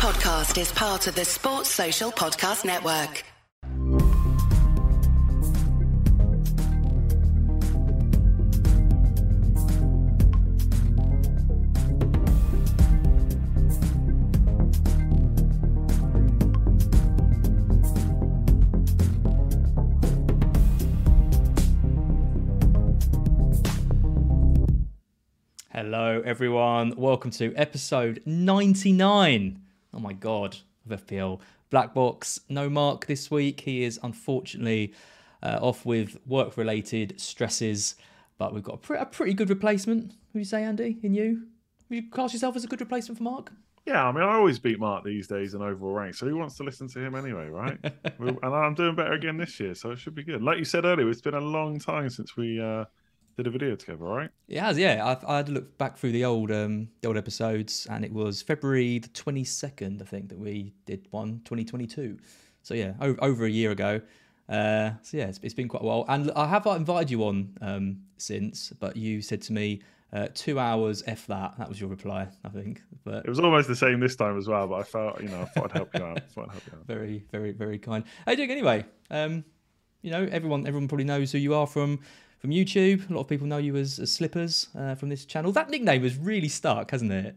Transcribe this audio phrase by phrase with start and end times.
[0.00, 3.22] podcast is part of the Sports Social Podcast Network.
[25.70, 26.94] Hello, everyone.
[26.96, 29.60] Welcome to episode 99.
[29.94, 30.56] Oh my God,
[30.88, 31.40] of FPL
[31.70, 32.40] Black Box.
[32.48, 33.60] No Mark this week.
[33.60, 34.92] He is unfortunately
[35.42, 37.96] uh, off with work related stresses,
[38.38, 40.12] but we've got a, pre- a pretty good replacement.
[40.32, 41.46] Would you say, Andy, in you?
[41.88, 43.52] Would you class yourself as a good replacement for Mark?
[43.86, 46.56] Yeah, I mean, I always beat Mark these days in overall rank, so who wants
[46.58, 47.78] to listen to him anyway, right?
[48.18, 50.42] and I'm doing better again this year, so it should be good.
[50.42, 52.84] Like you said earlier, it's been a long time since we uh,
[53.42, 54.30] did a video together, right?
[54.48, 55.06] It has, yeah.
[55.06, 58.12] I've, I had to look back through the old um, the old episodes, and it
[58.12, 62.18] was February the twenty second, I think, that we did one 2022.
[62.62, 64.00] So yeah, over, over a year ago.
[64.48, 67.56] Uh, so yeah, it's, it's been quite a while, and I have invited you on
[67.60, 69.80] um, since, but you said to me
[70.12, 71.54] uh, two hours f that.
[71.56, 72.82] That was your reply, I think.
[73.04, 75.42] But It was almost the same this time as well, but I felt, you know,
[75.42, 76.18] I thought I'd help you out.
[76.18, 76.86] I thought I'd help you out.
[76.86, 78.04] very, very, very kind.
[78.26, 78.84] You doing anyway?
[79.10, 79.44] Um,
[80.02, 82.00] you know, everyone everyone probably knows who you are from
[82.40, 83.08] from YouTube.
[83.08, 85.52] A lot of people know you as, as Slippers uh, from this channel.
[85.52, 87.36] That nickname has really stuck, hasn't it?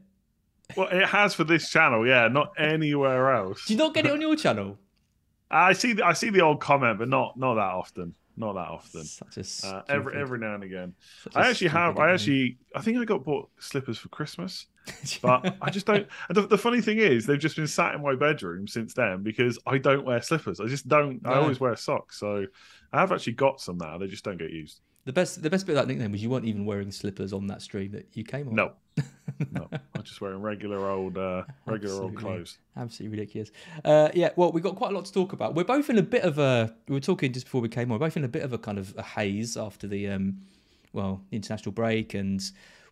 [0.78, 3.66] Well, it has for this channel, yeah, not anywhere else.
[3.66, 4.80] Do you not get it on your channel?
[5.52, 8.16] I see, the, I see the old comment, but not not that often.
[8.36, 9.04] Not that often.
[9.04, 10.96] Such a Uh, every every now and again.
[11.24, 12.00] such I actually have.
[12.00, 12.58] I actually.
[12.76, 14.66] I think I got bought slippers for Christmas,
[15.22, 16.08] but I just don't.
[16.32, 19.60] The, the funny thing is, they've just been sat in my bedroom since then because
[19.68, 20.60] I don't wear slippers.
[20.60, 21.22] I just don't.
[21.26, 22.20] I always wear socks.
[22.20, 22.48] So
[22.92, 24.00] I have actually got some now.
[24.00, 24.80] They just don't get used.
[25.06, 27.48] The best the best bit of that nickname was you weren't even wearing slippers on
[27.48, 28.56] that stream that you came on.
[28.56, 28.72] No,
[29.52, 29.68] no.
[29.96, 32.58] I'm just wearing regular old, uh, regular old clothes.
[32.78, 33.52] Absolutely ridiculous.
[33.84, 35.56] Uh, yeah, well, we've got quite a lot to talk about.
[35.56, 36.74] We're both in a bit of a.
[36.88, 38.00] We were talking just before we came on.
[38.00, 40.42] We're both in a bit of a kind of a haze after the, um,
[40.94, 42.42] well, the international break, and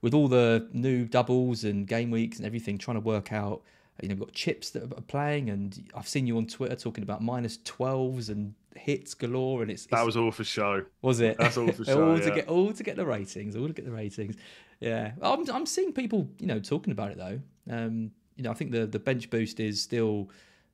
[0.02, 3.62] with all the new doubles and game weeks and everything, trying to work out.
[4.02, 7.04] You know, we've got chips that are playing, and I've seen you on Twitter talking
[7.04, 10.84] about minus twelves and hits galore, and it's, That was all for show.
[11.02, 11.38] was it?
[11.38, 12.10] That's all for show.
[12.12, 14.36] all to get all to get the ratings, all to get the ratings.
[14.80, 17.40] Yeah, I'm I'm seeing people, you know, talking about it though.
[17.70, 20.30] Um, you know, I think the the bench boost is still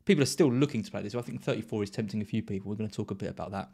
[0.06, 1.16] people are still looking to play this.
[1.16, 2.70] I think 34 is tempting a few people.
[2.70, 3.70] We're going to talk a bit about that.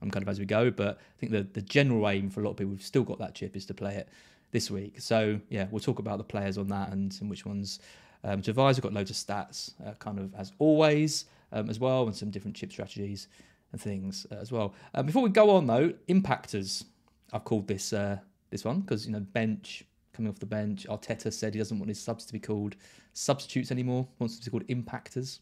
[0.00, 2.44] um, kind of as we go, but I think the the general aim for a
[2.44, 4.08] lot of people who've still got that chip is to play it
[4.52, 5.00] this week.
[5.00, 7.80] So yeah, we'll talk about the players on that and, and which ones.
[8.26, 12.16] Um, Javai's got loads of stats, uh, kind of as always, um, as well, and
[12.16, 13.28] some different chip strategies
[13.74, 14.72] and things uh, as well.
[14.94, 16.84] Uh, before we go on though, impactors.
[17.32, 18.18] I've called this uh,
[18.50, 20.86] this one because you know bench coming off the bench.
[20.88, 22.76] Arteta said he doesn't want his subs to be called
[23.12, 24.06] substitutes anymore.
[24.20, 25.40] Wants them to be called impactors.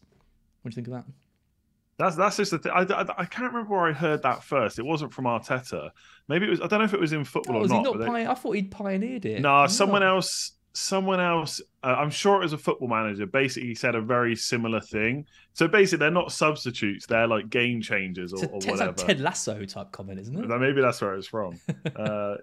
[0.63, 1.05] What do you think of that?
[1.99, 2.71] That's that's just the thing.
[2.73, 4.79] I, I, I can't remember where I heard that first.
[4.79, 5.91] It wasn't from Arteta.
[6.27, 6.61] Maybe it was.
[6.61, 7.83] I don't know if it was in football Oh, or not.
[7.83, 9.41] not they- I thought he'd pioneered it.
[9.41, 9.67] No, Oh.
[9.67, 10.53] someone else.
[10.75, 11.61] Someone else.
[11.83, 13.25] Uh, I'm sure it was a football manager.
[13.27, 15.25] Basically, said a very similar thing.
[15.53, 17.05] So basically, they're not substitutes.
[17.05, 18.95] They're like game changers or, It's, a, or it's like.
[18.97, 20.47] Ted Lasso type comment, isn't it?
[20.59, 21.59] Maybe that's where it's from.
[21.95, 22.35] uh,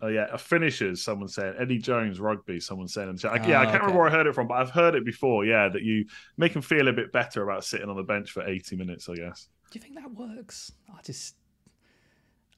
[0.00, 1.02] oh yeah, a finishers.
[1.02, 2.60] Someone said Eddie Jones rugby.
[2.60, 3.32] Someone said, chat.
[3.32, 3.78] Like, yeah, I Ah, can't okay.
[3.80, 5.44] remember where I heard it from, but I've heard it before.
[5.44, 6.06] Yeah, that you
[6.38, 9.08] make them feel a bit better about sitting on the bench for 80 minutes.
[9.10, 9.48] I guess.
[9.70, 10.72] Do you think that works?
[10.88, 11.34] I just,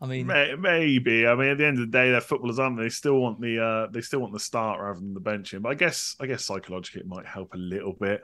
[0.00, 1.26] I mean, Maybe.
[1.26, 2.84] I mean, at the end of the day, they're footballers, aren't they?
[2.84, 5.62] They still want the uh, they still want the start rather than the benching.
[5.62, 8.22] But I guess I guess psychologically it might help a little bit.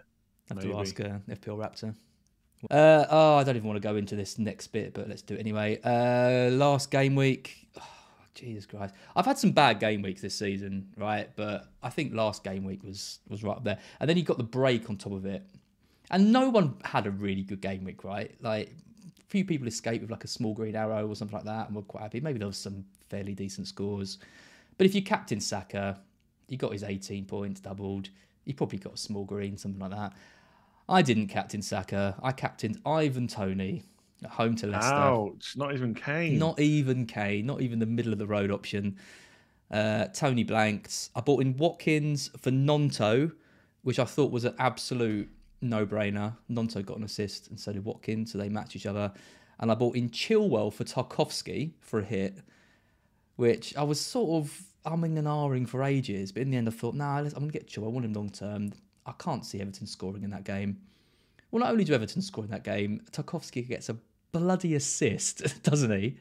[0.50, 1.94] I have to ask uh, FPL Raptor.
[2.70, 5.34] Uh, oh, I don't even want to go into this next bit, but let's do
[5.34, 5.78] it anyway.
[5.84, 7.82] Uh, last game week, oh,
[8.34, 11.28] Jesus Christ, I've had some bad game weeks this season, right?
[11.36, 14.38] But I think last game week was was right up there, and then you got
[14.38, 15.42] the break on top of it,
[16.10, 18.34] and no one had a really good game week, right?
[18.40, 18.74] Like,
[19.34, 21.82] few people escaped with like a small green arrow or something like that, and were
[21.82, 22.20] quite happy.
[22.20, 24.18] Maybe there was some fairly decent scores,
[24.78, 25.98] but if you captain Saka,
[26.46, 28.10] he got his 18 points doubled.
[28.44, 30.12] He probably got a small green, something like that.
[30.88, 32.14] I didn't captain Saka.
[32.22, 33.82] I captained Ivan Toney
[34.22, 34.94] at home to Leicester.
[34.94, 35.54] Ouch!
[35.56, 36.38] Not even Kane.
[36.38, 38.96] Not even Kane, not even the middle of the road option.
[39.68, 41.08] Uh, Toney blanked.
[41.16, 43.32] I bought in Watkins for Nonto,
[43.82, 45.28] which I thought was an absolute
[45.64, 46.36] no brainer.
[46.50, 49.12] Nonto got an assist and so did Watkins, so they match each other.
[49.58, 52.38] And I bought in Chilwell for Tarkowski for a hit,
[53.36, 56.32] which I was sort of umming and ahhing for ages.
[56.32, 57.86] But in the end, I thought, nah, I'm going to get Chilwell.
[57.86, 58.72] I want him long term.
[59.06, 60.78] I can't see Everton scoring in that game.
[61.50, 63.96] Well, not only do Everton score in that game, Tarkowski gets a
[64.32, 66.16] bloody assist, doesn't he?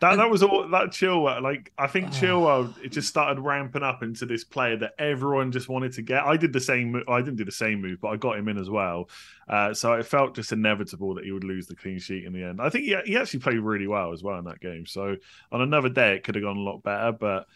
[0.00, 1.42] That that was all that Chilwell.
[1.42, 5.68] Like I think Chilwell it just started ramping up into this player that everyone just
[5.68, 6.22] wanted to get.
[6.24, 7.02] I did the same.
[7.08, 9.10] I didn't do the same move, but I got him in as well.
[9.48, 12.44] Uh, so it felt just inevitable that he would lose the clean sheet in the
[12.44, 12.60] end.
[12.60, 14.86] I think he he actually played really well as well in that game.
[14.86, 15.16] So
[15.50, 17.10] on another day it could have gone a lot better.
[17.10, 17.46] But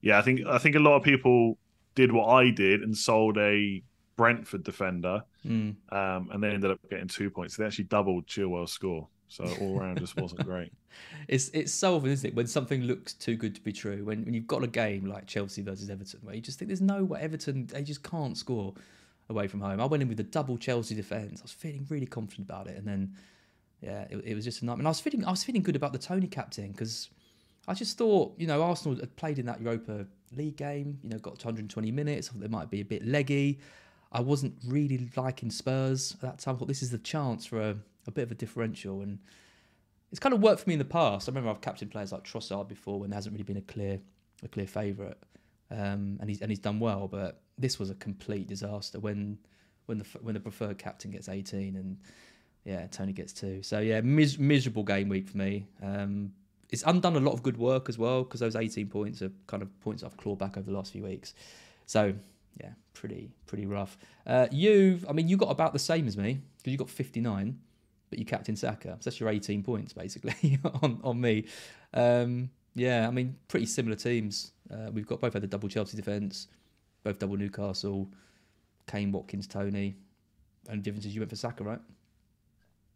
[0.00, 1.56] yeah, I think I think a lot of people
[1.94, 3.82] did what I did and sold a
[4.16, 5.74] Brentford defender, Mm.
[5.90, 7.56] um, and they ended up getting two points.
[7.56, 9.08] They actually doubled Chilwell's score.
[9.32, 10.72] So all around just wasn't great.
[11.26, 14.04] It's it's so often, isn't it, when something looks too good to be true.
[14.04, 16.82] When when you've got a game like Chelsea versus Everton, where you just think there's
[16.82, 18.74] no way Everton they just can't score
[19.30, 19.80] away from home.
[19.80, 21.40] I went in with a double Chelsea defence.
[21.40, 23.14] I was feeling really confident about it, and then
[23.80, 24.80] yeah, it, it was just a nightmare.
[24.80, 27.08] And I was feeling I was feeling good about the Toney captain because
[27.66, 30.06] I just thought you know Arsenal had played in that Europa
[30.36, 30.98] League game.
[31.02, 32.28] You know, got to 120 minutes.
[32.28, 33.60] I thought they might be a bit leggy.
[34.12, 36.56] I wasn't really liking Spurs at that time.
[36.56, 37.76] I thought this is the chance for a,
[38.06, 39.18] a bit of a differential and
[40.12, 41.28] it's kind of worked for me in the past.
[41.28, 43.98] I remember I've captained players like Trossard before when there hasn't really been a clear
[44.44, 45.16] a clear favourite,
[45.70, 47.08] um, and he's and he's done well.
[47.08, 49.38] But this was a complete disaster when
[49.86, 51.96] when the when the preferred captain gets 18 and
[52.64, 53.62] yeah Toney gets two.
[53.62, 55.66] So yeah, mis- miserable game week for me.
[55.82, 56.32] Um,
[56.68, 59.62] it's undone a lot of good work as well because those 18 points are kind
[59.62, 61.34] of points I've clawed back over the last few weeks.
[61.86, 62.14] So
[62.60, 63.96] yeah, pretty pretty rough.
[64.26, 67.58] Uh, you, I mean, you got about the same as me because you got 59
[68.12, 68.98] but you captain Saka.
[69.00, 71.46] So that's your 18 points basically on, on me.
[71.94, 74.52] Um, yeah, I mean, pretty similar teams.
[74.70, 76.48] Uh, we've got both had the double Chelsea defence,
[77.04, 78.10] both double Newcastle,
[78.86, 79.96] Kane, Watkins, Toney.
[80.68, 81.80] And difference is you went for Saka, right?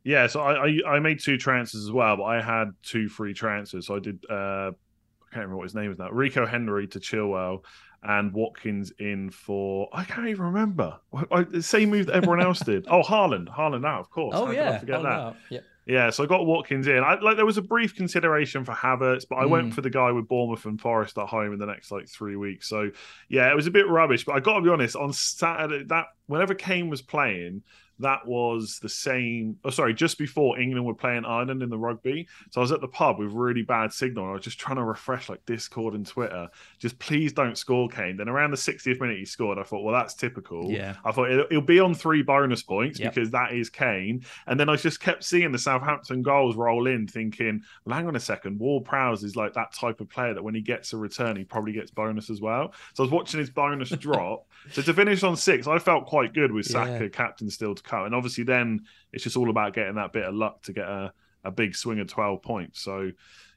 [0.05, 3.33] Yeah, so I, I I made two transfers as well, but I had two free
[3.33, 3.87] transfers.
[3.87, 6.11] So I did uh I can't remember what his name is now.
[6.11, 7.65] Rico Henry to Chilwell
[8.03, 10.99] and Watkins in for I can't even remember.
[11.15, 12.87] I, I, the same move that everyone else did.
[12.89, 14.35] Oh, Haaland, Haaland out, of course.
[14.37, 15.09] Oh How could I yeah, forget oh, that.
[15.19, 15.37] no.
[15.51, 15.61] yeah.
[15.89, 16.99] Yeah, so I got Watkins in.
[17.05, 19.51] I like there was a brief consideration for Havertz, but I Mm.
[19.51, 22.35] went for the guy with Bournemouth and Forest at home in the next like three
[22.35, 22.69] weeks.
[22.69, 22.91] So
[23.29, 24.25] yeah, it was a bit rubbish.
[24.25, 27.63] But I got to be honest, on Saturday that whenever Kane was playing,
[28.01, 29.57] that was the same.
[29.65, 32.27] Oh, sorry, just before England were playing Ireland in the rugby.
[32.51, 34.27] So I was at the pub with really bad signal.
[34.29, 36.49] I was just trying to refresh like Discord and Twitter.
[36.79, 38.17] Just please don't score Kane.
[38.17, 39.59] Then around the 60th minute he scored.
[39.59, 40.71] I thought, well, that's typical.
[40.71, 40.97] Yeah.
[41.05, 43.15] I thought it'll, it'll be on three bonus points Yep.
[43.15, 44.25] because that is Kane.
[44.47, 48.17] And then I just kept seeing the Southampton goals roll in, thinking, well, hang on
[48.17, 48.59] a second.
[48.59, 51.73] Ward-Prowse is like that type of player that when he gets a return, he probably
[51.73, 52.73] gets bonus as well.
[52.95, 54.47] So I was watching his bonus drop.
[54.73, 57.09] So to finish on six, I felt quite good with Saka Yeah.
[57.09, 58.05] captain still to come.
[58.05, 58.81] And obviously, then
[59.13, 61.13] it's just all about getting that bit of luck to get a,
[61.45, 62.83] a big swing of 12 points.
[62.83, 63.11] So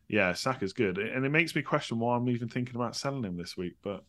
[0.08, 0.98] yeah, Saka's good.
[0.98, 3.74] And it makes me question why I'm even thinking about selling him this week.
[3.84, 4.04] But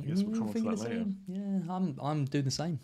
[0.00, 0.94] I guess we'll Mm, come on to that later.
[0.98, 1.16] same.
[1.26, 2.78] Yeah, I'm I'm doing the same.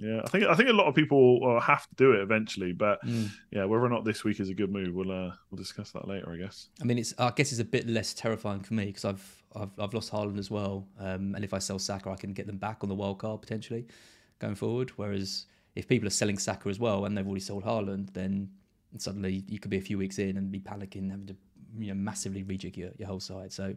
[0.00, 3.00] Yeah, I think I think a lot of people have to do it eventually, but
[3.04, 3.30] Mm.
[3.50, 6.06] yeah, whether or not this week is a good move, we'll uh, we'll discuss that
[6.06, 6.68] later, I guess.
[6.80, 9.70] I mean, it's I guess it's a bit less terrifying for me because I've I've
[9.78, 12.58] I've lost Haaland as well, um, and if I sell Saka, I can get them
[12.58, 13.86] back on the wild card potentially
[14.38, 14.90] going forward.
[14.96, 18.50] Whereas if people are selling Saka as well and they've already sold Haaland, then
[18.96, 21.36] suddenly you could be a few weeks in and be panicking, having to
[21.78, 23.52] you know massively rejig your, your whole side.
[23.52, 23.74] So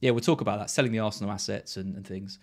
[0.00, 2.38] yeah, we'll talk about that selling the Arsenal assets and, and things.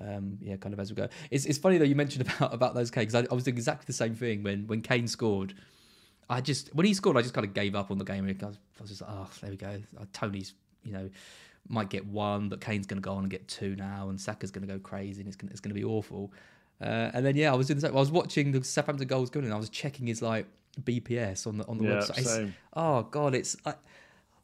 [0.00, 1.08] Um, yeah, kind of as we go.
[1.30, 3.56] It's, it's funny though you mentioned about about those Kane because I, I was doing
[3.56, 5.54] exactly the same thing when when Kane scored.
[6.30, 8.24] I just when he scored, I just kind of gave up on the game.
[8.24, 9.80] I was, I was just like, oh, there we go.
[10.12, 10.52] Toney's,
[10.84, 11.08] you know,
[11.68, 14.50] might get one, but Kane's going to go on and get two now, and Saka's
[14.50, 16.32] going to go crazy, and it's going it's going to be awful.
[16.80, 17.88] Uh, and then yeah, I was doing the.
[17.88, 20.46] I was watching the Southampton goals going, and I was checking his like
[20.82, 22.18] BPS on the on the Yeah, website.
[22.18, 23.56] It's- oh god, it's.
[23.66, 23.74] I,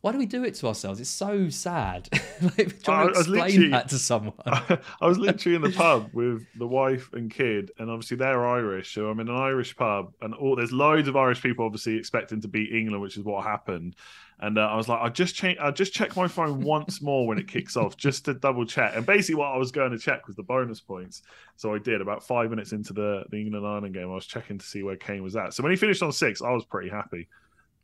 [0.05, 1.01] why do we do it to ourselves?
[1.01, 2.11] It's so sad.
[2.43, 4.35] like trying I to was explain literally- that to someone.
[4.45, 8.93] I was literally in the pub with the wife and kid, and obviously they're Irish,
[8.93, 12.43] so I'm in an Irish pub, and all there's loads of Irish people obviously expecting
[12.43, 13.97] to beat England, which is what happened.
[14.41, 17.27] And uh, I was like, I just change, I just check my phone once more
[17.27, 18.95] when it kicks off, just to double check.
[18.95, 21.23] And basically, what I was going to check was the bonus points.
[21.57, 24.11] So I did about five minutes into the the England Ireland game.
[24.11, 25.55] I was checking to see where Kane was at.
[25.55, 27.27] So when he finished on six, I was pretty happy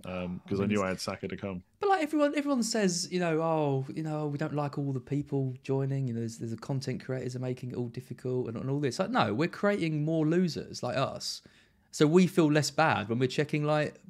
[0.04, 1.62] Um, because I, mean, knew I had Saka to come.
[1.80, 5.00] But like everyone, everyone says, you know, oh, you know, we don't like all the
[5.00, 6.08] people joining.
[6.08, 8.80] You know, there's, there's the content creators are making it all difficult and, and all
[8.80, 8.98] this.
[8.98, 11.42] Like, no, we're creating more losers like us,
[11.90, 14.00] so we feel less bad when we're checking like,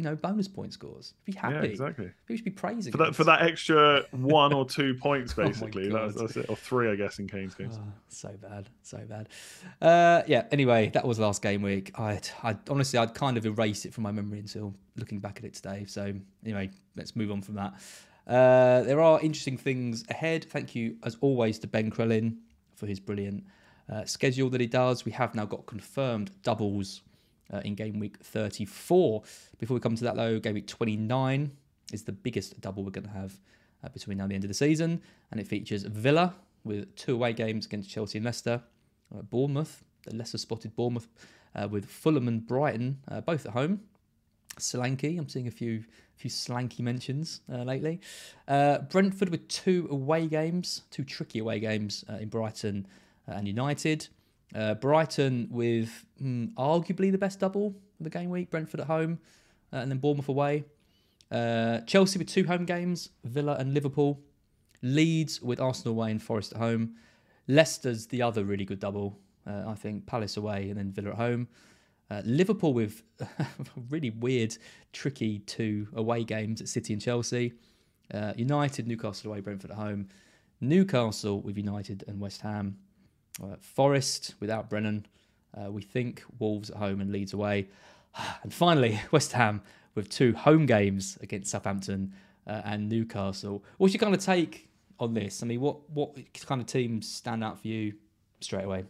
[0.00, 1.12] you know, bonus point scores.
[1.26, 1.56] Be happy.
[1.56, 2.10] Yeah, exactly.
[2.26, 5.90] We should be praising For that, for that extra one or two points, Oh basically.
[5.90, 6.22] that was, God.
[6.22, 7.74] that's it, or three, I guess, in Kane's case.
[7.74, 9.28] Oh, so bad, so bad.
[9.82, 10.44] Uh, yeah.
[10.50, 11.92] Anyway, that was last game week.
[12.00, 15.44] I, I honestly, I'd kind of erased it from my memory until looking back at
[15.44, 15.84] it today.
[15.86, 17.74] So anyway, let's move on from that.
[18.26, 20.46] Uh, there are interesting things ahead.
[20.48, 22.38] Thank you, as always, to Ben Crellin
[22.74, 23.44] for his brilliant
[23.92, 25.04] uh, schedule that he does.
[25.04, 27.02] We have now got confirmed doubles
[27.52, 29.22] uh, in game week 34.
[29.58, 31.52] Before we come to that, though, game week 29
[31.92, 33.40] is the biggest double we're going to have
[33.84, 37.14] uh, between now and the end of the season, and it features Villa with two
[37.14, 38.62] away games against Chelsea and Leicester,
[39.16, 41.08] uh, Bournemouth, the lesser spotted Bournemouth,
[41.54, 43.80] uh, with Fulham and Brighton, uh, both at home.
[44.58, 45.84] Solanke, I'm seeing a few
[46.16, 47.98] few Solanke mentions uh, lately.
[48.46, 52.86] Brentford with two away games, two tricky away games in Brighton
[53.26, 54.08] and United.
[54.52, 59.18] Brighton with mm, arguably the best double of the game week, Brentford at home,
[59.72, 60.64] and then Bournemouth away.
[61.86, 64.20] Chelsea with two home games, Villa and Liverpool.
[64.82, 66.94] Leeds with Arsenal away and Forest at home.
[67.48, 69.18] Leicester's the other really good double.
[69.46, 71.48] Uh, I think Palace away and then Villa at home.
[72.10, 73.02] Uh, Liverpool with
[73.90, 74.56] really weird,
[74.92, 77.52] tricky two away games at City and Chelsea.
[78.12, 80.08] Uh, United, Newcastle away, Brentford at home.
[80.60, 82.76] Newcastle with United and West Ham.
[83.42, 85.06] Uh, Forest without Brennan.
[85.56, 87.68] Uh, we think Wolves at home and Leeds away.
[88.42, 89.62] And finally, West Ham
[89.94, 92.12] with two home games against Southampton
[92.46, 93.64] uh, and Newcastle.
[93.78, 94.68] What's your kind of take
[94.98, 95.42] on this?
[95.42, 97.94] I mean, what what kind of teams stand out for you
[98.40, 98.84] straight away?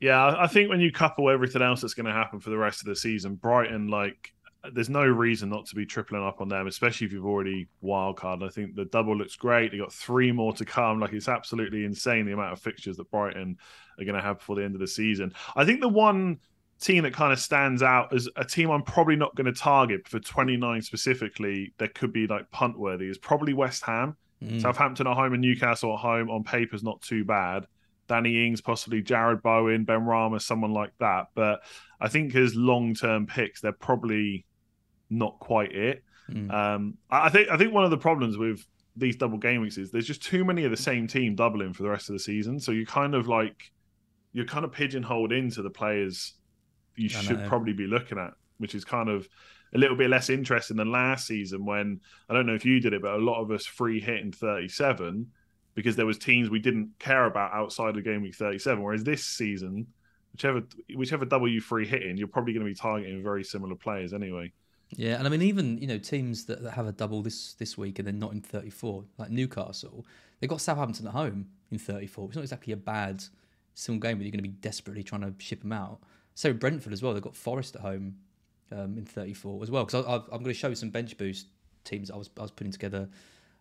[0.00, 2.80] Yeah, I think when you couple everything else that's going to happen for the rest
[2.80, 4.32] of the season, Brighton, like,
[4.72, 8.42] there's no reason not to be tripling up on them, especially if you've already wildcard.
[8.42, 9.72] I think the double looks great.
[9.72, 11.00] They got three more to come.
[11.00, 13.56] Like, it's absolutely insane the amount of fixtures that Brighton
[13.98, 15.32] are going to have before the end of the season.
[15.56, 16.38] I think the one
[16.80, 20.06] team that kind of stands out as a team I'm probably not going to target
[20.08, 24.16] for 29 specifically, that could be like punt worthy, is probably West Ham.
[24.42, 24.60] Mm.
[24.60, 27.66] Southampton at home and Newcastle at home on paper is not too bad.
[28.08, 31.26] Danny Ings, possibly Jarrod Bowen, Benrahma, someone like that.
[31.34, 31.60] But
[32.00, 34.44] I think as long term picks, they're probably
[35.10, 36.02] not quite it.
[36.30, 36.52] Mm.
[36.52, 38.64] Um, I think I think one of the problems with
[38.96, 41.82] these double game weeks is there's just too many of the same team doubling for
[41.82, 42.60] the rest of the season.
[42.60, 43.72] So you kind of like
[44.32, 46.34] you're kind of pigeonholed into the players
[46.96, 49.28] you should probably be looking at, which is kind of
[49.74, 52.92] a little bit less interesting than last season when I don't know if you did
[52.92, 55.26] it, but a lot of us free hit in 37
[55.74, 58.82] because there was teams we didn't care about outside of game week 37.
[58.82, 59.86] Whereas this season,
[60.32, 60.62] whichever
[60.96, 64.52] whichever double you free hitting, you're probably going to be targeting very similar players anyway.
[64.96, 67.78] Yeah, and I mean even you know teams that, that have a double this this
[67.78, 70.04] week and then not in 34, like Newcastle,
[70.40, 72.26] they've got Southampton at home in 34.
[72.26, 73.22] It's not exactly a bad
[73.74, 76.00] single game, but you're going to be desperately trying to ship them out.
[76.34, 77.14] So Brentford as well.
[77.14, 78.16] They've got Forest at home
[78.72, 79.84] um, in 34 as well.
[79.84, 81.46] Because I'm going to show some bench boost
[81.84, 83.08] teams I was I was putting together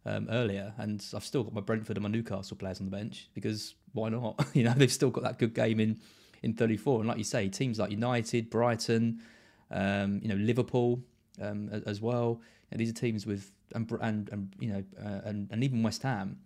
[0.05, 3.29] um, earlier, and I've still got my Brentford and my Newcastle players on the bench
[3.33, 4.45] because why not?
[4.53, 6.00] you know they've still got that good game in
[6.41, 9.21] in 34, and like you say, teams like United, Brighton,
[9.71, 11.01] um, you know Liverpool
[11.41, 12.41] um, as well.
[12.72, 16.38] These are teams with and and, and you know uh, and and even West Ham.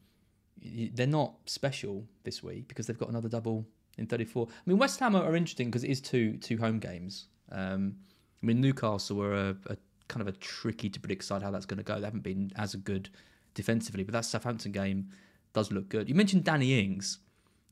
[0.62, 3.65] They're not special this week because they've got another double
[3.97, 4.47] in 34.
[4.50, 7.27] I mean, West Ham are, interesting because it is two two home games.
[7.51, 7.95] Um,
[8.41, 11.65] I mean, Newcastle were a, a, kind of a tricky to predict side how that's
[11.65, 12.00] going to go.
[12.00, 13.09] They haven't been as good
[13.53, 15.09] defensively, but that Southampton game
[15.53, 16.09] does look good.
[16.09, 17.19] You mentioned Danny Ings.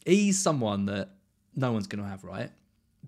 [0.05, 1.09] He's someone that
[1.55, 2.51] no one's going to have, right?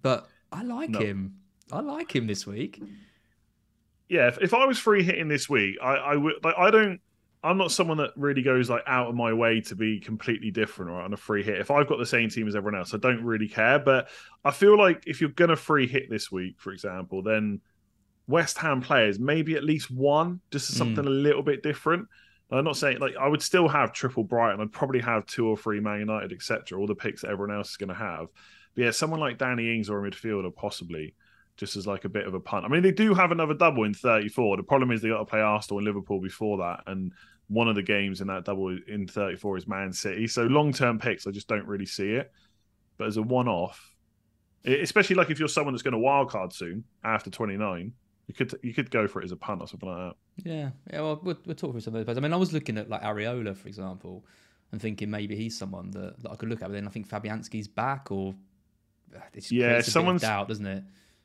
[0.02, 1.00] But I like no.
[1.00, 1.36] him.
[1.72, 2.82] I like him this week.
[4.10, 6.36] Yeah, if, if I was free hitting this week, I, I would.
[6.44, 7.00] Like, I don't.
[7.46, 10.92] I'm not someone that really goes like out of my way to be completely different
[10.92, 11.60] or on a free hit.
[11.60, 13.80] If I've got the same team as everyone else, I don't really care.
[13.80, 14.08] But
[14.46, 17.60] I feel like if you're gonna free hit this week, for example, then
[18.28, 21.08] West Ham players maybe at least one, just something mm.
[21.08, 22.08] a little bit different.
[22.52, 24.62] I'm not saying like I would still have triple Brighton.
[24.62, 26.80] I'd probably have two or three Man United, etc.
[26.80, 28.28] All the picks that everyone else is going to have.
[28.76, 31.16] But yeah, someone like Danny Ings or a midfielder possibly
[31.58, 32.66] just as like a bit of a punt.
[32.66, 34.58] I mean, they do have another double in 34.
[34.58, 37.12] The problem is they got to play Arsenal and Liverpool before that, and
[37.48, 40.28] one of the games in that double in 34 is Man City.
[40.28, 42.32] So long term picks, I just don't really see it.
[42.98, 43.94] But as a one off,
[44.66, 47.92] especially like if you're someone that's going to wildcard soon after 29,
[48.28, 50.50] you could you could go for it as a punt or something like that.
[50.50, 51.02] Yeah, yeah.
[51.02, 52.18] Well, we'll, we'll talk through some of those players.
[52.18, 54.26] I mean, I was looking at like Areola, for example,
[54.72, 56.70] and thinking maybe he's someone that, that I could look at.
[56.70, 58.34] But then I think Fabianski's back, or
[59.16, 60.84] ah, it's, yeah, someone's doubt, doesn't it?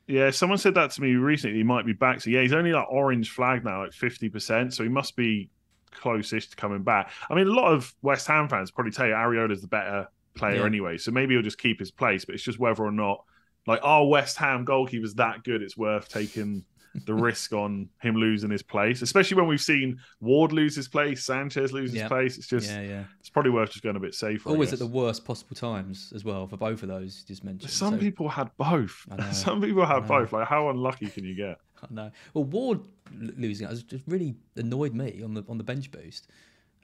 [0.09, 1.57] Yeah, someone said that to me recently.
[1.57, 2.19] He might be back.
[2.19, 4.73] So yeah, he's only like orange flag now, like fifty percent.
[4.73, 5.51] So he must be
[5.91, 7.11] close-ish to coming back.
[7.29, 10.61] I mean, a lot of West Ham fans probably tell you Areola's the better player
[10.61, 10.65] yeah.
[10.65, 12.25] anyway, so maybe he'll just keep his place.
[12.25, 13.23] But it's just whether or not,
[13.67, 16.65] like, our West Ham goalkeeper's that good, it's worth taking
[17.05, 21.23] the risk on him losing his place, especially when we've seen Ward lose his place,
[21.23, 22.37] Sanchez lose his place.
[22.37, 23.03] It's just, yeah, yeah.
[23.19, 24.49] it's probably worth just going a bit safer.
[24.49, 27.71] Always at the worst possible times as well for both of those you just mentioned.
[27.71, 29.05] Some so, people had both.
[29.31, 30.33] Some people had both.
[30.33, 31.59] Like, how unlucky can you get?
[31.83, 32.11] I know.
[32.33, 32.81] Well, Ward
[33.11, 36.27] losing it has just really annoyed me on the on the bench boost.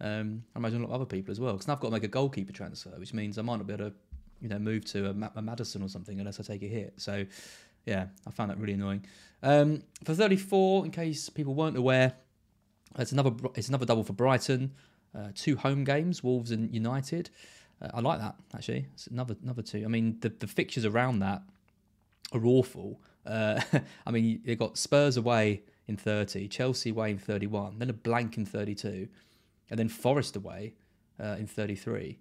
[0.02, 1.54] Um, I imagine a lot of other people as well.
[1.54, 3.74] Because now I've got to make a goalkeeper transfer, which means I might not be
[3.74, 3.96] able to,
[4.42, 6.94] you know, move to a, a Maddison or something unless I take a hit.
[6.98, 7.26] So,
[7.86, 9.06] yeah, I found that really annoying.
[9.44, 12.14] Um, for 34, in case people weren't aware,
[12.98, 14.74] It's another it's another double for Brighton.
[15.14, 17.30] Uh, two home games, Wolves and United.
[17.82, 18.88] Uh, I like that actually.
[18.94, 19.84] It's another another two.
[19.86, 21.44] I mean, the the fixtures around that
[22.32, 23.02] are awful.
[23.26, 23.62] Uh,
[24.08, 28.38] I mean, they've got Spurs away in 30, Chelsea away in 31, then a blank
[28.38, 29.08] in 32,
[29.70, 30.74] and then Forest away
[31.20, 32.18] uh, in 33.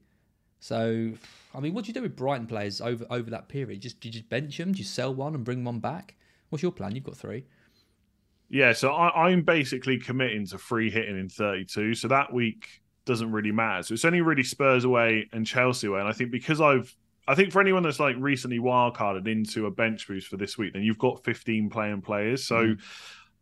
[0.64, 1.12] So,
[1.54, 3.83] I mean, what do you do with Brighton players over over that period?
[3.83, 4.73] Just do you just bench them?
[4.73, 6.14] Do you sell one and bring one back?
[6.49, 6.94] What's your plan?
[6.94, 7.44] You've got three.
[8.49, 11.92] Yeah, so I, I'm basically committing to free hitting in 32.
[11.97, 13.83] So that week doesn't really matter.
[13.83, 16.00] So it's only really Spurs away and Chelsea away.
[16.00, 16.97] And I think because I've,
[17.28, 20.73] I think for anyone that's like recently wildcarded into a bench boost for this week,
[20.73, 22.47] then you've got 15 playing players.
[22.47, 22.80] So mm.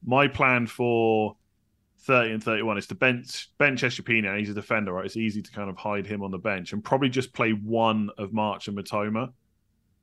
[0.04, 1.36] my plan for
[2.04, 4.38] 30 and 31 is to bench bench Estupiñán.
[4.38, 5.06] He's a defender, right?
[5.06, 8.11] It's easy to kind of hide him on the bench and probably just play one
[8.18, 9.32] of March and Mitoma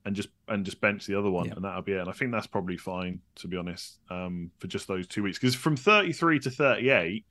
[0.05, 1.53] and just and just bench the other one, yeah.
[1.55, 1.99] and that'll be it.
[1.99, 5.37] And I think that's probably fine, to be honest, um, for just those two weeks.
[5.37, 7.25] Because from 33 to 38,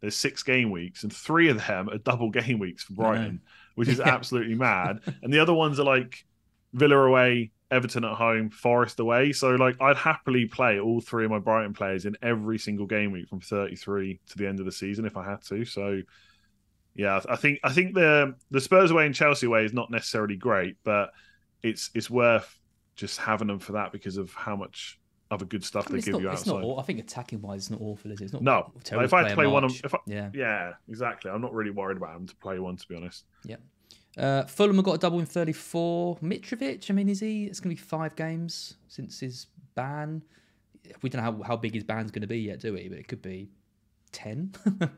[0.00, 3.40] there's six game weeks, and three of them are double game weeks for Brighton,
[3.74, 5.00] which is absolutely mad.
[5.22, 6.24] And the other ones are like
[6.72, 9.32] Villa away, Everton at home, Forest away.
[9.32, 13.10] So like I'd happily play all three of my Brighton players in every single game
[13.10, 15.64] week from 33 to the end of the season if I had to.
[15.64, 16.02] So
[16.94, 20.36] yeah, I think I think the the Spurs away and Chelsea away is not necessarily
[20.36, 21.10] great, but
[21.62, 22.58] it's it's worth
[22.94, 25.00] just having them for that because of how much
[25.30, 26.60] other good stuff I mean, they give not, you outside.
[26.60, 28.24] Not, I think attacking wise, it's not awful, is it?
[28.24, 28.70] It's not no.
[28.84, 31.30] If I had to play one, if I, yeah, yeah, exactly.
[31.30, 33.24] I'm not really worried about him to play one, to be honest.
[33.44, 33.56] Yeah.
[34.16, 36.18] Uh, Fulham have got a double in 34.
[36.18, 37.46] Mitrovic, I mean, is he?
[37.46, 40.22] It's going to be five games since his ban.
[41.00, 42.88] We don't know how, how big his ban's going to be yet, do we?
[42.88, 43.48] But it could be
[44.12, 44.54] 10.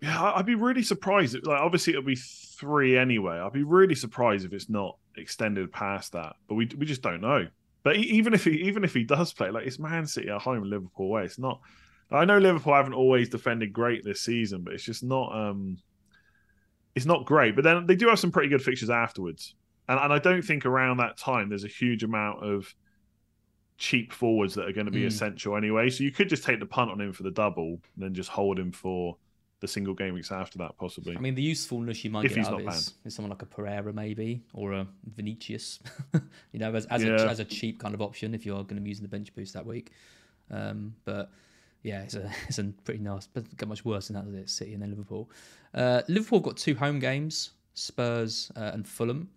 [0.00, 1.36] yeah, I'd be really surprised.
[1.46, 3.38] Like, obviously, it'll be three anyway.
[3.38, 7.20] I'd be really surprised if it's not extended past that, but we we just don't
[7.20, 7.46] know.
[7.82, 10.64] But even if he even if he does play, like it's Man City at home,
[10.64, 11.24] Liverpool away.
[11.24, 11.60] It's not.
[12.10, 15.34] I know Liverpool haven't always defended great this season, but it's just not.
[15.34, 15.78] um
[16.94, 17.54] It's not great.
[17.54, 19.54] But then they do have some pretty good fixtures afterwards,
[19.88, 22.74] and and I don't think around that time there's a huge amount of
[23.76, 25.06] cheap forwards that are going to be mm.
[25.06, 25.90] essential anyway.
[25.90, 28.30] So you could just take the punt on him for the double, and then just
[28.30, 29.16] hold him for
[29.60, 31.16] the single game weeks after that, possibly.
[31.16, 33.46] I mean, the usefulness you might if get out of is, is, someone like a
[33.46, 35.80] Pereira, maybe, or a Vinicius,
[36.52, 37.12] you know, as, as, yeah.
[37.12, 39.34] a, as a cheap kind of option if you're going to be using the bench
[39.34, 39.92] boost that week.
[40.50, 41.30] Um, but
[41.84, 44.50] yeah, it's a, it's a pretty nice, but get much worse than that, it?
[44.50, 45.30] City and then Liverpool.
[45.72, 49.28] Uh, Liverpool got two home games, Spurs uh, and Fulham.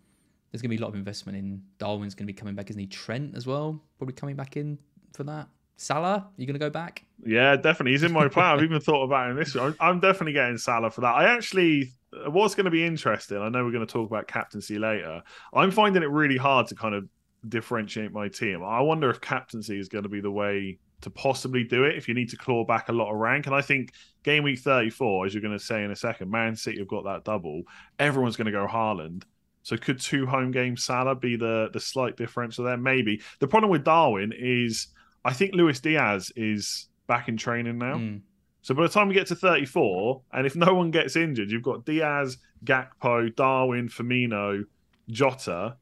[0.50, 2.70] There's going to be a lot of investment in Darwin's going to be coming back,
[2.70, 2.86] isn't he?
[2.86, 4.78] Trent as well, probably coming back in
[5.12, 5.46] for that.
[5.76, 7.04] Salah, are you going to go back?
[7.24, 7.92] Yeah, definitely.
[7.92, 8.56] He's in my plan.
[8.56, 9.54] I've even thought about him this.
[9.54, 11.14] I'm, I'm definitely getting Salah for that.
[11.14, 11.92] I actually,
[12.26, 13.38] what's going to be interesting.
[13.38, 15.22] I know we're going to talk about captaincy later.
[15.52, 17.06] I'm finding it really hard to kind of
[17.48, 18.64] differentiate my team.
[18.64, 22.08] I wonder if captaincy is going to be the way to possibly do it if
[22.08, 23.46] you need to claw back a lot of rank.
[23.46, 23.92] And I think
[24.24, 27.04] game week 34, as you're going to say in a second, Man City have got
[27.04, 27.62] that double.
[27.98, 29.22] Everyone's going to go Haaland.
[29.62, 32.76] So could two home games Salah be the the slight differential there?
[32.76, 33.20] Maybe.
[33.38, 34.88] The problem with Darwin is
[35.24, 37.96] I think Luis Diaz is back in training now.
[37.96, 38.22] Mm.
[38.62, 41.62] So by the time we get to 34, and if no one gets injured, you've
[41.62, 44.64] got Diaz, Gakpo, Darwin, Firmino,
[45.08, 45.76] Jota,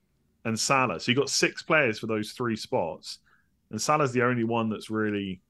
[0.44, 1.00] and Salah.
[1.00, 3.18] So you've got six players for those three spots.
[3.70, 5.40] And Salah's the only one that's really.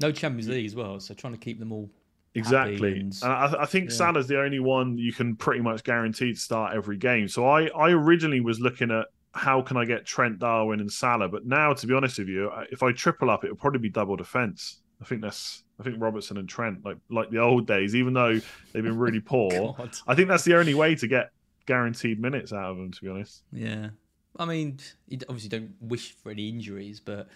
[0.00, 1.00] No Champions League as well.
[1.00, 1.90] So trying to keep them all.
[2.34, 2.92] Exactly.
[2.92, 3.96] And, and I, I, think yeah.
[3.96, 7.26] Salah's the only one you can pretty much guarantee to start every game.
[7.26, 11.28] So I, I originally was looking at how can I get Trent Darwin and Salah?
[11.28, 13.88] But now, to be honest with you, if I triple up, it would probably be
[13.88, 14.80] double defense.
[15.00, 18.40] I think that's I think Robertson and Trent, like like the old days, even though
[18.72, 21.30] they've been really poor, I think that's the only way to get
[21.66, 22.90] guaranteed minutes out of them.
[22.90, 23.90] To be honest, yeah.
[24.38, 27.28] I mean, you obviously don't wish for any injuries, but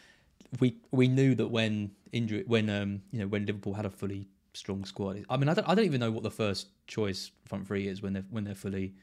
[0.61, 4.29] we we knew that when injury when um you know when Liverpool had a fully
[4.55, 5.25] strong squad.
[5.29, 8.03] I mean, I don't I don't even know what the first choice front three is
[8.03, 8.95] when they're when they're fully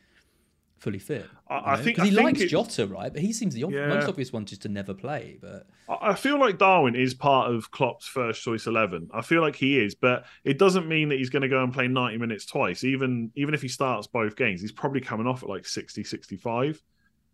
[0.79, 1.27] fully fit.
[1.47, 3.11] I, I think he think likes it, Jota, right?
[3.11, 3.87] But he seems the yeah.
[3.87, 5.37] most obvious one just to never play.
[5.41, 9.09] But I feel like Darwin is part of Klopp's first choice eleven.
[9.13, 11.73] I feel like he is, but it doesn't mean that he's going to go and
[11.73, 12.83] play ninety minutes twice.
[12.83, 16.81] Even even if he starts both games, he's probably coming off at like 60, 65.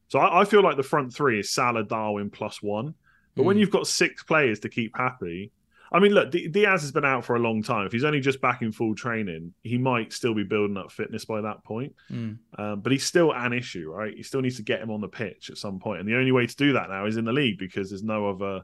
[0.08, 2.94] So I, I feel like the front three is Salah, Darwin plus one.
[3.36, 3.46] But mm.
[3.46, 3.62] when hmm.
[3.62, 5.52] you've got six players to keep happy,
[5.92, 7.86] I mean, look, Diaz has been out for a long time.
[7.86, 11.26] If he's only just back in full training, he might still be building up fitness
[11.26, 11.96] by that point.
[12.12, 12.38] Mm.
[12.58, 14.14] Um, but he's still an issue, right?
[14.14, 16.32] He still needs to get him on the pitch at some point, and the only
[16.32, 18.64] way to do that now is in the league because there's no other,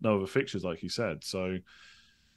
[0.00, 1.24] no other fixtures, like you said.
[1.24, 1.58] So,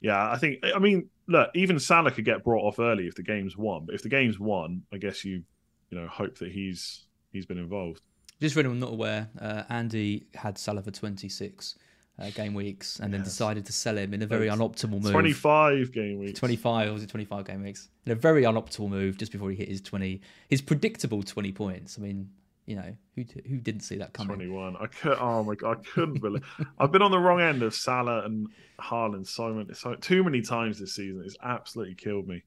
[0.00, 0.58] yeah, I think.
[0.74, 3.86] I mean, look, even Salah could get brought off early if the game's won.
[3.86, 5.42] But if the game's won, I guess you,
[5.90, 8.02] you know, hope that he's he's been involved.
[8.40, 11.76] Just for anyone not aware, uh, Andy had Salah for 26
[12.18, 15.12] uh, game weeks and then decided to sell him in a very That's unoptimal move.
[15.12, 16.38] 25 game weeks.
[16.38, 19.56] 25 or was it 25 game weeks in a very unoptimal move just before he
[19.56, 22.28] hit his 20 his predictable 20 points i mean
[22.66, 24.76] you know who who didn't see that coming 21.
[24.78, 25.16] I could.
[25.18, 26.44] Oh my god, I couldn't believe.
[26.78, 28.46] I've been on the wrong end of Salah and
[28.78, 31.22] Haaland so many, so too many times this season.
[31.24, 32.42] It's absolutely killed me.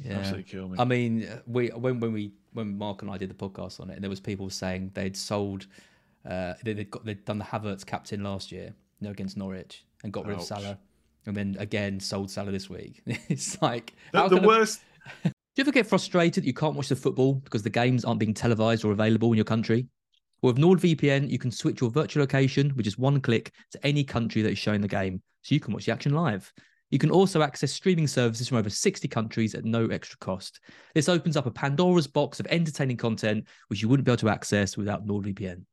[0.00, 0.78] yeah Absolutely killed me.
[0.80, 3.90] i mean uh, we when when we when mark and i did the podcast on
[3.90, 5.66] it and there was people saying they'd sold
[6.28, 9.84] uh they, they'd got they'd done the havertz captain last year you know against norwich
[10.04, 10.46] and got rid of Ouch.
[10.46, 10.78] salah
[11.26, 14.80] and then again sold salah this week it's like the the worst.
[15.58, 18.20] Do you ever get frustrated that you can't watch the football because the games aren't
[18.20, 19.88] being televised or available in your country?
[20.40, 24.04] Well, with NordVPN, you can switch your virtual location which is one click to any
[24.04, 26.52] country that is showing the game, so you can watch the action live.
[26.90, 30.60] You can also access streaming services from over 60 countries at no extra cost.
[30.94, 34.30] This opens up a Pandora's box of entertaining content which you wouldn't be able to
[34.30, 35.64] access without NordVPN.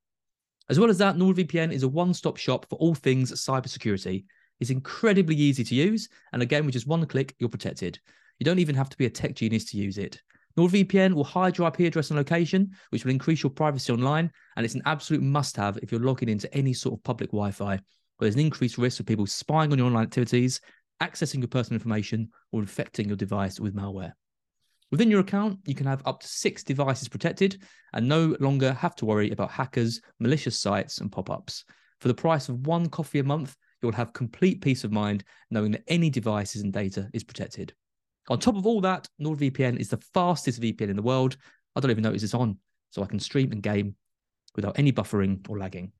[0.69, 4.25] As well as that, NordVPN is a one stop shop for all things cybersecurity.
[4.59, 7.99] It's incredibly easy to use, and again, with just one click, you're protected.
[8.39, 10.21] You don't even have to be a tech genius to use it.
[10.57, 14.65] NordVPN will hide your IP address and location, which will increase your privacy online, and
[14.65, 17.73] it's an absolute must have if you're logging into any sort of public Wi Fi,
[17.75, 17.81] where
[18.21, 20.61] there's an increased risk of people spying on your online activities,
[21.01, 24.13] accessing your personal information, or infecting your device with malware.
[24.91, 27.61] Within your account, you can have up to six devices protected
[27.93, 31.65] and no longer have to worry about hackers, malicious sites, and pop ups.
[31.99, 35.71] For the price of one coffee a month, you'll have complete peace of mind knowing
[35.71, 37.73] that any devices and data is protected.
[38.27, 41.37] On top of all that, NordVPN is the fastest VPN in the world.
[41.75, 42.57] I don't even notice it's on,
[42.91, 43.95] so I can stream and game
[44.55, 45.91] without any buffering or lagging.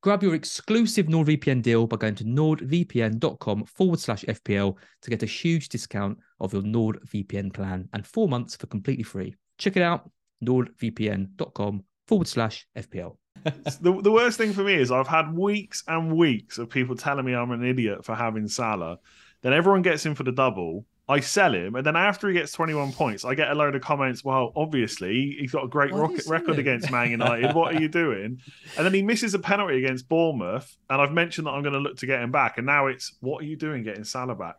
[0.00, 5.26] Grab your exclusive NordVPN deal by going to nordvpn.com forward slash FPL to get a
[5.26, 9.34] huge discount of your NordVPN plan and four months for completely free.
[9.58, 10.08] Check it out,
[10.44, 13.16] nordvpn.com forward slash FPL.
[13.80, 17.24] the, the worst thing for me is I've had weeks and weeks of people telling
[17.24, 18.98] me I'm an idiot for having Salah.
[19.42, 20.86] Then everyone gets in for the double.
[21.10, 23.80] I sell him, and then after he gets 21 points, I get a load of
[23.80, 24.22] comments.
[24.22, 26.60] Well, obviously he's got a great Why do you rocket record him?
[26.60, 27.54] against Man United.
[27.54, 28.40] what are you doing?
[28.76, 31.78] And then he misses a penalty against Bournemouth, and I've mentioned that I'm going to
[31.80, 32.58] look to get him back.
[32.58, 34.56] And now it's what are you doing getting Salah back?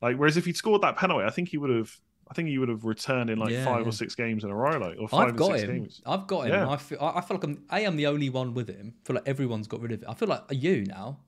[0.00, 1.94] Like, whereas if he'd scored that penalty, I think he would have.
[2.30, 3.88] I think he would have returned in like Yeah, five yeah.
[3.88, 5.76] or six games in a row, like or 5 I've or got six him.
[5.80, 6.00] games.
[6.06, 6.52] I've got him.
[6.52, 6.70] Yeah.
[6.70, 7.64] I feel, I I feel like I'm.
[7.72, 8.94] A, I'm the only one with him.
[9.02, 10.08] I feel like everyone's got rid of it.
[10.08, 11.18] I feel like are you now.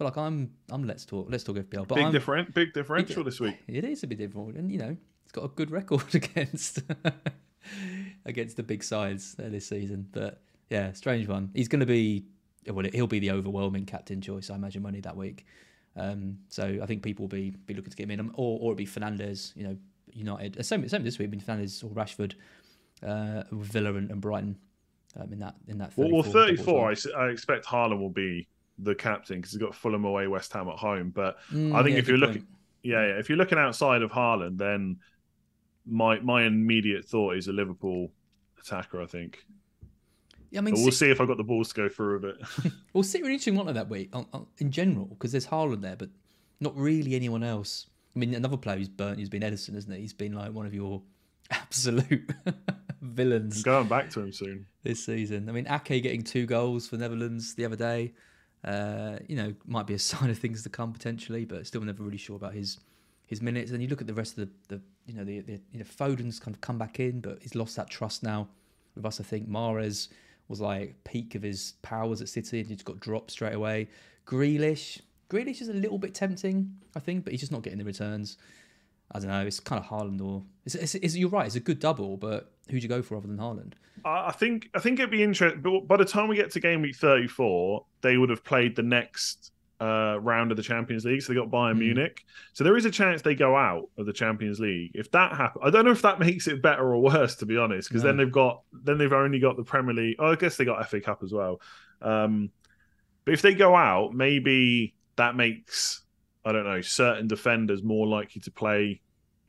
[0.00, 0.50] Feel like I'm.
[0.70, 0.84] I'm.
[0.84, 1.26] Let's talk.
[1.28, 1.86] Let's talk FPL.
[1.86, 3.58] But Big I'm, different, big differential this week.
[3.68, 6.78] It is a bit different, and you know, it's got a good record against
[8.24, 10.08] against the big sides this season.
[10.10, 11.50] But yeah, strange one.
[11.52, 12.24] He's going to be
[12.66, 12.86] well.
[12.90, 15.44] He'll be the overwhelming captain choice, I imagine, money that week.
[15.94, 18.58] Um, so I think people will be be looking to get him in, Um, or
[18.58, 19.54] or it'll be Fernandes.
[19.54, 19.76] You know,
[20.14, 20.58] United.
[20.58, 21.30] uh, Same same this week.
[21.30, 22.36] Been Fernandes or Rashford,
[23.02, 24.56] uh, Villa and, and Brighton.
[25.18, 28.08] Um, in that in that 34 Well, well 34, I, I, I expect Haaland will
[28.08, 28.48] be
[28.82, 31.10] the captain because he's got Fulham away, West Ham at home.
[31.10, 32.46] But Mm, I think yeah, if you're looking,
[32.82, 34.98] yeah, yeah, if you're looking outside of Haaland, then
[35.86, 38.10] my my immediate thought is a Liverpool
[38.60, 39.00] attacker.
[39.02, 39.44] I think.
[40.50, 42.16] Yeah, I mean, But we'll City- see if I got the balls to go through
[42.16, 42.36] a bit.
[42.92, 44.12] Well, were an interesting one like that week
[44.58, 46.08] in general because there's Haaland there, but
[46.58, 47.86] not really anyone else.
[48.16, 50.00] I mean, another player who's burnt who's been Ederson, isn't he?
[50.00, 51.02] He's been like one of your
[51.52, 52.28] absolute
[53.00, 54.66] villains I'm going back to him soon.
[54.82, 55.48] this season.
[55.48, 58.12] I mean, Ake getting two goals for Netherlands the other day,
[58.64, 62.02] uh, you know, might be a sign of things to come potentially, but still never
[62.02, 62.78] really sure about his
[63.26, 63.70] his minutes.
[63.70, 65.84] And you look at the rest of the, the you know, the, the you know,
[65.84, 68.48] Foden's kind of come back in, but he's lost that trust now
[68.94, 69.20] with us.
[69.20, 70.08] I think Mahrez
[70.48, 73.88] was like peak of his powers at City and he just got dropped straight away.
[74.26, 77.84] Grealish, Grealish is a little bit tempting, I think, but he's just not getting the
[77.84, 78.36] returns.
[79.12, 79.46] I don't know.
[79.46, 81.46] It's kind of Haaland or it's, it's, it's, you're right.
[81.46, 83.72] It's a good double, but who'd you go for other than Haaland?
[84.04, 85.60] I I think I think it'd be interesting.
[85.62, 88.82] But by the time we get to game week 34, they would have played the
[88.82, 91.22] next uh, round of the Champions League.
[91.22, 91.78] So they got Bayern Mm.
[91.78, 92.24] Munich.
[92.52, 94.90] So there is a chance they go out of the Champions League.
[94.94, 97.56] If that happens, I don't know if that makes it better or worse, to be
[97.56, 97.88] honest.
[97.88, 100.16] Because then they've got then they've only got the Premier League.
[100.18, 101.60] Oh, I guess they got FA Cup as well.
[102.02, 102.50] Um,
[103.24, 106.02] but if they go out, maybe that makes
[106.44, 109.00] I don't know certain defenders more likely to play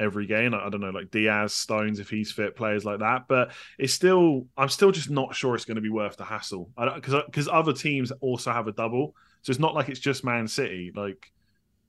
[0.02, 0.54] every game.
[0.54, 3.28] I I don't know, like Diaz, Stones, if he's fit, players like that.
[3.28, 6.70] But it's still, I'm still just not sure it's going to be worth the hassle.
[6.96, 10.48] Because because other teams also have a double, so it's not like it's just Man
[10.48, 10.92] City.
[10.96, 11.32] Like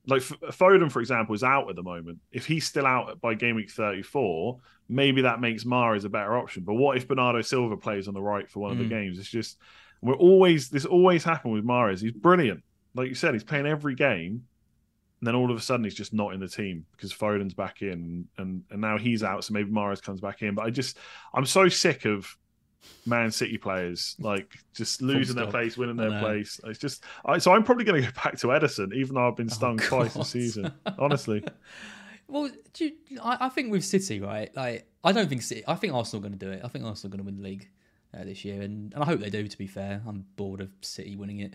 [0.06, 2.18] like Foden, for example, is out at the moment.
[2.32, 6.64] If he's still out by game week 34, maybe that makes Mahrez a better option.
[6.64, 8.88] But what if Bernardo Silva plays on the right for one of the Mm.
[8.90, 9.18] games?
[9.18, 9.58] It's just
[10.00, 12.00] we're always this always happened with Mahrez.
[12.00, 14.42] He's brilliant, like you said, he's playing every game.
[15.22, 17.80] And then all of a sudden he's just not in the team because Foden's back
[17.80, 20.56] in and and now he's out, so maybe Mahrez comes back in.
[20.56, 20.98] But I just
[21.32, 22.36] I'm so sick of
[23.06, 26.58] Man City players, like just losing their place, winning their place.
[26.64, 29.36] It's just I, so I'm probably going to go back to Ederson, even though I've
[29.36, 30.20] been stung twice Oh, God.
[30.24, 30.72] this season.
[30.98, 31.44] Honestly,
[32.26, 34.50] Well, do you, I, I think with City, right?
[34.56, 35.62] Like, I don't think City.
[35.68, 36.62] I think Arsenal are going to do it.
[36.64, 37.68] I think Arsenal are going to win the league
[38.12, 39.46] uh, this year, and, and I hope they do.
[39.46, 41.54] To be fair, I'm bored of City winning it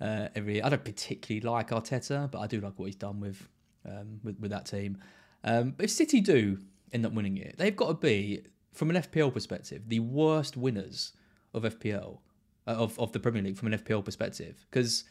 [0.00, 0.62] uh, every.
[0.62, 3.48] I don't particularly like Arteta, but I do like what he's done with
[3.86, 4.98] um, with, with that team.
[5.44, 6.58] Um, but if City do
[6.92, 11.12] end up winning it, they've got to be, from an FPL perspective, the worst winners
[11.54, 12.18] of FPL
[12.66, 15.04] uh, of of the Premier League from an FPL perspective because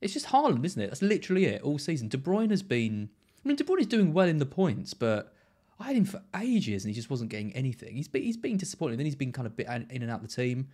[0.00, 0.88] it's just Haaland, isn't it?
[0.88, 2.08] That's literally it all season.
[2.08, 3.10] De Bruyne has been.
[3.44, 5.32] I mean, De Bruyne is doing well in the points, but
[5.78, 7.96] I had him for ages and he just wasn't getting anything.
[7.96, 8.96] He's been, he's been disappointing.
[8.96, 10.68] Then he's been kind of bit in and out the team.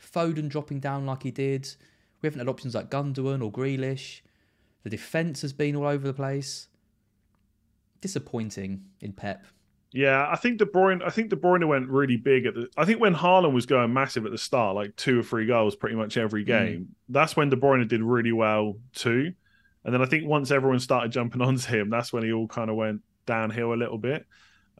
[0.00, 1.74] Foden dropping down like he did.
[2.22, 4.20] We haven't had options like Gundogan or Grealish.
[4.84, 6.68] The defence has been all over the place.
[8.00, 9.44] Disappointing in Pep.
[9.92, 11.02] yeah, I think De Bruyne.
[11.04, 12.68] I think De Bruyne went really big at the.
[12.76, 15.76] I think when Haaland was going massive at the start, like two or three goals
[15.76, 16.48] pretty much every mm.
[16.48, 16.94] game.
[17.08, 19.34] That's when De Bruyne did really well too.
[19.84, 22.70] And then I think once everyone started jumping onto him, that's when he all kind
[22.70, 24.26] of went downhill a little bit.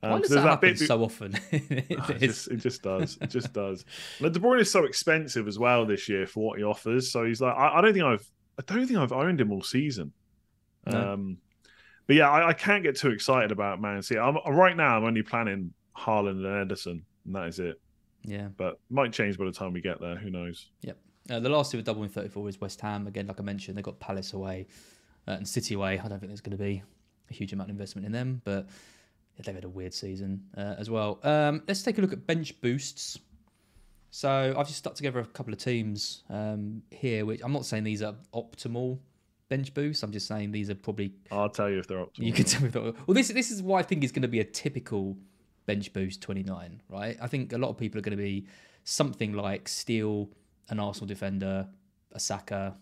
[0.05, 1.35] Um, Why does there's that happen bit- so often?
[1.53, 3.19] it, It's- just, it just does.
[3.21, 3.85] It just does.
[4.21, 7.11] Like, De Bruyne is so expensive as well this year for what he offers.
[7.13, 8.27] So he's like, I, I don't think I've,
[8.59, 10.13] I don't think I've owned him all season.
[10.87, 11.13] No.
[11.13, 11.37] Um,
[12.09, 14.19] but yeah, I, I can't get too excited about Man City.
[14.19, 14.97] I'm right now.
[14.97, 17.81] I'm only planning Haaland and Ederson, and that is it.
[18.25, 18.49] yeah.
[18.57, 20.17] But might change by the time we get there.
[20.17, 20.69] Who knows?
[20.83, 20.99] Yep.
[21.31, 23.07] Uh, the last two with double in 34 is West Ham.
[23.07, 24.67] Again, like I mentioned, they've got Palace away
[25.29, 26.01] uh, and City away.
[26.01, 26.83] I don't think there's going to be
[27.31, 28.67] a huge amount of investment in them, but
[29.47, 31.19] they've had a weird season uh, as well.
[31.23, 33.19] Um, let's take a look at bench boosts.
[34.11, 37.85] So I've just stuck together a couple of teams um, here, which I'm not saying
[37.85, 38.99] these are optimal
[39.49, 40.03] bench boosts.
[40.03, 42.19] I'm just saying these are probably I'll tell you if they're optimal.
[42.27, 42.67] you can tell me.
[42.69, 45.17] if that- Well, this this is what I think is going to be a typical
[45.65, 47.17] bench boost 29, right?
[47.23, 48.47] I think a lot of people are going to be
[48.85, 50.29] something like Steele,
[50.69, 51.67] an Arsenal defender,
[52.13, 52.75] a Saka,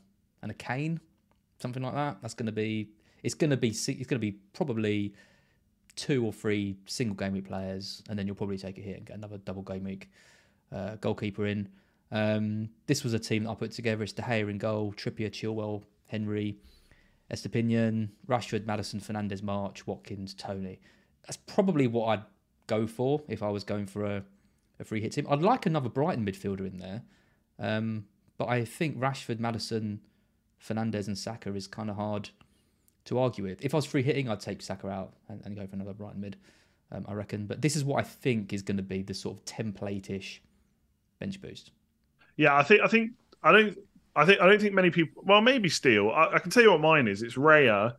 [0.42, 0.98] and a Kane,
[1.60, 2.18] something like that.
[2.22, 2.88] That's going to be.
[3.22, 3.68] It's going to be.
[3.68, 5.14] It's going to be probably
[6.00, 9.06] two or three single game week players, and then you'll probably take a hit and
[9.06, 10.10] get another double game week
[10.72, 11.68] uh, goalkeeper in.
[12.10, 14.02] Um, this was a team that I put together.
[14.02, 16.56] It's De Gea in goal, Trippier, Chilwell, Henry,
[17.30, 20.80] Estupiñán, Rashford, Maddison, Fernandes, March, Watkins, Toney.
[21.26, 22.24] That's probably what I'd
[22.66, 24.24] go for if I was going for a,
[24.80, 25.26] a free hit team.
[25.28, 27.02] I'd like another Brighton midfielder in there,
[27.58, 28.06] um,
[28.38, 30.00] but I think Rashford, Maddison,
[30.66, 32.30] Fernandes, and Saka is kind of hard
[33.06, 33.64] to argue with.
[33.64, 36.20] If I was free hitting, I'd take Saka out and, and go for another Brighton
[36.20, 36.36] mid.
[36.92, 39.36] Um, I reckon, but this is what I think is going to be the sort
[39.38, 40.42] of template-ish
[41.20, 41.70] bench boost.
[42.36, 43.78] Yeah, I think I think I don't
[44.16, 46.10] I think I don't think many people well maybe Steele.
[46.10, 47.22] I, I can tell you what mine is.
[47.22, 47.94] It's Raya.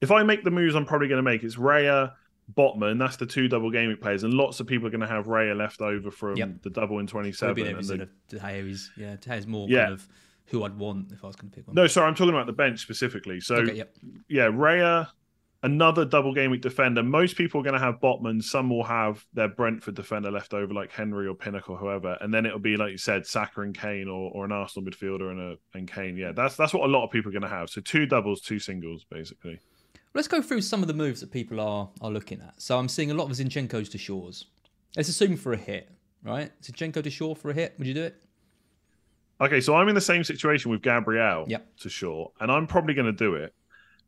[0.00, 2.12] If I make the moves I'm probably gonna make, it's Raya,
[2.56, 5.56] Botman, that's the two double gaming players, and lots of people are gonna have Raya
[5.56, 6.62] left over from Yep.
[6.62, 9.46] the double in twenty Maybe and the- of De Gea is yeah, De Gea is
[9.46, 9.84] more Yeah.
[9.84, 10.08] kind of
[10.46, 11.74] who I'd want if I was going to pick one.
[11.74, 13.40] No, sorry, I'm talking about the bench specifically.
[13.40, 13.96] So okay, yep.
[14.28, 15.08] yeah, Raya,
[15.62, 17.02] another double game week defender.
[17.02, 18.42] Most people are going to have Botman.
[18.42, 22.32] Some will have their Brentford defender left over, like Henry or Pinnock or whoever, and
[22.32, 25.40] then it'll be like you said, Saka and Kane, or, or an Arsenal midfielder and
[25.40, 26.16] a and Kane.
[26.16, 27.70] Yeah, that's that's what a lot of people are going to have.
[27.70, 29.58] So two doubles, two singles, basically.
[30.12, 32.60] Let's go through some of the moves that people are are looking at.
[32.60, 34.44] So I'm seeing a lot of Zinchenko's to Shaw's.
[34.96, 35.90] Let's assume for a hit,
[36.22, 36.52] right?
[36.62, 37.74] Zinchenko to Shaw for a hit.
[37.78, 38.23] Would you do it?
[39.40, 41.76] Okay, so I'm in the same situation with Gabriel Yep.
[41.80, 43.54] to Shaw, and I'm probably going to do it.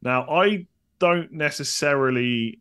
[0.02, 0.66] Now, I
[0.98, 2.60] don't necessarily,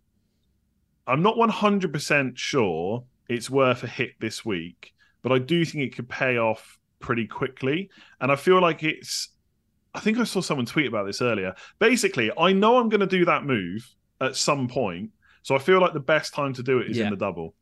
[1.08, 5.96] I'm not 100% sure it's worth a hit this week, but I do think it
[5.96, 7.90] could pay off pretty quickly.
[8.20, 9.30] And I feel like it's,
[9.94, 11.54] I think I saw someone tweet about this earlier.
[11.80, 13.88] Basically, I know I'm going to do that move
[14.22, 15.12] at some point,
[15.44, 17.06] so I feel like the best time to do it is Yeah.
[17.06, 17.54] in the double.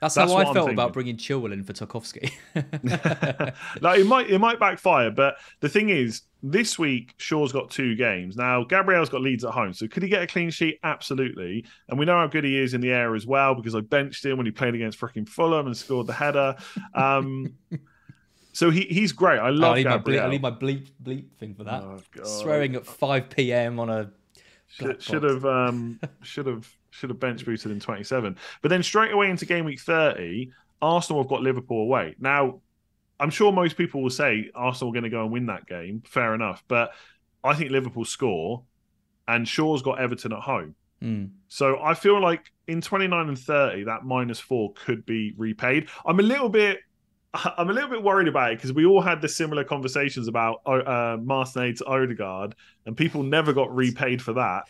[0.00, 2.30] That's, That's how I felt about bringing Chilwell in for Tarkowski.
[3.80, 7.94] like it might it might backfire, but the thing is, this week Shaw's got two
[7.94, 8.36] games.
[8.36, 10.78] Now Gabriel's got Leeds at home, so could he get a clean sheet?
[10.84, 11.64] Absolutely.
[11.88, 14.24] And we know how good he is in the air as well because I benched
[14.24, 16.56] him when he played against freaking Fulham and scored the header.
[16.94, 17.54] Um,
[18.52, 19.38] so he he's great.
[19.38, 20.26] I I love need, my bleep, Gabriel.
[20.26, 21.82] I need my bleep bleep thing for that.
[21.82, 23.80] Oh, Swearing at 5 p.m.
[23.80, 24.10] on a
[24.68, 29.12] should, should have um should have should have bench boosted in 27 but then straight
[29.12, 30.50] away into game week 30
[30.82, 32.14] arsenal have got liverpool away.
[32.18, 32.60] Now
[33.18, 36.02] i'm sure most people will say arsenal are going to go and win that game.
[36.06, 36.62] Fair enough.
[36.68, 36.92] But
[37.44, 38.62] i think liverpool score
[39.28, 40.74] and shaw's got everton at home.
[41.02, 41.26] Hmm.
[41.48, 45.88] so i feel like in 29 and 30 that minus four could be repaid.
[46.06, 46.80] I'm a little bit
[47.58, 50.60] I'm a little bit worried about it because we all had the similar conversations about
[50.66, 52.54] uh, Martinez to Odegaard,
[52.84, 54.64] and people never got repaid for that,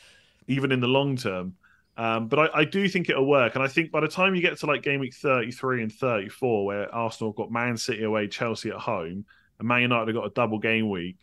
[0.49, 1.55] even in the long term.
[1.97, 3.55] Um, but I, I, do think it'll work.
[3.55, 6.67] And I think by the time you get to like game week 33 and 34,
[6.67, 9.25] where Arsenal got Man City away, Chelsea at home,
[9.59, 11.17] and Man United have got a double game week,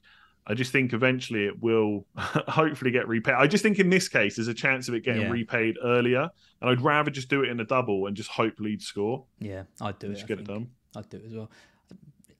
[0.45, 3.35] I just think eventually it will hopefully get repaid.
[3.35, 5.29] I just think in this case, there's a chance of it getting yeah.
[5.29, 6.29] repaid earlier.
[6.61, 9.25] And I'd rather just do it in a double and just hope Leeds score.
[9.39, 10.15] Yeah, I'd do it.
[10.15, 10.69] Just get it done.
[10.95, 11.49] I'd do it as well.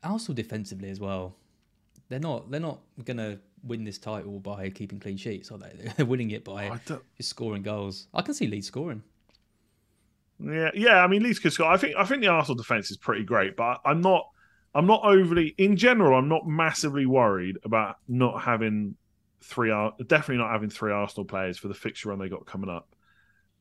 [0.04, 1.36] Arsenal defensively as well.
[2.10, 2.52] They're not.
[2.52, 5.92] They're not gonna win this title by keeping clean sheets, are they?
[5.98, 6.80] They're winning it by
[7.18, 8.08] just scoring goals.
[8.14, 9.04] I can see Leeds scoring.
[10.40, 11.04] Yeah, yeah.
[11.04, 11.68] I mean, Leeds could score.
[11.72, 11.96] I think.
[11.96, 14.28] I think the Arsenal defense is pretty great, but I'm not.
[14.76, 15.54] I'm not overly.
[15.58, 18.96] In general, I'm not massively worried about not having
[19.42, 19.70] three.
[20.08, 22.96] Definitely not having three Arsenal players for the fixture run they got coming up.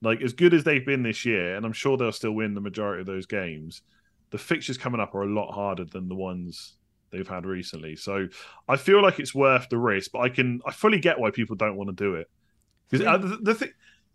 [0.00, 2.60] Like as good as they've been this year, and I'm sure they'll still win the
[2.60, 3.82] majority of those games.
[4.30, 6.74] The fixtures coming up are a lot harder than the ones
[7.12, 7.94] they've had recently.
[7.94, 8.27] So
[8.68, 11.55] I feel like it's worth the risk, but I can I fully get why people
[11.55, 12.29] don't want to do it.
[12.90, 13.70] Because uh, the, the thing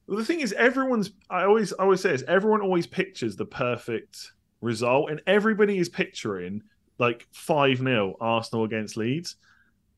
[0.08, 4.32] the thing is everyone's I always I always say this everyone always pictures the perfect
[4.62, 6.64] result and everybody is picturing
[6.98, 9.36] like 5 0 Arsenal against Leeds.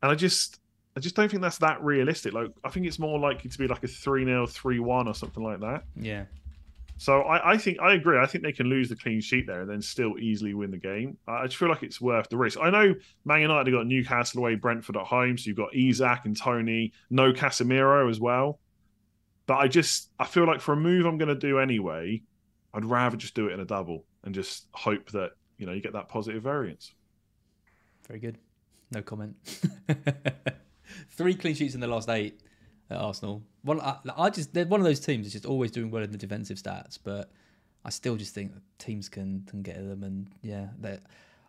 [0.03, 0.59] And I just
[0.95, 2.33] I just don't think that's that realistic.
[2.33, 5.13] Like I think it's more likely to be like a 3 0 3 1 or
[5.15, 5.83] something like that.
[5.95, 6.25] Yeah
[6.99, 8.19] so I, I, think I agree.
[8.19, 10.77] I think they can lose the clean sheet there and then still easily win the
[10.77, 11.17] game.
[11.29, 12.59] I just feel like it's worth the risk.
[12.61, 16.25] I know Man United have got Newcastle away, Brentford at home, so you've got Isak
[16.25, 18.59] and Toney, no Casemiro as well.
[19.47, 22.21] But I just I feel like for a move I'm going to do anyway,
[22.73, 25.81] I'd rather just do it in a double and just hope that you know you
[25.81, 26.91] get that positive variance.
[28.07, 28.37] Very good.
[28.91, 29.37] No comment.
[31.11, 32.41] Three clean sheets in the last eight
[32.89, 33.43] at Arsenal.
[33.63, 36.11] Well, I, I just they're one of those teams that's just always doing well in
[36.11, 37.31] the defensive stats, but
[37.85, 40.67] I still just think teams can can get them, and yeah,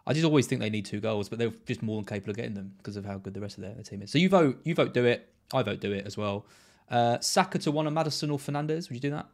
[0.07, 2.37] I just always think they need two goals, but they're just more than capable of
[2.37, 4.11] getting them because of how good the rest of their, their team is.
[4.11, 5.29] So you vote, you vote, do it.
[5.53, 6.47] I vote, do it as well.
[6.89, 8.89] Uh, Saka to one of Maddison or Fernandes.
[8.89, 9.27] Would you do that?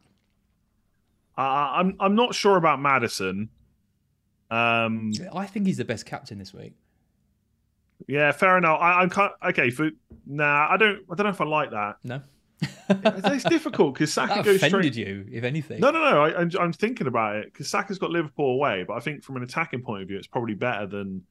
[1.37, 3.49] Uh, I'm I'm not sure about Maddison.
[4.49, 6.73] Um, I think he's the best captain this week.
[8.07, 8.79] Yeah, fair enough.
[8.79, 9.89] I, am kind of, okay for
[10.25, 10.67] nah.
[10.69, 10.99] I don't.
[11.09, 11.95] I don't know if I like that.
[12.03, 12.21] No,
[12.89, 15.07] it's difficult because Saka that goes offended straight.
[15.07, 15.79] you, if anything.
[15.79, 16.21] No, no, no.
[16.23, 19.37] I, am I'm thinking about it because Saka's got Liverpool away, but I think from
[19.37, 21.23] an attacking point of view, it's probably better than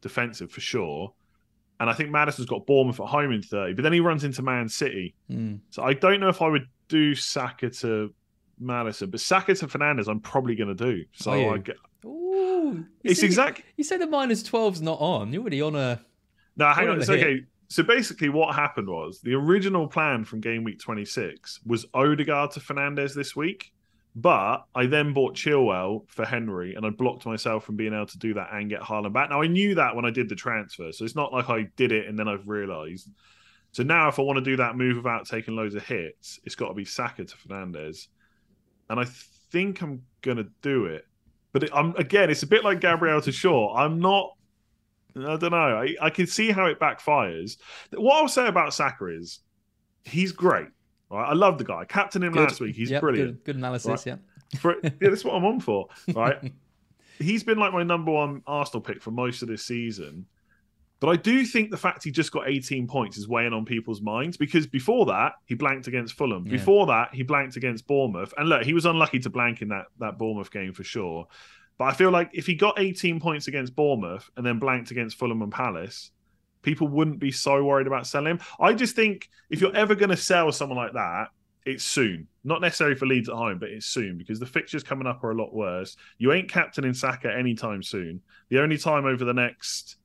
[0.00, 1.12] defensive for sure.
[1.80, 4.42] And I think Maddison's got Bournemouth at home in 30, but then he runs into
[4.42, 5.14] Man City.
[5.30, 5.58] Mm.
[5.70, 8.14] So I don't know if I would do Saka to
[8.60, 11.04] Maddison, but Saka to Fernandes, I'm probably going to do.
[11.14, 11.76] So I get.
[12.04, 13.62] Ooh, it's exact.
[13.76, 15.32] You said the minus 12's not on.
[15.32, 16.00] You're already on a
[16.56, 17.00] no, hang on.
[17.00, 17.42] It's okay.
[17.68, 22.60] So basically, what happened was the original plan from game week 26 was Odegaard to
[22.60, 23.72] Fernandes this week,
[24.14, 28.18] but I then bought Chilwell for Henry, and I blocked myself from being able to
[28.18, 29.30] do that and get Haaland back.
[29.30, 31.90] Now I knew that when I did the transfer, so it's not like I did
[31.90, 33.08] it and then I've realised.
[33.72, 36.54] So now, if I want to do that move without taking loads of hits, it's
[36.54, 38.06] got to be Saka to Fernandes.
[38.88, 39.04] and I
[39.50, 41.06] think I'm gonna do it.
[41.52, 43.74] But it, I'm again, it's a bit like Gabriel to Shaw.
[43.76, 44.33] I'm not
[45.16, 45.56] I don't know.
[45.56, 47.56] I, I can see how it backfires.
[47.92, 49.40] What I'll say about Saka is
[50.04, 50.68] he's great.
[51.10, 51.30] Right?
[51.30, 51.84] I love the guy.
[51.84, 52.48] Captain him good.
[52.48, 52.74] last week.
[52.74, 53.36] He's yep, brilliant.
[53.38, 54.06] Good, good analysis, right?
[54.06, 54.58] yeah.
[54.58, 55.88] For, yeah, that's what I'm on for.
[56.14, 56.52] Right.
[57.18, 60.26] he's been like my number one Arsenal pick for most of this season.
[61.00, 64.00] But I do think the fact he just got 18 points is weighing on people's
[64.00, 66.46] minds because before that, he blanked against Fulham.
[66.46, 66.52] Yeah.
[66.52, 68.32] Before that, he blanked against Bournemouth.
[68.38, 71.26] And look, he was unlucky to blank in that, that Bournemouth game for sure.
[71.78, 75.18] But I feel like if he got 18 points against Bournemouth and then blanked against
[75.18, 76.12] Fulham and Palace,
[76.62, 78.40] people wouldn't be so worried about selling him.
[78.60, 81.28] I just think if you're ever going to sell someone like that,
[81.66, 82.28] it's soon.
[82.44, 85.30] Not necessarily for Leeds at home, but it's soon because the fixtures coming up are
[85.30, 85.96] a lot worse.
[86.18, 88.20] You ain't captain in Saka anytime soon.
[88.50, 89.96] The only time over the next,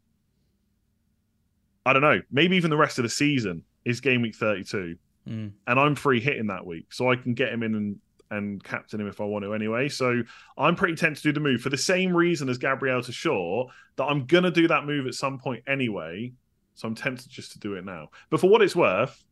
[1.86, 4.96] I don't know, maybe even the rest of the season is game week 32.
[5.28, 5.52] Mm.
[5.68, 6.94] And I'm free hitting that week.
[6.94, 8.00] So I can get him in and
[8.32, 9.90] and captain him if I want to anyway.
[9.90, 10.22] So
[10.58, 13.68] I'm pretty tempted to do the move for the same reason as Gabriel to Shaw
[13.96, 16.32] that I'm going to do that move at some point anyway.
[16.76, 18.10] So I'm tempted just to do it now.
[18.30, 19.24] But for what it's worth,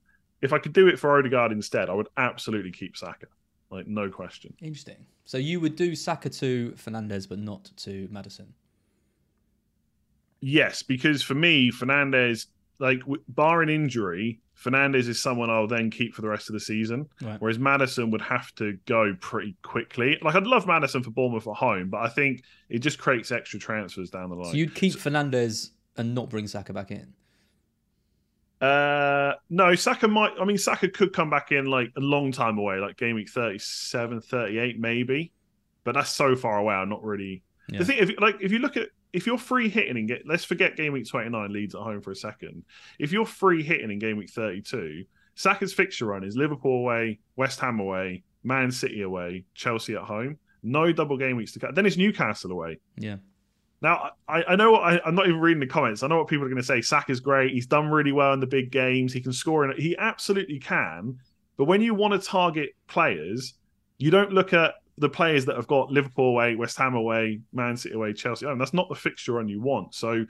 [0.41, 3.27] if I could do it for Odegaard instead, I would absolutely keep Saka.
[3.69, 4.53] Like, no question.
[4.61, 5.05] Interesting.
[5.25, 8.53] So you would do Saka to Fernandes, but not to Maddison?
[10.39, 12.47] Yes, because for me, Fernandes,
[12.79, 17.07] like, barring injury, Fernandes is someone I'll then keep for the rest of the season.
[17.21, 17.39] Right.
[17.39, 20.17] Whereas Maddison would have to go pretty quickly.
[20.21, 23.59] Like I'd love Maddison for Bournemouth at home, but I think it just creates extra
[23.59, 24.51] transfers down the line.
[24.51, 27.13] So you'd keep so, Fernandes and not bring Saka back in.
[28.59, 32.57] Uh no, Saka might I mean Saka could come back in like a long time
[32.57, 35.31] away, like game week 37, 38 maybe.
[35.83, 37.79] But that's so far away, I'm not really yeah.
[37.79, 40.43] the thing if like if you look at if you're free hitting and get let's
[40.43, 42.63] forget game week 29 Leeds at home for a second.
[42.99, 45.05] If you're free hitting in game week 32,
[45.35, 50.37] Saka's fixture run is Liverpool away, West Ham away, Man City away, Chelsea at home.
[50.63, 51.75] No double game weeks to cut.
[51.75, 52.79] Then it's Newcastle away.
[52.97, 53.17] Yeah.
[53.81, 56.03] Now I, I know I, I'm not even reading the comments.
[56.03, 56.81] I know what people are going to say.
[56.81, 57.53] Saka's great.
[57.53, 59.13] He's done really well in the big games.
[59.13, 59.79] He can score in.
[59.79, 61.19] He absolutely can.
[61.57, 63.53] But when you want to target players,
[63.97, 67.77] you don't look at the players that have got Liverpool away, West Ham away, Man
[67.77, 68.57] City away, Chelsea home.
[68.57, 69.93] That's not the fixture run you want.
[69.93, 70.25] So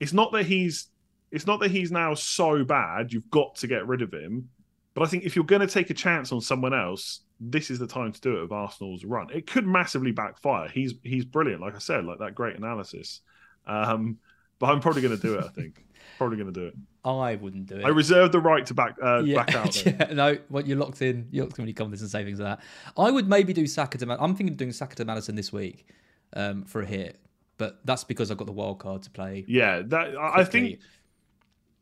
[0.00, 0.88] it's not that he's
[1.30, 3.12] it's not that he's now so bad.
[3.12, 4.48] You've got to get rid of him.
[4.94, 7.78] But I think if you're going to take a chance on someone else, this is
[7.78, 9.28] the time to do it with Arsenal's run.
[9.32, 10.68] It could massively backfire.
[10.68, 13.20] He's he's brilliant, like I said, like that great analysis.
[13.66, 14.18] Um,
[14.58, 15.44] but I'm probably going to do it.
[15.44, 15.84] I think
[16.16, 16.74] probably going to do it.
[17.04, 17.84] I wouldn't do it.
[17.84, 19.44] I reserve the right to back uh, yeah.
[19.44, 19.86] back out.
[19.86, 21.28] Yeah, no, well, you're locked in.
[21.30, 22.66] You're locked in when you come this and say things like that.
[22.96, 24.06] I would maybe do Saka to.
[24.06, 25.86] Man- I'm thinking of doing Saka to Maddison this week
[26.34, 27.20] um, for a hit,
[27.56, 29.44] but that's because I've got the wild card to play.
[29.48, 30.80] Yeah, that I I think.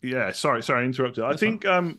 [0.02, 1.24] Yeah, sorry, sorry, I interrupted.
[1.24, 1.98] I That's think um,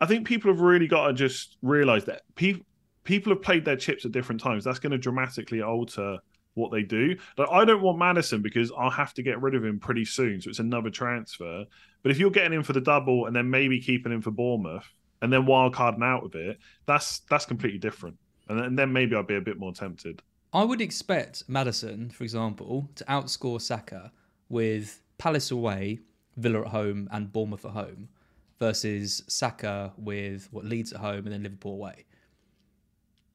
[0.00, 2.64] I think people have really got to just realize that people
[3.04, 4.64] people have played their chips at different times.
[4.64, 6.18] That's going to dramatically alter
[6.54, 7.16] what they do.
[7.38, 10.40] Like, I don't want Maddison because I'll have to get rid of him pretty soon,
[10.40, 11.64] so it's another transfer.
[12.02, 14.86] But if you're getting him for the double and then maybe keeping him for Bournemouth
[15.22, 18.16] and then wild carding out of it, that's that's completely different.
[18.48, 20.20] And then, and then maybe I'd be a bit more tempted.
[20.52, 24.12] I would expect Maddison, for example, to outscore Saka
[24.50, 26.00] with Palace away,
[26.36, 28.08] Villa at home, and Bournemouth at home,
[28.58, 32.04] versus Saka with what Leeds at home and then Liverpool away.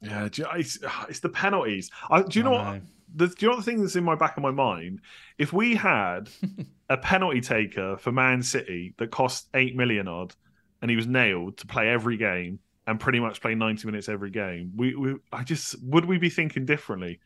[0.01, 0.77] Yeah, do you, it's,
[1.09, 1.89] it's the penalties.
[2.11, 2.81] I, do you know, I what?
[3.15, 5.01] The, do you know the thing that's in my back of my mind?
[5.37, 6.29] If we had
[6.89, 10.35] a penalty taker for Man City that cost eight million odd,
[10.81, 14.29] and he was nailed to play every game and pretty much play ninety minutes every
[14.29, 17.19] game, we, we I just would we be thinking differently?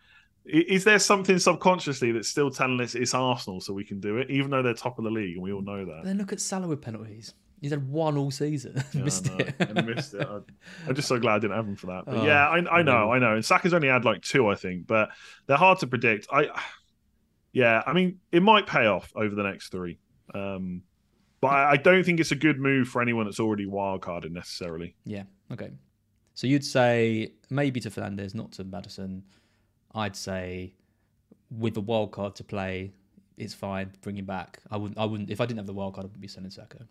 [0.45, 4.31] Is there something subconsciously that's still telling us it's Arsenal so we can do it,
[4.31, 6.03] even though they're top of the league and we all know But that?
[6.05, 7.35] then look at Salah with penalties.
[7.61, 8.83] He's had one all season.
[8.93, 9.55] Yeah, I Missed know, it.
[9.59, 10.27] and missed it.
[10.27, 10.39] I,
[10.87, 12.05] I'm just so glad I didn't have him for that.
[12.05, 13.35] But Oh, yeah, I, I know, I know.
[13.35, 15.09] And Saka's only had like two, I think, but
[15.45, 16.27] they're hard to predict.
[16.33, 16.49] I,
[17.53, 19.99] yeah, I mean, it might pay off over the next three,
[20.33, 20.81] um,
[21.39, 24.95] but I, I don't think it's a good move for anyone that's already wildcarded necessarily.
[25.05, 25.23] Yeah.
[25.51, 25.69] Okay.
[26.33, 29.23] So you'd say maybe to Fernandes, not to Maddison.
[29.93, 30.73] I'd say
[31.51, 32.93] with the wild card to play,
[33.37, 33.91] it's fine.
[34.01, 34.59] Bring him back.
[34.71, 34.97] I wouldn't.
[34.97, 35.29] I wouldn't.
[35.29, 36.87] If I didn't have the wild card, I wouldn't be sending Saka.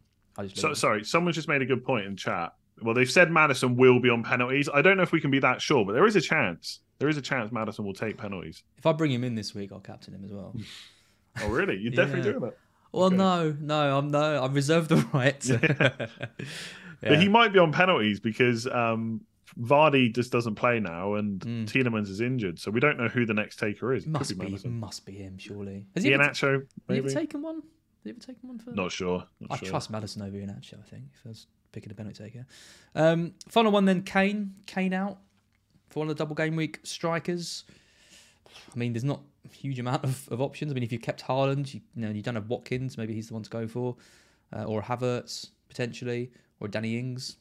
[0.48, 2.52] So sorry, someone just made a good point in chat.
[2.82, 4.68] Well, they've said Maddison will be on penalties.
[4.72, 6.80] I don't know if we can be that sure, but there is a chance.
[6.98, 8.62] There is a chance Maddison will take penalties.
[8.78, 10.54] If I bring him in this week, I'll captain him as well.
[11.42, 11.76] Oh, really?
[11.78, 12.38] You're definitely Yeah.
[12.38, 12.56] doing that.
[12.92, 13.16] Well, Okay.
[13.16, 14.42] no, no, I'm no.
[14.42, 15.40] I reserve the right.
[17.02, 19.22] But he might be on penalties because um,
[19.58, 21.64] Vardy just doesn't play now, and Mm.
[21.66, 24.04] Tielemans is injured, so we don't know who the next taker is.
[24.04, 24.68] It must be be.
[24.68, 25.38] Must be him.
[25.38, 25.86] Surely.
[25.94, 27.14] Has he, Ian ever, Acho, has he ever maybe.
[27.14, 27.62] taken one?
[28.04, 28.70] He ever taken one for?
[28.70, 29.24] Not sure.
[29.40, 29.68] Not I sure.
[29.68, 32.46] trust Maddison over in Iheanacho, I think, if I was picking a penalty taker.
[32.94, 34.54] Um, final one then, Kane.
[34.66, 35.18] Kane out
[35.90, 37.64] for one of the double game week strikers.
[38.74, 40.72] I mean, there's not a huge amount of, of options.
[40.72, 43.28] I mean, if you've kept Haaland, you, you know, you don't have Watkins, maybe he's
[43.28, 43.96] the one to go for,
[44.54, 47.36] uh, or Havertz potentially, or Danny Ings.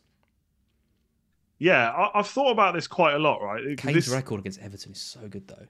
[1.58, 3.42] Yeah, I, I've thought about this quite a lot.
[3.42, 5.68] Right, Kane's this, record against Everton is so good, though.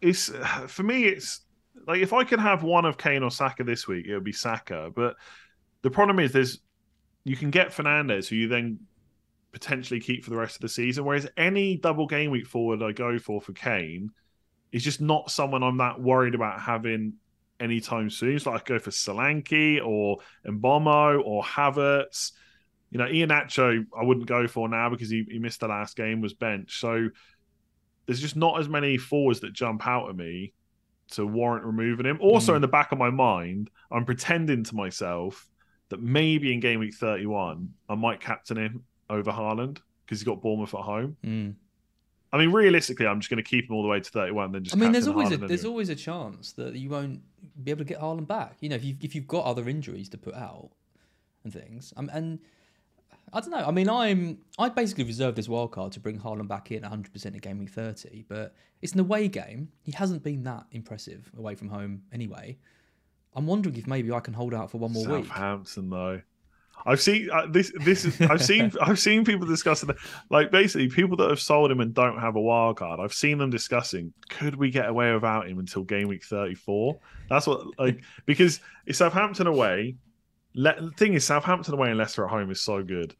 [0.00, 0.30] it's
[0.66, 1.04] for me.
[1.04, 1.40] It's
[1.86, 4.32] like if I could have one of Kane or Saka this week, it would be
[4.32, 4.90] Saka.
[4.94, 5.16] But
[5.82, 6.60] the problem is, there's
[7.24, 8.78] you can get Fernandes, who you then
[9.52, 11.04] potentially keep for the rest of the season.
[11.04, 14.10] Whereas any double game week forward I go for for Kane
[14.70, 17.14] is just not someone I'm that worried about having
[17.58, 18.38] anytime soon.
[18.38, 22.32] So I go for Solanke or Mbeumo or Havertz.
[22.90, 26.20] You know, Iheanacho, I wouldn't go for now because he, he missed the last game,
[26.20, 26.78] was bench.
[26.80, 27.08] So
[28.06, 30.52] there's just not as many forwards that jump out at me
[31.12, 32.18] to warrant removing him.
[32.20, 32.56] Also, Mm.
[32.56, 35.48] in the back of my mind, I'm pretending to myself
[35.88, 40.42] that maybe in game week 31, I might captain him over Haaland because he's got
[40.42, 41.16] Bournemouth at home.
[41.24, 41.54] Mm.
[42.32, 44.64] I mean, realistically, I'm just going to keep him all the way to 31, then
[44.64, 44.76] just.
[44.76, 45.70] I mean, there's always a, Haaland there's anyway.
[45.70, 47.20] always a chance that you won't
[47.62, 48.56] be able to get Haaland back.
[48.60, 50.70] You know, if you've, if you've got other injuries to put out
[51.44, 52.40] and things, um, and
[53.32, 53.64] I don't know.
[53.66, 57.12] I mean, I'm I basically reserved this wild card to bring Haaland back in 100
[57.12, 59.68] percent in game week 30, but it's an away game.
[59.82, 62.56] He hasn't been that impressive away from home anyway.
[63.34, 65.26] I'm wondering if maybe I can hold out for one more week.
[65.26, 66.22] Southampton, though.
[66.84, 67.72] I've seen uh, this.
[67.84, 69.96] This is I've seen I've seen people discussing it.
[70.30, 73.00] Like basically, people that have sold him and don't have a wild card.
[73.00, 76.98] I've seen them discussing could we get away without him until game week thirty four.
[77.28, 79.96] That's what like because it's Southampton away.
[80.56, 83.14] Le- the thing is, Southampton away and Leicester at home is so good.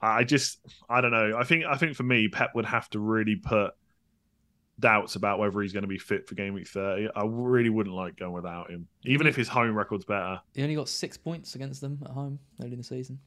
[0.00, 1.36] I just I don't know.
[1.36, 3.72] I think I think for me, Pep would have to really put
[4.78, 7.08] doubts about whether he's going to be fit for game week 30.
[7.16, 10.40] I really wouldn't like going without him, even if his home record's better.
[10.54, 13.18] He only got six points against them at home early in the season.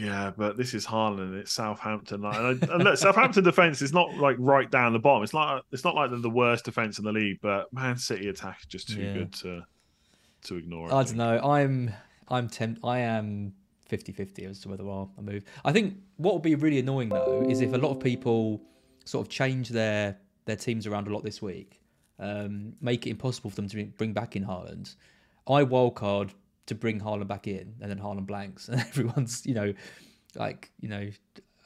[0.00, 2.22] Yeah, but this is Haaland it's Southampton.
[2.22, 5.22] Like, and, I, and look, Southampton defense is not like right down the bottom.
[5.22, 8.28] It's like it's not like they're the worst defense in the league, but Man City
[8.28, 9.12] attack is just too Yeah.
[9.12, 9.62] good to
[10.44, 10.92] to ignore.
[10.92, 11.08] I think.
[11.08, 11.50] don't know.
[11.50, 11.92] I'm
[12.28, 13.54] I'm temp- I am
[13.90, 15.44] 50-50 as to whether I'll, I'll move.
[15.64, 18.62] I think what will be really annoying though is if a lot of people
[19.04, 20.16] sort of change their
[20.46, 21.80] their teams around a lot this week,
[22.18, 24.94] um, make it impossible for them to bring back in Haaland.
[25.46, 26.30] I wildcard
[26.66, 29.72] to bring Haaland back in, and then Haaland blanks, and everyone's you know
[30.34, 31.10] like you know.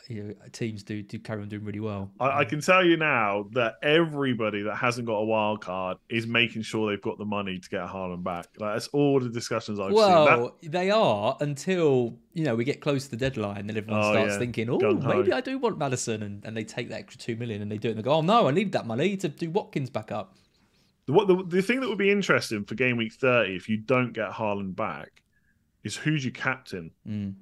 [0.09, 2.11] You know, teams do do carry on doing really well.
[2.19, 6.27] I, I can tell you now that everybody that hasn't got a wild card is
[6.27, 8.47] making sure they've got the money to get Haaland back.
[8.59, 9.97] Like that's all the discussions I've seen.
[9.99, 14.03] That- Well, they are until you know we get close to the deadline, then everyone
[14.03, 14.39] Oh, starts yeah.
[14.39, 15.09] thinking, "Oh, Gung-ho.
[15.15, 17.77] maybe I do want Maddison," and, and they take that extra two million and they
[17.77, 20.11] do it, and they go, "Oh no, I need that money to do Watkins back
[20.11, 20.35] up."
[21.05, 23.77] The, what the, the thing that would be interesting for game week 30 if you
[23.77, 25.23] don't get Haaland back
[25.85, 26.93] is who's your captain.
[27.07, 27.35] Mm.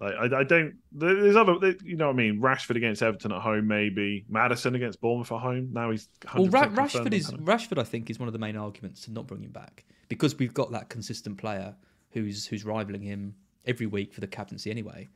[0.00, 0.74] Like I, I don't.
[0.92, 5.00] There's other, you know, what I mean, Rashford against Everton at home, maybe Maddison against
[5.00, 5.70] Bournemouth at home.
[5.72, 7.30] Now he's 100% Well, Ra- Rashford is.
[7.30, 7.78] Rashford.
[7.78, 10.54] I think is one of the main arguments to not bring him back because we've
[10.54, 11.74] got that consistent player
[12.10, 13.34] who's who's rivaling him
[13.66, 15.08] every week for the captaincy anyway.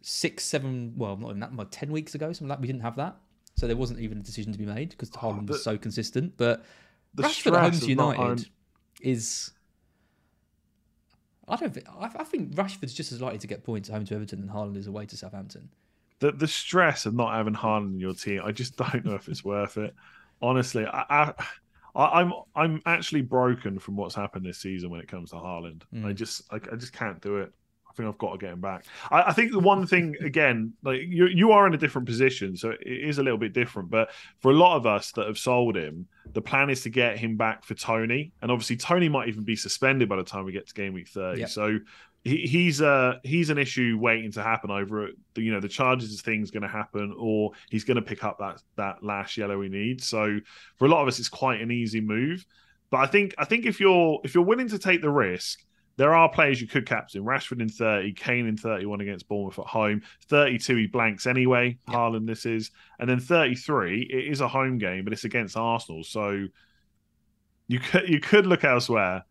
[0.00, 2.96] Six, seven, well, not even that, like ten weeks ago, something like we didn't have
[2.96, 3.16] that,
[3.56, 5.78] so there wasn't even a decision to be made because ah, Haaland but- was so
[5.78, 6.36] consistent.
[6.36, 6.64] But
[7.16, 8.48] Rashford at home to United
[9.00, 9.52] is.
[11.52, 11.74] I don't.
[11.74, 14.40] Think, I, I think Rashford's just as likely to get points at home to Everton
[14.40, 15.68] than Haaland is away to Southampton.
[16.20, 19.28] the the stress of not having Haaland in your team, I just don't know if
[19.28, 19.94] it's worth it.
[20.40, 21.32] Honestly, I, I,
[21.94, 25.82] I I'm I'm actually broken from what's happened this season when it comes to Haaland.
[25.94, 26.06] Mm.
[26.06, 27.52] I just I, I just can't do it.
[27.92, 28.84] I think I've got to get him back.
[29.10, 32.56] I, I think the one thing again, like you you are in a different position,
[32.56, 33.90] so it is a little bit different.
[33.90, 37.18] But for a lot of us that have sold him, the plan is to get
[37.18, 40.52] him back for Toney, and obviously Toney might even be suspended by the time we
[40.52, 41.40] get to game week thirty.
[41.40, 41.50] Yep.
[41.50, 41.78] So
[42.24, 45.16] he, he's uh he's an issue waiting to happen over it.
[45.36, 48.62] You know, the charges thing's going to happen, or he's going to pick up that
[48.76, 50.06] that last yellow he needs.
[50.08, 50.38] So
[50.76, 52.44] for a lot of us, it's quite an easy move.
[52.90, 55.64] But I think I think if you're if you're willing to take the risk,
[55.96, 57.22] there are players you could captain.
[57.22, 60.02] Rashford in thirty, Kane in thirty-one against Bournemouth at home.
[60.28, 61.78] Thirty-two, he blanks anyway.
[61.88, 61.94] Yeah.
[61.94, 66.02] Haaland, this is, and then thirty-three, it is a home game, but it's against Arsenal,
[66.04, 66.46] so
[67.68, 69.24] you could you could look elsewhere.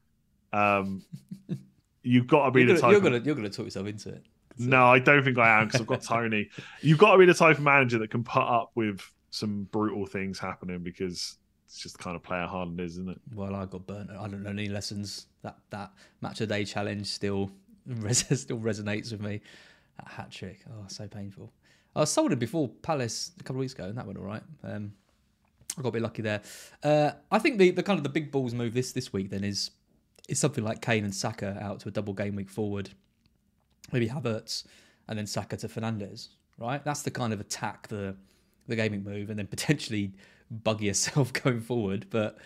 [0.53, 1.03] Um,
[2.03, 3.03] you've got to be You're the gonna, type.
[3.03, 4.23] you're you're gonna talk yourself into it.
[4.57, 6.49] no, I don't think I am because I've got Toney.
[6.81, 10.05] You've got to be the type of manager that can put up with some brutal
[10.05, 11.37] things happening because
[11.71, 13.21] it's just the kind of player Haaland is, isn't it?
[13.33, 14.09] Well, I got burnt.
[14.11, 15.27] I don't know any lessons.
[15.41, 17.49] That that match of the day challenge still
[17.87, 19.39] res- still resonates with me.
[19.97, 21.53] That hat trick, oh, so painful.
[21.95, 24.43] I sold him before Palace a couple of weeks ago, and that went all right.
[24.65, 24.91] Um,
[25.77, 26.41] I got a bit lucky there.
[26.83, 29.45] Uh, I think the, the kind of the big balls move this this week then
[29.45, 29.71] is
[30.27, 32.89] is something like Kane and Saka out to a double game week forward.
[33.93, 34.65] Maybe Havertz
[35.07, 36.27] and then Saka to Fernandes.
[36.57, 38.17] Right, that's the kind of attack the
[38.67, 40.11] the gaming move, and then potentially
[40.51, 42.07] buggy yourself going forward.
[42.09, 42.37] But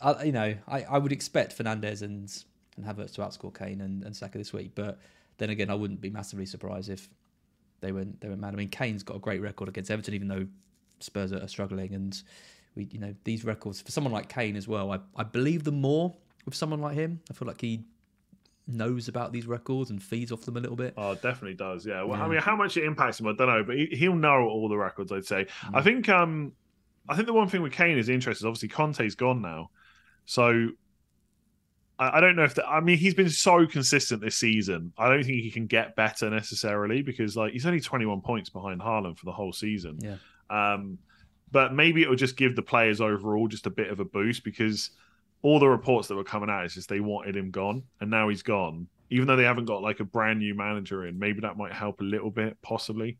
[0.00, 2.32] I, you know, I, I would expect Fernandes and
[2.76, 4.72] and Havertz to outscore Kane and, and Saka this week.
[4.74, 4.98] But
[5.38, 7.08] then again, I wouldn't be massively surprised if
[7.80, 8.54] they went they went mad.
[8.54, 10.46] I mean, Kane's got a great record against Everton, even though
[11.00, 11.94] Spurs are, struggling.
[11.94, 12.20] And
[12.74, 14.92] we, you know, these records for someone like Kane as well.
[14.92, 16.14] I, I believe them more
[16.44, 17.20] with someone like him.
[17.30, 17.84] I feel like he
[18.68, 20.94] knows about these records and feeds off them a little bit.
[20.96, 21.86] Oh, definitely does.
[21.86, 22.02] Yeah.
[22.02, 22.24] Well, Yeah.
[22.24, 24.68] I mean, how much it impacts him, I don't know, but he, he'll know all
[24.68, 25.12] the records.
[25.12, 25.46] I'd say.
[25.72, 26.08] I think.
[26.08, 26.52] Um,
[27.08, 28.44] I think the one thing with Kane is interesting.
[28.44, 29.70] Is obviously, Conte's gone now,
[30.24, 30.70] so
[31.98, 32.54] I, I don't know if.
[32.54, 32.68] that.
[32.68, 34.92] I mean, he's been so consistent this season.
[34.98, 38.50] I don't think he can get better necessarily because, like, he's only twenty one points
[38.50, 39.98] behind Haaland for the whole season.
[40.00, 40.16] Yeah.
[40.50, 40.98] Um,
[41.52, 44.90] but maybe it'll just give the players overall just a bit of a boost because
[45.42, 48.28] all the reports that were coming out is just they wanted him gone, and now
[48.28, 48.88] he's gone.
[49.10, 52.00] Even though they haven't got like a brand new manager in, maybe that might help
[52.00, 53.18] a little bit, possibly.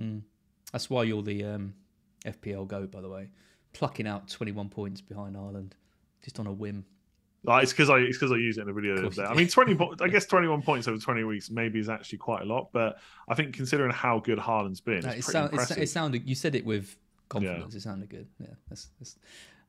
[0.00, 0.22] Mm.
[0.70, 1.74] That's why you're the um,
[2.24, 3.28] FPL goat, by the way,
[3.72, 5.72] plucking out 21 points behind Haaland
[6.22, 6.84] just on a whim.
[7.46, 8.96] Like, it's because I it's because I used it in the video.
[8.96, 9.22] the other day.
[9.24, 9.76] I mean, twenty.
[10.00, 12.98] I guess twenty one points over twenty weeks maybe is actually quite a lot, but
[13.28, 16.26] I think considering how good Haaland's been, No, it's it, sound, it, it sounded.
[16.26, 16.96] You said it with
[17.28, 17.74] confidence.
[17.74, 18.28] It sounded good.
[18.40, 18.88] Yeah, that's.
[18.98, 19.18] that's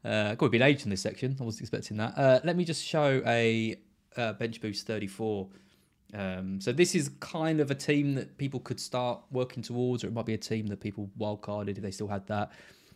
[0.05, 1.35] uh, got a bit age in this section.
[1.39, 2.17] I wasn't expecting that.
[2.17, 3.75] Uh, let me just show a
[4.15, 5.49] uh, bench boost 34.
[6.15, 10.07] Um, so this is kind of a team that people could start working towards, or
[10.07, 12.51] it might be a team that people wildcarded if they still had that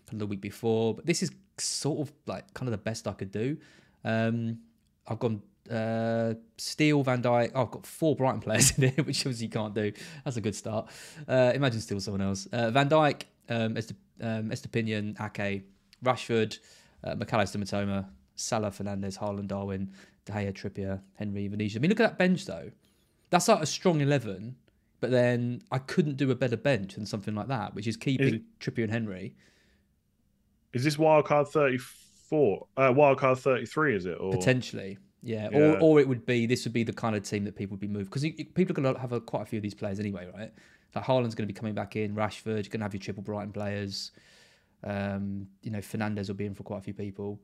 [0.05, 0.95] from the week before.
[0.95, 3.57] But this is sort of like kind of the best I could do.
[4.05, 4.59] Um,
[5.07, 7.51] I've gone uh, Steele, Van Dijk.
[7.53, 9.91] Oh, I've got four Brighton players in here, which obviously you can't do.
[10.23, 10.89] That's a good start.
[11.27, 12.47] Uh, imagine Steele someone else.
[12.53, 13.77] Uh, Van Dijk, um,
[14.21, 15.63] um, Estupiñán, Ake,
[16.03, 16.57] Rashford,
[17.03, 18.05] uh, McAllister, Mitoma,
[18.35, 19.91] Salah, Fernandes, Haaland, Darwin,
[20.25, 21.77] De Gea, Trippier, Henry, Vinicius.
[21.77, 22.71] I mean, look at that bench though.
[23.29, 24.55] That's like a strong eleven,
[24.99, 28.43] but then I couldn't do a better bench than something like that, which is keeping
[28.59, 29.35] Trippier and Henry.
[30.73, 32.67] Is this wildcard thirty four?
[32.77, 33.95] Uh, wildcard thirty three?
[33.95, 35.49] Is it or Potentially, yeah.
[35.51, 35.57] Yeah.
[35.57, 37.81] Or or it would be this would be the kind of team that people would
[37.81, 39.99] be moved because people are going to have a, quite a few of these players
[39.99, 40.51] anyway, right?
[40.95, 42.15] Like Haaland's going to be coming back in.
[42.15, 44.11] Rashford, you're going to have your triple Brighton players.
[44.83, 47.39] Um, you know, Fernandes will be in for quite a few people.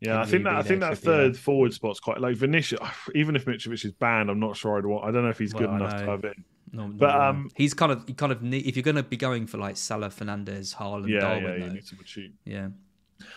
[0.00, 2.80] Yeah, I think that I think that third forward spot's quite like Vinicius.
[3.14, 5.04] Even if Mitrovic is banned, I'm not sure I'd want.
[5.04, 6.36] I don't know if he's good I enough to have it.
[6.72, 9.02] No, But, no, um, he's kind of you kind of need, if you're going to
[9.02, 12.34] be going for like Salah, Fernandes, Haaland, Yeah, Darwin, yeah, you though, need someone cheap.
[12.44, 12.68] yeah.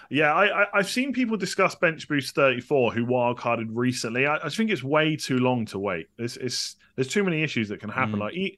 [0.10, 4.26] Yeah, I, I I've seen people discuss bench boost 34 who wildcarded recently.
[4.28, 6.08] I, I think it's way too long to wait.
[6.18, 8.16] It's, it's there's too many issues that can happen.
[8.16, 8.20] Mm.
[8.20, 8.58] Like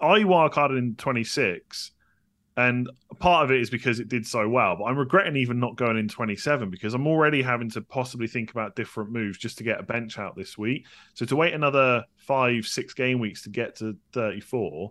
[0.00, 1.92] I wildcarded in 26,
[2.58, 2.90] and
[3.20, 4.74] part of it is because it did so well.
[4.76, 8.50] But I'm regretting even not going in 27 because I'm already having to possibly think
[8.50, 10.84] about different moves just to get a bench out this week.
[11.14, 14.90] So to wait another five, six game weeks to get to 34,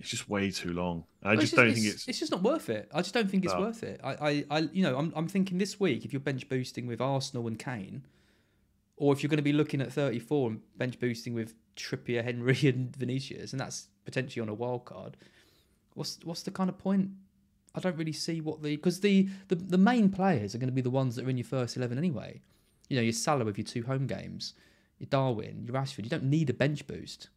[0.00, 1.04] it's just way too long.
[1.22, 2.08] I Well, just don't think it's.
[2.08, 2.90] it's just not worth it.
[2.92, 3.60] I just don't think it's No.
[3.60, 4.00] worth it.
[4.02, 7.00] I, I, I you know, I'm, I'm thinking this week if you're bench boosting with
[7.00, 8.02] Arsenal and Kane,
[8.96, 12.58] or if you're going to be looking at 34 and bench boosting with Trippier, Henry,
[12.64, 15.16] and Vinicius, and that's potentially on a wild card.
[15.98, 17.10] What's what's the kind of point?
[17.74, 20.74] I don't really see what the because the, the the main players are going to
[20.74, 22.40] be the ones that are in your first eleven anyway.
[22.88, 24.54] You know, your Salah with your two home games,
[24.98, 26.04] your Darwin, your Rashford.
[26.04, 27.28] You don't need a bench boost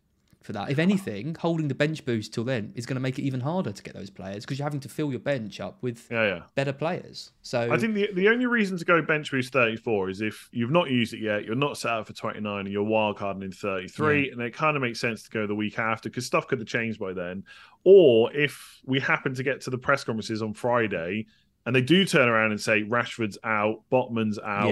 [0.41, 0.71] for that.
[0.71, 3.71] If anything, holding the bench boost till then is going to make it even harder
[3.71, 6.41] to get those players because you're having to fill your bench up with Yeah, yeah.
[6.55, 7.31] better players.
[7.41, 10.71] So I think the the only reason to go bench boost 34 is if you've
[10.71, 13.51] not used it yet, you're not set up for 29, and you're wild wildcarding in
[13.51, 16.59] 33, and it kind of makes sense to go the week after because stuff could
[16.59, 17.43] have changed by then.
[17.83, 21.25] Or if we happen to get to the press conferences on Friday
[21.65, 24.69] and they do turn around and say Rashford's out, Botman's out,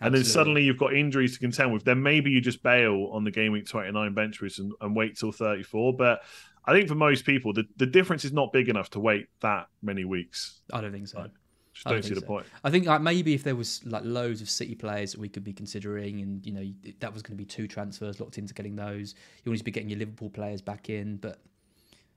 [0.00, 3.24] and then suddenly you've got injuries to contend with, then maybe you just bail on
[3.24, 5.94] the game week 29 bench boost and, and wait till 34.
[5.96, 6.22] But
[6.64, 9.68] I think for most people, the, the difference is not big enough to wait that
[9.82, 10.60] many weeks.
[10.72, 11.26] I don't think so.
[11.72, 12.26] Just I don't don't see think the so.
[12.26, 12.46] point.
[12.64, 15.44] I think like maybe if there was like loads of City players that we could
[15.44, 16.64] be considering, and you know
[17.00, 19.14] that was going to be two transfers locked into getting those.
[19.44, 21.38] You want to be getting your Liverpool players back in, but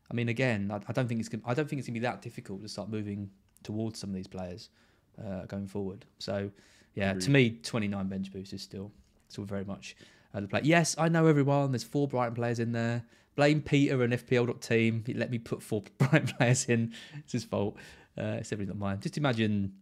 [0.09, 1.99] I mean, again, I, I don't think it's gonna, I don't think it's going to
[1.99, 3.29] be that difficult to start moving
[3.63, 4.69] towards some of these players
[5.23, 6.05] uh, going forward.
[6.19, 6.51] So
[6.95, 8.91] yeah, to me, 29 bench boost is still
[9.29, 9.95] still very much
[10.33, 10.61] uh, the play.
[10.63, 11.71] Yes, I know everyone.
[11.71, 13.03] There's four Brighton players in there.
[13.35, 15.03] Blame Peter and FPL.team.
[15.05, 16.93] He let me put four Brighton players in.
[17.19, 17.77] It's his fault.
[18.17, 18.99] Uh, it's definitely not mine.
[18.99, 19.73] Just imagine,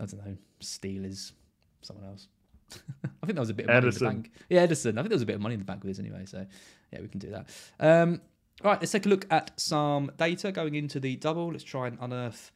[0.00, 1.32] I don't know, Steelers,
[1.80, 2.28] someone else.
[2.72, 4.06] I think that was a bit of money Edison.
[4.06, 4.32] in the bank.
[4.48, 4.98] Yeah, Edison.
[4.98, 6.26] I think there was a bit of money in the bank with this anyway.
[6.26, 6.46] So
[6.92, 7.48] yeah, we can do that.
[7.80, 8.20] Um,
[8.62, 11.50] right, let's take a look at some data going into the double.
[11.50, 12.52] Let's try and unearth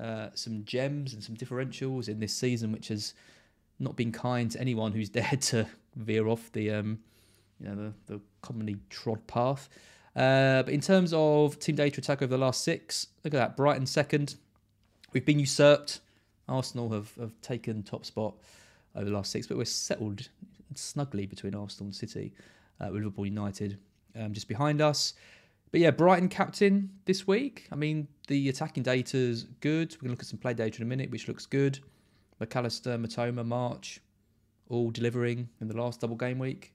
[0.00, 3.14] uh, some gems and some differentials in this season, which has
[3.78, 6.98] not been kind to anyone who's dared to veer off the um,
[7.60, 9.68] you know the, the commonly trod path.
[10.16, 13.56] Uh, but in terms of team data attack over the last six, look at that.
[13.56, 14.36] Brighton second.
[15.12, 16.00] We've been usurped.
[16.48, 18.34] Arsenal have, have taken top spot
[18.96, 20.28] over the last six, but we're settled
[20.74, 22.32] snugly between Arsenal and City,
[22.80, 23.78] uh, with Liverpool United
[24.18, 25.14] um, just behind us.
[25.70, 27.68] But yeah, Brighton captain this week.
[27.70, 29.92] I mean, the attacking data's good.
[29.96, 31.78] We're going to look at some play data in a minute, which looks good.
[32.40, 34.00] McAllister, Mitoma, March,
[34.68, 36.74] all delivering in the last double game week.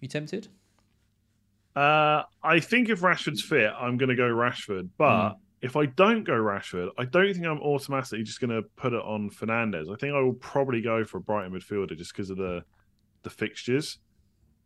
[0.00, 0.48] You tempted?
[1.76, 4.88] Uh, I think if Rashford's fit, I'm going to go Rashford.
[4.96, 5.36] But Mm.
[5.62, 9.02] if I don't go Rashford, I don't think I'm automatically just going to put it
[9.02, 9.92] on Fernandes.
[9.92, 12.64] I think I will probably go for a Brighton midfielder just because of the
[13.22, 13.98] the fixtures.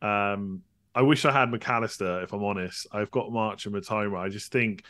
[0.00, 0.62] Um,
[0.94, 2.22] I wish I had Mac Allister.
[2.22, 4.18] If I'm honest, I've got March and Mitoma.
[4.18, 4.84] I just think.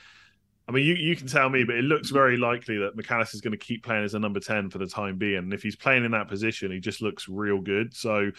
[0.67, 2.15] I mean, you, you can tell me, but it looks mm.
[2.15, 4.79] very likely that Mac Allister is going to keep playing as a number 10 for
[4.79, 5.37] the time being.
[5.37, 7.95] And if he's playing in that position, he just looks real good.
[7.95, 8.31] So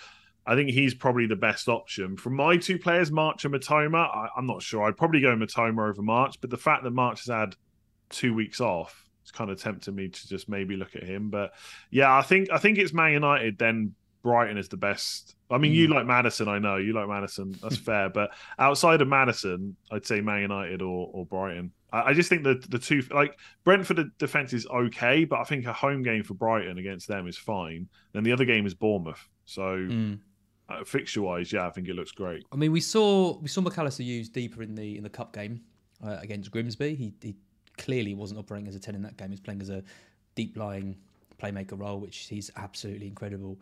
[0.48, 2.18] I think he's probably the best option.
[2.18, 4.84] From my two players, March and Mitoma, I, I'm not sure.
[4.84, 7.56] I'd probably go Matoma over March, but the fact that March has had
[8.10, 11.30] two weeks off, it's kind of tempting me to just maybe look at him.
[11.30, 11.54] But
[11.90, 13.96] yeah, I think I think it's Man United, then
[14.26, 15.36] Brighton is the best.
[15.52, 16.78] I mean, you like Maddison, I know.
[16.78, 18.10] You like Maddison, that's fair.
[18.10, 21.72] But outside of Maddison, I'd say Man United or, or Brighton.
[21.94, 25.68] I, I just think that the two, like Brentford, defense is okay, but I think
[25.68, 27.88] a home game for Brighton against them is fine.
[28.14, 29.30] Then the other game is Bournemouth.
[29.46, 30.18] So Mm.
[30.70, 32.44] uh, fixture wise, yeah, I think it looks great.
[32.52, 35.32] I mean, we saw we saw Mac Allister used deeper in the in the cup
[35.34, 35.62] game
[36.04, 36.96] uh, against Grimsby.
[36.96, 37.36] He, he
[37.78, 39.30] clearly wasn't operating as a ten in that game.
[39.30, 39.84] He's playing as a
[40.34, 40.98] deep lying
[41.40, 43.60] playmaker role, which he's absolutely incredible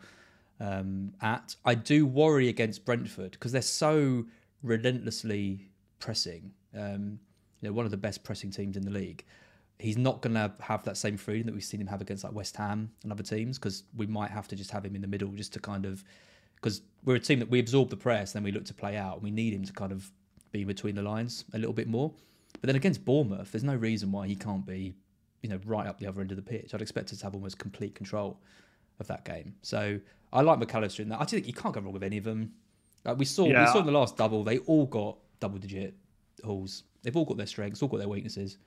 [0.60, 1.56] um, at.
[1.64, 4.24] I do worry against Brentford because they're so
[4.62, 6.52] relentlessly pressing.
[6.76, 7.18] Um,
[7.60, 9.24] you know, one of the best pressing teams in the league.
[9.78, 12.32] He's not going to have that same freedom that we've seen him have against like
[12.32, 15.08] West Ham and other teams because we might have to just have him in the
[15.08, 16.04] middle just to kind of
[16.64, 19.16] because we're a team that we absorb the press, then we look to play out,
[19.16, 20.10] and we need him to kind of
[20.50, 22.10] be between the lines a little bit more.
[22.60, 24.94] But then against Bournemouth, there's no reason why he can't be,
[25.42, 26.72] you know, right up the other end of the pitch.
[26.72, 28.40] I'd expect us to have almost complete control
[29.00, 29.54] of that game.
[29.62, 29.98] So
[30.32, 31.20] I like Mac Allister in that.
[31.20, 32.52] I do think you can't go wrong with any of them.
[33.04, 35.94] Like we saw, we saw in the last double, they all got double digit
[36.42, 36.84] hauls.
[37.02, 38.58] They've all got their strengths, all got their weaknesses.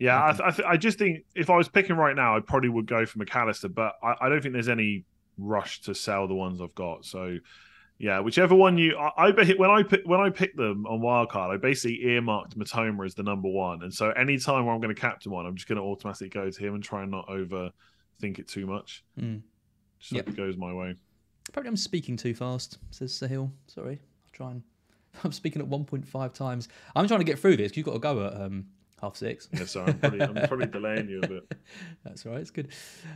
[0.00, 2.40] Yeah, I, th- I, th- I just think if I was picking right now, I
[2.40, 5.04] probably would go for Mac Allister, but I, I don't think there's any
[5.38, 7.04] rush to sell the ones I've got.
[7.04, 7.38] So,
[7.98, 11.54] yeah, whichever one you, I, I when I pick when I pick them on wildcard,
[11.54, 14.94] I basically earmarked Mitoma as the number one, and so any time where I'm going
[14.94, 17.26] to captain one, I'm just going to automatically go to him and try and not
[18.20, 19.04] overthink it too much.
[19.20, 19.42] Mm.
[19.98, 20.28] Just Yep.
[20.28, 20.94] it goes my way.
[21.48, 23.50] Apparently, I'm speaking too fast, says Sahil.
[23.66, 24.62] Sorry, I'll try and.
[25.24, 26.68] I'm speaking at 1.5 times.
[26.96, 28.66] I'm trying to get through this you've got to go at um,
[29.00, 29.48] half six.
[29.52, 31.52] Yeah, so I'm probably, I'm probably delaying you a bit.
[32.04, 32.40] That's all right.
[32.40, 32.68] It's good.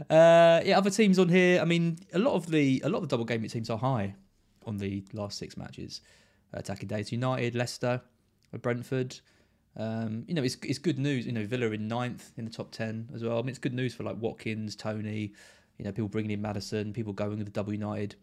[0.08, 1.60] Uh, yeah, other teams on here.
[1.60, 4.14] I mean, a lot of the a lot of the double game teams are high
[4.66, 6.00] on the last six matches.
[6.54, 8.00] Uh, attacking days: United, Leicester,
[8.62, 9.18] Brentford.
[9.78, 11.26] Um, you know, it's it's good news.
[11.26, 13.38] You know, Villa in ninth in the top ten as well.
[13.38, 15.32] I mean, it's good news for like Watkins, Toney.
[15.78, 18.16] You know, people bringing in Maddison, people going with the double United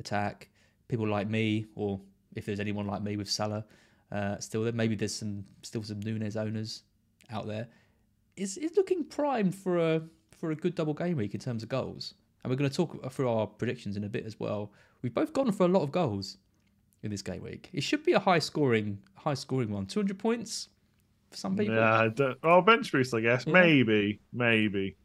[0.00, 0.48] attack.
[0.88, 2.00] People like me, or
[2.34, 3.64] if there's anyone like me with Salah,
[4.10, 4.72] uh, still there.
[4.72, 6.82] Maybe there's some still some Núñez owners
[7.30, 7.68] out there
[8.36, 10.02] is is looking primed for a
[10.36, 12.14] for a good double game week in terms of goals.
[12.42, 14.70] And we're going to talk through our predictions in a bit as well.
[15.00, 16.36] We've both gone for a lot of goals
[17.02, 17.70] in this game week.
[17.72, 19.86] It should be a high scoring high scoring one.
[19.86, 20.68] 200 points
[21.34, 21.74] for some people.
[21.76, 23.46] Yeah, I don't, well, bench boost, I guess.
[23.46, 23.52] Yeah.
[23.52, 24.96] Maybe, maybe.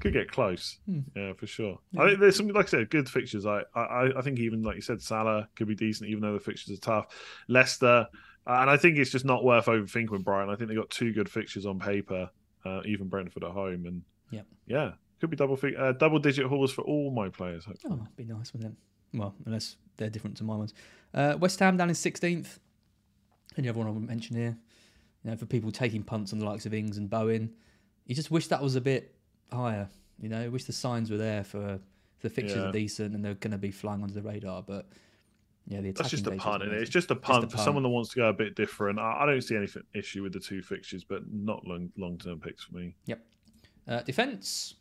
[0.00, 0.78] Could get close.
[0.86, 1.00] Hmm.
[1.14, 1.78] Yeah, for sure.
[1.98, 3.44] I think there's some, like I said, good fixtures.
[3.44, 6.40] I, I, I think even like you said, Salah could be decent, even though the
[6.40, 7.06] fixtures are tough.
[7.48, 8.06] Leicester,
[8.46, 10.48] uh, and I think it's just not worth overthinking with Brighton.
[10.52, 12.30] I think they got two good fixtures on paper,
[12.64, 14.46] uh, even Brentford at home, and Yep.
[14.66, 17.66] yeah, could be double fi- uh, double digit hauls for all my players.
[17.66, 17.92] hopefully.
[17.94, 19.18] Oh, that'd be nice, wouldn't it?
[19.18, 20.72] Well, unless they're different to my ones.
[21.12, 22.58] Uh, West Ham down in 16th.
[23.58, 24.56] Any other one I would mention here?
[25.24, 27.52] You know, for people taking punts on the likes of Ings and Bowen,
[28.06, 29.14] you just wish that was a bit
[29.52, 29.88] higher.
[30.20, 31.78] You know, wish the signs were there for
[32.22, 32.68] the fixtures Yeah.
[32.68, 34.62] are decent and they're going to be flying under the radar.
[34.62, 34.88] But
[35.66, 36.78] yeah, the That's just a punt, is it?
[36.78, 37.64] It's just a a punt for punt.
[37.64, 38.98] someone that wants to go a bit different.
[38.98, 42.16] I, I don't see any f- issue with the two fixtures, but not long long
[42.18, 42.94] term picks for me.
[43.88, 44.74] Uh, defence,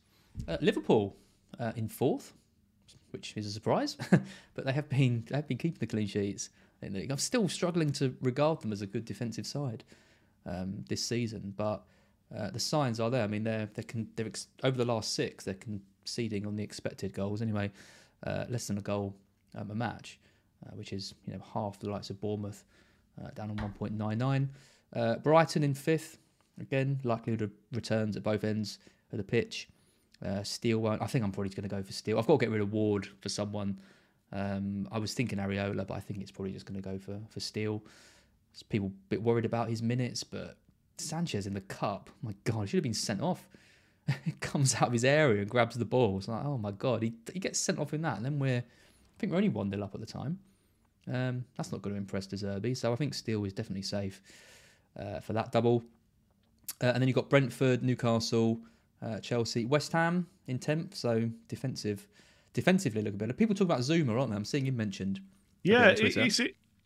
[0.47, 1.15] uh, Liverpool
[1.59, 2.33] uh, in fourth,
[3.11, 3.97] which is a surprise,
[4.53, 6.49] but they have been they have been keeping the clean sheets.
[6.81, 7.11] in the league.
[7.11, 9.83] I'm still struggling to regard them as a good defensive side
[10.45, 11.83] um, this season, but
[12.35, 13.23] uh, the signs are there.
[13.23, 16.63] I mean, they're they can they're ex- over the last six they're conceding on the
[16.63, 17.71] expected goals anyway,
[18.25, 19.15] uh, less than a goal
[19.55, 20.19] um, a match,
[20.65, 22.63] uh, which is you know half the likes of Bournemouth,
[23.23, 24.47] uh, down on 1.99.
[24.95, 26.17] Uh, Brighton in fifth,
[26.59, 28.79] again likelihood of returns at both ends
[29.11, 29.67] of the pitch.
[30.25, 31.01] Uh, Steele won't.
[31.01, 32.19] I think I'm probably going to go for Steele.
[32.19, 33.79] I've got to get rid of Ward for someone.
[34.31, 37.19] Um, I was thinking Areola, but I think it's probably just going to go for
[37.29, 37.81] for Steele.
[38.51, 40.57] There's people a bit worried about his minutes, but
[40.97, 43.47] Sanchez in the cup, my God, he should have been sent off.
[44.25, 46.17] he comes out of his area and grabs the ball.
[46.17, 48.17] It's like, oh my God, he, he gets sent off in that.
[48.17, 50.39] And then we're, I think we're only 1 0 up at the time.
[51.11, 52.75] Um, that's not going to impress De Zerbi.
[52.75, 54.21] So I think Steele is definitely safe
[54.99, 55.83] uh, for that double.
[56.81, 58.59] Uh, and then you've got Brentford, Newcastle,
[59.01, 60.95] uh, Chelsea, West Ham in 10th.
[60.95, 62.07] So defensive,
[62.53, 63.37] defensively look a bit.
[63.37, 64.35] People talk about Zouma, aren't they?
[64.35, 65.19] I'm seeing him mentioned.
[65.63, 66.29] Yeah, Twitter.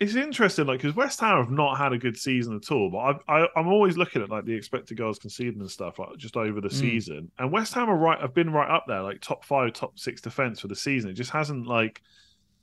[0.03, 2.89] It's interesting, like because West Ham have not had a good season at all.
[2.91, 2.97] But
[3.27, 6.35] I, I I'm always looking at like the expected goals conceded and stuff, like just
[6.37, 6.73] over the Mm.
[6.79, 7.31] season.
[7.39, 10.21] And West Ham are right, have been right up there, like top five, top six
[10.21, 11.09] defense for the season.
[11.09, 12.01] It just hasn't like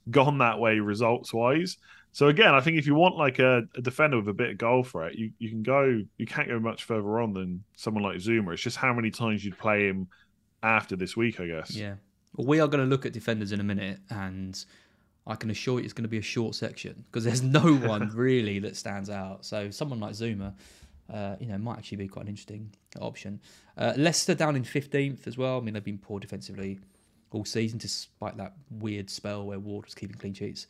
[0.09, 1.77] gone that way results wise.
[2.13, 4.57] So again, I think if you want like a, a defender with a bit of
[4.57, 6.01] goal threat, you you can go.
[6.17, 8.53] You can't go much further on than someone like Zouma.
[8.53, 10.07] It's just how many times you'd play him
[10.61, 11.75] after this week, I guess.
[11.75, 11.95] Yeah.
[12.35, 14.63] Well, we are going to look at defenders in a minute, and
[15.27, 18.09] I can assure you it's going to be a short section because there's no one
[18.15, 19.45] really that stands out.
[19.45, 20.53] So someone like Zouma,
[21.11, 23.39] uh, you know, might actually be quite an interesting option.
[23.77, 25.57] Uh, Leicester down in 15th as well.
[25.57, 26.79] I mean, they've been poor defensively
[27.31, 30.67] all season, despite that weird spell where Ward was keeping clean sheets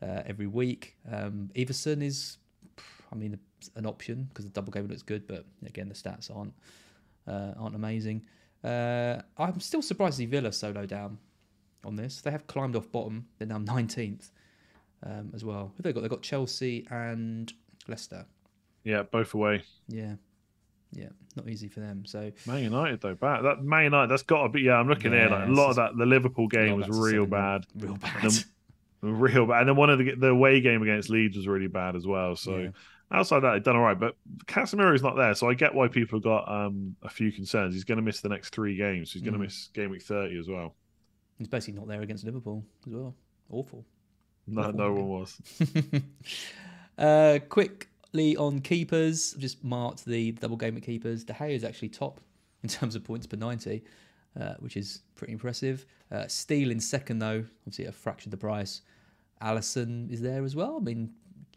[0.00, 0.96] uh, every week.
[1.10, 2.38] Um, Iversen is,
[3.12, 3.38] I mean,
[3.74, 6.54] an option because the double game looks good, but again, the stats aren't
[7.26, 8.22] uh, aren't amazing.
[8.64, 11.18] Uh, I'm still surprised to see Villa so low down
[11.84, 12.20] on this.
[12.20, 13.26] They have climbed off bottom.
[13.38, 14.30] They're now 19th
[15.04, 15.72] um, as well.
[15.76, 16.00] Who they got?
[16.00, 17.52] They've got Chelsea and
[17.86, 18.26] Leicester.
[18.84, 19.62] Yeah, both away.
[19.88, 20.14] Yeah.
[20.92, 21.08] Yeah.
[21.36, 22.04] Not easy for them.
[22.06, 23.42] So Man United though, bad.
[23.42, 24.62] That Man United, that's got to be.
[24.62, 25.28] Yeah, I'm looking here.
[25.28, 28.22] Like a lot of that, the Liverpool game was real bad, Real bad.
[28.22, 28.44] Them-
[29.20, 29.60] real bad.
[29.60, 32.34] And then one of the the away game against Leeds was really bad as well.
[32.36, 32.68] So Yeah.
[33.12, 33.98] outside that, they've done all right.
[34.00, 34.16] But
[34.46, 37.74] Casemiro's not there, so I get why people have got um, a few concerns.
[37.74, 39.12] He's going to miss the next three games.
[39.12, 39.42] He's going to Mm.
[39.42, 40.74] miss game week 30 as well.
[41.38, 43.14] He's basically not there against Liverpool as well.
[43.50, 43.84] Awful.
[44.46, 45.40] No, Awful no one was.
[46.98, 51.24] uh, quickly on keepers, I've just marked the double game at keepers.
[51.24, 52.20] De Gea is actually top
[52.62, 53.84] in terms of points per 90,
[54.38, 55.86] uh, which is pretty impressive.
[56.10, 58.82] Uh, Steele in second, though, obviously a fraction of the price.
[59.40, 60.78] Alisson is there as well.
[60.78, 61.12] I mean,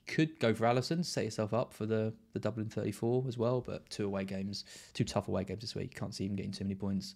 [0.05, 3.89] could go for Alisson, set yourself up for the, the Dublin 34 as well, but
[3.89, 5.95] two away games, two tough away games this week.
[5.95, 7.15] Can't see him getting too many points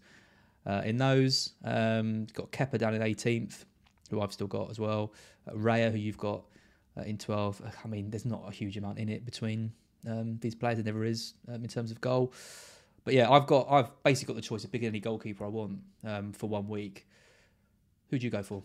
[0.66, 1.53] uh, in those.
[1.63, 3.66] Um, got Kepa down in 18th,
[4.09, 5.13] who I've still got as well.
[5.47, 6.43] Uh, Raya, who you've got
[6.97, 7.61] uh, in 12.
[7.61, 9.72] Uh, I mean, there's not a huge amount in it between
[10.07, 10.78] um, these players.
[10.78, 12.34] There never is um, in terms of goal.
[13.03, 15.80] But yeah, I've got I've basically got the choice of picking any goalkeeper I want
[16.03, 17.07] um, for one week.
[18.09, 18.63] Who'd you go for?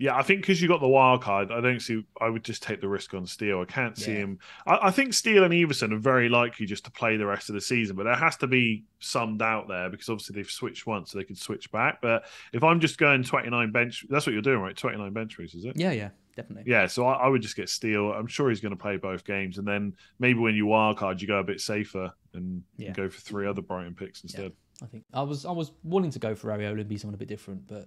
[0.00, 2.02] Yeah, I think because you got the wild card, I don't see.
[2.22, 3.60] I would just take the risk on Steele.
[3.60, 4.18] I can't see Yeah.
[4.20, 4.38] him.
[4.66, 7.54] I, I think Steele and Iversen are very likely just to play the rest of
[7.54, 11.10] the season, but there has to be some doubt there because obviously they've switched once,
[11.12, 12.00] so they could switch back.
[12.00, 12.24] But
[12.54, 14.74] if I'm just going 29 bench, that's what you're doing, right?
[14.74, 15.76] 29 bench boost, is it?
[15.76, 16.72] Yeah, yeah, definitely.
[16.72, 18.10] Yeah, so I, I would just get Steele.
[18.12, 21.20] I'm sure he's going to play both games, and then maybe when you wild card,
[21.20, 22.92] you go a bit safer and Yeah.
[22.92, 24.52] go for three other Brighton picks instead.
[24.82, 27.18] I think I was I was wanting to go for Areola and be someone a
[27.18, 27.86] bit different, but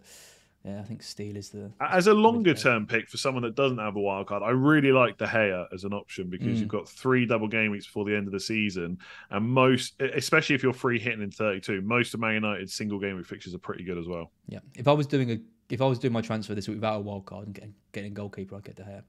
[0.65, 3.79] yeah, I think Steele is the As a longer term pick for someone that doesn't
[3.79, 6.59] have a wild card, I really like De Gea as an option because Mm.
[6.61, 8.97] you've got three double game weeks before the end of the season,
[9.29, 13.17] and most, especially if you're free hitting in 32, most of Man United's single game
[13.17, 14.31] week fixtures are pretty good as well.
[14.47, 14.59] yeah.
[14.75, 15.39] If I was doing a
[15.69, 18.11] if I was doing my transfer this week without a wild card and getting, getting
[18.11, 19.01] a goalkeeper, I'd get De Gea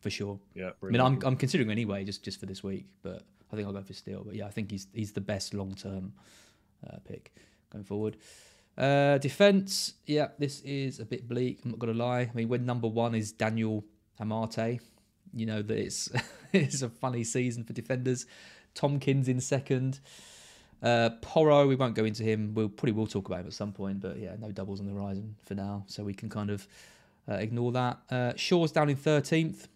[0.00, 0.38] for sure.
[0.54, 3.22] Yeah, I mean, I'm I'm considering anyway, just just for this week, but
[3.52, 4.22] I think I'll go for Steele.
[4.24, 6.12] But yeah, I think he's he's the best long term
[6.88, 7.32] uh, pick
[7.70, 8.16] going forward.
[8.76, 11.60] Uh, defense, yeah, this is a bit bleak.
[11.64, 12.20] I'm not gonna lie.
[12.20, 13.84] I mean, when number one is Daniel
[14.20, 14.80] Amartey,
[15.34, 16.08] you know that it's
[16.52, 18.26] it's a funny season for defenders.
[18.74, 20.00] Tomkins in second.
[20.82, 22.54] Uh, Porro, we won't go into him.
[22.54, 24.92] We'll probably will talk about him at some point, but yeah, no doubles on the
[24.92, 26.66] horizon for now, so we can kind of
[27.28, 27.98] uh, ignore that.
[28.10, 29.68] Uh, Shaw's down in thirteenth.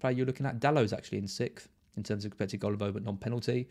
[0.00, 0.60] Player you're looking at.
[0.60, 3.68] Dalot's actually in sixth in terms of expected goal above, but non-penalty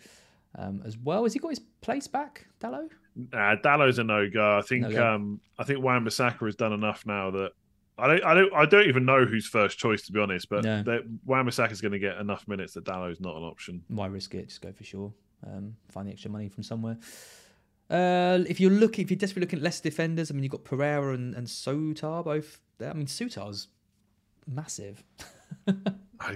[0.57, 1.23] um, as well.
[1.23, 2.89] Has he got his place back, Dallow?
[3.15, 4.57] Nah, Dalot's a no go.
[4.57, 5.05] I think No-go.
[5.15, 7.51] um I think Wan Bissaka has done enough now that
[7.97, 10.63] I don't I don't I don't even know who's first choice to be honest, but
[10.63, 10.81] No.
[10.83, 13.83] that Wan Bissaka's going to get enough minutes that Dalot's not an option.
[13.87, 14.47] Why risk it?
[14.47, 15.11] Just go for Shaw.
[15.45, 16.97] Um, find the extra money from somewhere.
[17.89, 20.63] Uh, if you're looking, if you're desperately looking at less defenders, I mean, you've got
[20.63, 22.59] Pereira and, and Souttar both.
[22.79, 22.89] There.
[22.89, 23.67] I mean, Souttar's
[24.47, 25.03] massive.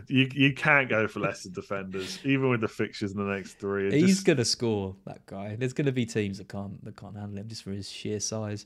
[0.10, 3.90] You you can't go for lesser defenders, even with the fixtures in the next three.
[3.92, 4.96] He's just- gonna score.
[5.06, 5.56] That guy.
[5.56, 8.66] There's gonna be teams that can't that can't handle him just for his sheer size.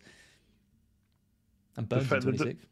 [1.77, 2.65] And Burns the- 26.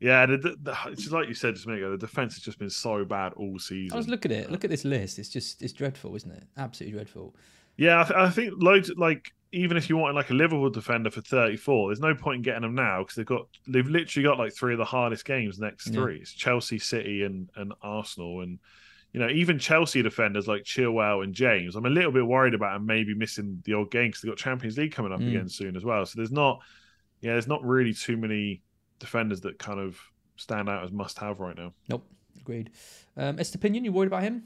[0.00, 1.92] Yeah, the, the, the- it's just like you said just a minute ago.
[1.92, 3.94] The defense has just been so bad all season.
[3.94, 4.48] I was look at it.
[4.48, 5.18] Uh, look at this list.
[5.18, 6.44] It's just it's dreadful, isn't it?
[6.58, 7.34] Absolutely dreadful.
[7.76, 11.10] Yeah, I, th- I think loads like even if you wanted like a Liverpool defender
[11.10, 14.38] for 34, there's no point in getting them now because they've got they've literally got
[14.38, 15.94] like three of the hardest games next Yeah.
[15.94, 16.18] three.
[16.18, 18.58] It's Chelsea, City, and and Arsenal, and
[19.12, 21.76] you know even Chelsea defenders like Chilwell and James.
[21.76, 24.38] I'm a little bit worried about them maybe missing the odd game because they've got
[24.38, 25.28] Champions League coming up Mm.
[25.28, 26.04] again soon as well.
[26.06, 26.60] So there's not
[27.20, 28.62] yeah, there's not really too many
[28.98, 29.98] defenders that kind of
[30.36, 31.72] stand out as must have right now.
[31.88, 32.06] Nope.
[32.40, 32.70] Agreed.
[33.16, 34.44] Um, Estupiñán, you worried about him?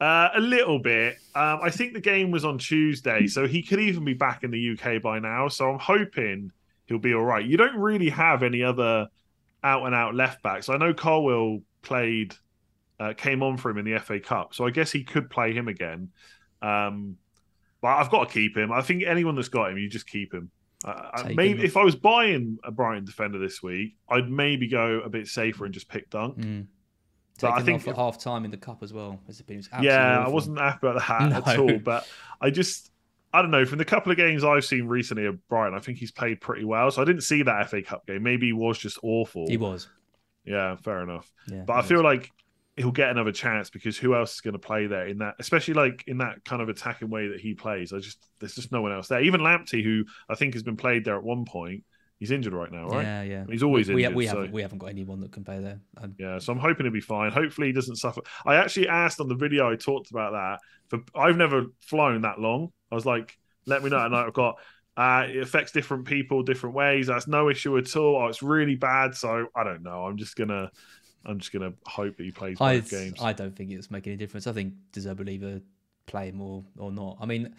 [0.00, 1.16] Uh, a little bit.
[1.34, 4.50] Um, I think the game was on Tuesday, so he could even be back in
[4.52, 5.48] the UK by now.
[5.48, 6.52] So I'm hoping
[6.86, 7.44] he'll be all right.
[7.44, 9.08] You don't really have any other
[9.64, 10.68] out and out left backs.
[10.68, 12.34] I know Colwill played,
[13.00, 15.52] uh, came on for him in the FA Cup, so I guess he could play
[15.52, 16.10] him again.
[16.62, 17.16] Um,
[17.80, 18.70] but I've got to keep him.
[18.70, 20.50] I think anyone that's got him, you just keep him.
[20.84, 21.66] Uh, maybe him.
[21.66, 25.64] if I was buying a Brighton defender this week, I'd maybe go a bit safer
[25.64, 26.38] and just pick Dunk.
[26.38, 26.66] Mm.
[27.40, 29.18] But I think off at half time in the cup as well.
[29.28, 31.78] Absolutely yeah, I wasn't happy about that at all.
[31.78, 32.06] But
[32.40, 32.90] I just,
[33.32, 33.64] I don't know.
[33.64, 36.64] From the couple of games I've seen recently of Brighton, I think he's played pretty
[36.64, 36.90] well.
[36.90, 38.22] So I didn't see that FA Cup game.
[38.22, 39.46] Maybe he was just awful.
[39.48, 39.88] He was.
[40.44, 41.30] Yeah, fair enough.
[41.46, 41.62] Yeah.
[41.66, 42.04] But I feel was.
[42.04, 42.32] like
[42.76, 45.74] he'll get another chance because who else is going to play there in that, especially
[45.74, 47.92] like in that kind of attacking way that he plays?
[47.92, 49.20] I just, there's just no one else there.
[49.22, 51.84] Even Lamptey, who I think has been played there at one point,
[52.18, 53.02] he's injured right now, right?
[53.02, 53.44] Yeah, yeah.
[53.48, 55.60] He's always we, we, injured, we so- haven't we haven't got anyone that can play
[55.60, 55.80] there.
[55.96, 57.32] And Yeah, so I'm hoping he'll be fine.
[57.32, 58.20] Hopefully he doesn't suffer.
[58.44, 60.60] I actually asked on the video I talked about that.
[60.88, 62.72] For I've never flown that long.
[62.90, 64.04] I was like, let me know.
[64.04, 64.58] And I've got
[64.96, 67.06] uh, it affects different people different ways.
[67.06, 68.16] That's no issue at all.
[68.16, 69.14] Oh, it's really bad.
[69.14, 70.04] So I don't know.
[70.06, 70.70] I'm just gonna
[71.24, 73.18] I'm just gonna hope that he plays I, both games.
[73.22, 74.46] I don't think it's making any difference.
[74.46, 75.60] I think De Zerbi either
[76.06, 77.18] play him or, or not.
[77.20, 77.54] I mean,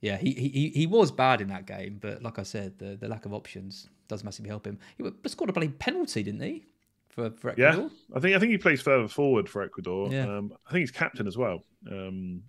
[0.00, 3.08] yeah, he, he he was bad in that game, but like I said, the, the
[3.08, 4.78] lack of options does massively help him.
[4.96, 6.64] He scored a bloody penalty, didn't he?
[7.08, 7.88] For for Yeah.
[8.14, 10.10] I think I think he plays further forward for Ecuador.
[10.10, 10.24] Yeah.
[10.24, 11.64] Um, I think he's captain as well.
[11.90, 12.42] Um,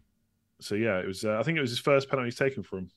[0.59, 1.23] so yeah, it was.
[1.23, 2.89] Uh, I think it was his first penalty he's taken for him.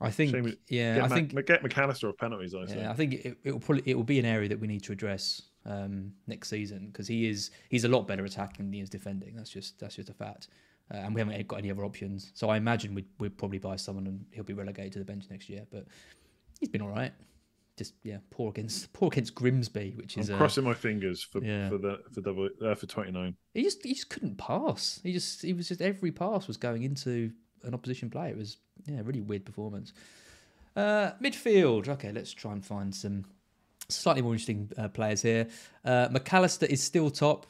[0.00, 2.54] I think, Shame yeah, Get, I Ma- think, get Mac Allister of penalties.
[2.54, 2.80] I say.
[2.80, 4.82] yeah, I think it, it will probably it will be an area that we need
[4.84, 8.80] to address um, next season because he is he's a lot better attacking than he
[8.80, 9.34] is defending.
[9.34, 10.48] That's just that's just a fact,
[10.92, 12.30] uh, and we haven't got any other options.
[12.34, 15.24] So I imagine we'd we'd probably buy someone and he'll be relegated to the bench
[15.30, 15.66] next year.
[15.70, 15.86] But
[16.60, 17.12] he's been all right.
[17.76, 21.44] Just yeah, poor against poor against Grimsby, which is I'm uh, crossing my fingers for
[21.44, 21.68] yeah.
[21.68, 23.36] for the for double uh, for 29.
[23.52, 25.00] he just he just couldn't pass.
[25.02, 27.32] He just he was just every pass was going into
[27.64, 28.30] an opposition player.
[28.30, 28.56] It was
[28.86, 29.92] yeah, really weird performance.
[30.74, 31.88] Uh, midfield.
[31.88, 33.24] Okay, let's try and find some
[33.88, 35.48] slightly more interesting uh, players here.
[35.84, 37.46] Uh, Mac Allister is still top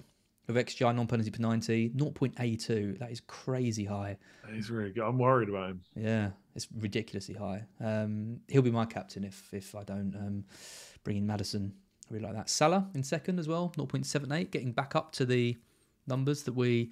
[0.48, 2.98] of XGI non penalty per 90, 0.82.
[2.98, 4.16] That is crazy high.
[4.52, 5.04] He's really good.
[5.04, 5.80] I'm worried about him.
[5.96, 7.64] Yeah, it's ridiculously high.
[7.80, 10.44] Um, he'll be my captain if if I don't um,
[11.04, 11.74] bring in Maddison.
[12.10, 12.48] I really like that.
[12.48, 15.56] Salah in second as well, 0.78, getting back up to the
[16.06, 16.90] numbers that we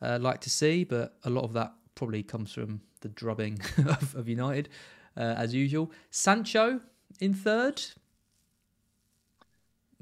[0.00, 4.14] uh, like to see, but a lot of that probably comes from the drubbing of,
[4.14, 4.70] of United,
[5.16, 5.92] uh, as usual.
[6.10, 6.80] Sancho
[7.20, 7.82] in third,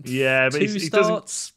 [0.05, 1.29] Yeah, but two he's, he doesn't.
[1.29, 1.53] starts.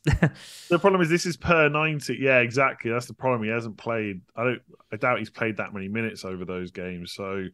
[0.69, 2.17] The problem is this is per 90.
[2.19, 2.91] Yeah, exactly.
[2.91, 3.43] That's the problem.
[3.43, 4.21] He hasn't played.
[4.36, 4.61] I don't.
[4.91, 7.13] I doubt he's played that many minutes over those games.
[7.13, 7.45] So,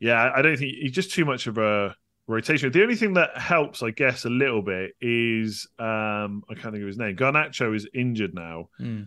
[0.00, 1.94] yeah, I don't think he's just too much of a
[2.26, 2.72] rotation.
[2.72, 6.82] The only thing that helps, I guess, a little bit is um I can't think
[6.82, 7.16] of his name.
[7.16, 8.68] Garnacho is injured now.
[8.78, 9.02] Hmm.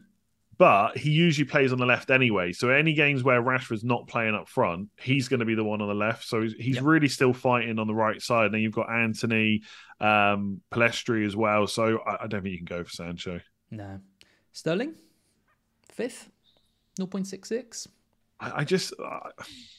[0.57, 2.53] But he usually plays on the left anyway.
[2.53, 5.81] So any games where Rashford's not playing up front, he's going to be the one
[5.81, 6.25] on the left.
[6.25, 6.83] So he's, he's Yep.
[6.83, 8.45] really still fighting on the right side.
[8.45, 9.63] And then you've got Antony,
[9.99, 11.65] um, Pellistri as well.
[11.65, 13.39] So I, I don't think you can go for Sancho.
[13.71, 13.99] no.
[14.51, 14.93] Sterling,
[15.91, 16.29] fifth,
[16.99, 17.87] 0.66.
[18.39, 19.29] I, I just, uh,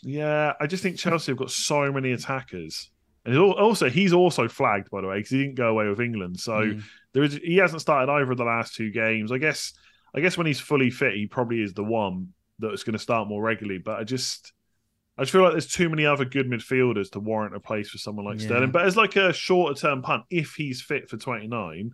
[0.03, 2.91] yeah, I just think Chelsea have got so many attackers.
[3.25, 6.39] And also, he's also flagged, by the way, because he didn't go away with England.
[6.41, 6.83] So Mm.
[7.13, 9.33] there is, he hasn't started either of the last two games.
[9.33, 9.73] I guess,
[10.15, 13.29] I guess when he's fully fit, he probably is the one that's going to start
[13.29, 13.79] more regularly.
[13.79, 14.53] But I just,
[15.19, 17.99] I just feel like there's too many other good midfielders to warrant a place for
[17.99, 18.47] someone like Yeah.
[18.47, 18.71] Sterling.
[18.71, 21.91] But as like a shorter term punt, if he's fit for 29,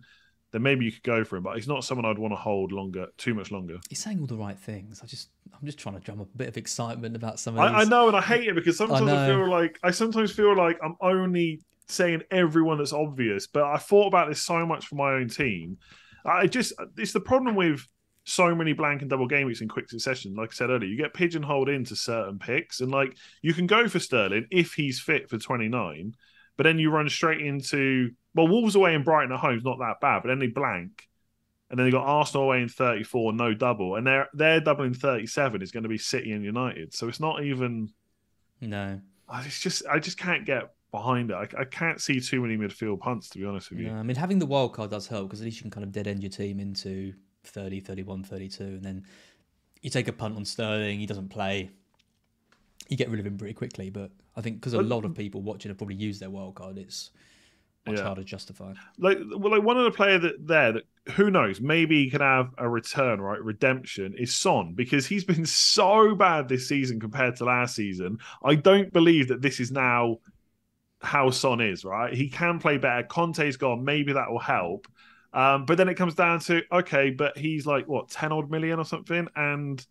[0.51, 1.43] then maybe you could go for him.
[1.43, 3.77] But he's not someone I'd want to hold longer, too much longer.
[3.89, 5.01] He's saying all the right things.
[5.03, 7.67] I just, I'm just trying to drum up a bit of excitement about some of
[7.67, 7.75] these.
[7.75, 9.39] I, I know, and I hate it because sometimes I, know.
[9.39, 13.47] feel like I sometimes feel like I'm only saying everyone that's obvious.
[13.47, 15.77] But I thought about this so much for my own team.
[16.25, 17.87] I just it's the problem with
[18.23, 20.35] so many blank and double game weeks in quick succession.
[20.35, 23.87] Like I said earlier, you get pigeonholed into certain picks, and like you can go
[23.87, 26.15] for Sterling if he's fit for 29,
[26.57, 29.79] but then you run straight into well, Wolves away and Brighton at home is not
[29.79, 31.07] that bad, but then they blank.
[31.69, 34.93] And then they got Arsenal away in 34, no double, and their their double in
[34.93, 36.93] 37 is going to be City and United.
[36.93, 37.89] So it's not even.
[38.59, 38.99] No,
[39.29, 41.35] I- It's just I just can't get behind it.
[41.35, 43.87] I, I can't see too many midfield punts to be honest with you.
[43.87, 43.95] no.
[43.95, 45.91] I mean, having the wild card does help because at least you can kind of
[45.93, 47.13] dead end your team into
[47.43, 49.05] 30, 31, 32, and then
[49.81, 50.99] you take a punt on Sterling.
[50.99, 51.69] He doesn't play.
[52.89, 55.41] You get rid of him pretty quickly, but I think because a lot of people
[55.41, 57.11] watching have probably used their wild card, it's
[57.85, 58.03] much Yeah.
[58.03, 58.73] harder to justify.
[58.97, 60.83] Like well, like one of the player that there that
[61.13, 65.45] who knows maybe he can have a return right redemption is Son because he's been
[65.47, 68.19] so bad this season compared to last season.
[68.43, 70.17] I don't believe that this is now
[71.01, 72.13] how Son is right.
[72.13, 73.03] He can play better.
[73.07, 73.83] Conte's gone.
[73.83, 74.87] Maybe that will help.
[75.33, 78.79] Um, but then it comes down to okay, but he's like what ten odd million
[78.79, 79.85] or something, and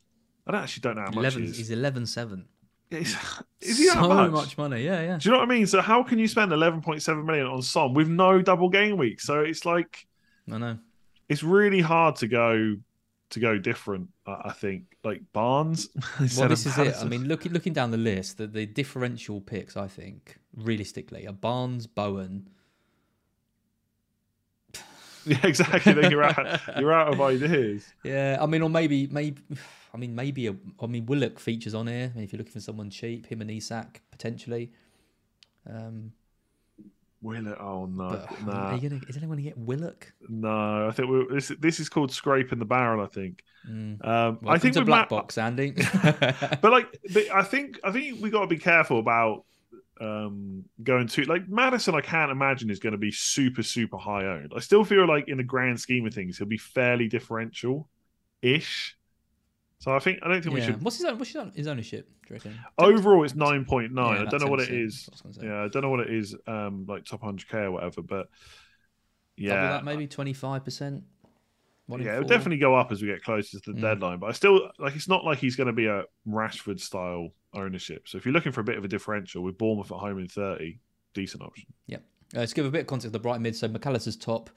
[0.46, 1.56] I don't actually don't know how much 11, he is.
[1.56, 2.44] he's 11 7.
[2.90, 3.16] Is,
[3.60, 4.30] is he so much?
[4.30, 4.82] much money.
[4.84, 5.18] Yeah, yeah.
[5.18, 5.66] Do you know what I mean?
[5.66, 9.20] So how can you spend 11.7 million on Son with no double game week?
[9.20, 10.06] So it's like
[10.52, 10.78] I know.
[11.28, 12.76] it's really hard to go
[13.30, 14.08] to go different.
[14.26, 15.88] I I think like Barnes.
[16.36, 16.96] Well, this is it.
[17.00, 21.32] I mean, looking looking down the list, the, the differential picks, I think, realistically, are
[21.32, 22.48] Barnes, Bowen.
[25.26, 25.92] yeah, exactly.
[25.92, 26.60] Then you're out.
[26.78, 27.84] You're out of ideas.
[28.04, 29.42] Yeah, I mean, or maybe, maybe,
[29.92, 30.46] I mean, maybe.
[30.46, 32.12] A, I mean, Willock features on here.
[32.16, 34.72] if you're looking for someone cheap, him and Isak potentially.
[35.68, 36.12] Um,
[37.22, 37.58] Will it?
[37.60, 40.10] Oh no, but nah, are you gonna, is anyone gonna get Willock?
[40.26, 40.88] no.
[40.88, 43.04] I think we're, this this is called scraping the barrel.
[43.04, 43.44] I think.
[43.68, 44.06] Mm.
[44.06, 45.72] Um, I think to black Matt, box, Andy.
[46.02, 49.44] but like, but I think I think we got to be careful about
[50.00, 51.94] um going to like Maddison.
[51.94, 54.52] I can't imagine is going to be super super high owned.
[54.56, 57.88] I still feel like in the grand scheme of things, he'll be fairly differential,
[58.42, 58.96] ish.
[59.78, 60.82] So I think I don't think we should.
[60.82, 62.06] What's his own, what's his, ownership?
[62.26, 62.58] Do you reckon?
[62.78, 64.16] Overall, it's nine point nine.
[64.16, 65.08] Yeah, I don't know what it 10%, is.
[65.08, 65.46] I was gonna say.
[65.46, 66.36] Yeah, I don't know what it is.
[66.46, 68.28] Um, like top hundred k or whatever, but
[69.36, 71.04] yeah, that maybe twenty five percent.
[71.88, 73.82] yeah, it'll definitely go up as we get closer to the Mm.
[73.82, 74.18] deadline.
[74.18, 78.08] But I still like it's not like he's going to be a Rashford style ownership.
[78.08, 80.28] So if you're looking for a bit of a differential with Bournemouth at home in
[80.28, 80.78] thirty,
[81.14, 81.66] decent option.
[82.34, 83.56] Uh, let's give a bit of context of the Brighton mid.
[83.56, 84.50] So Mac Allister's top,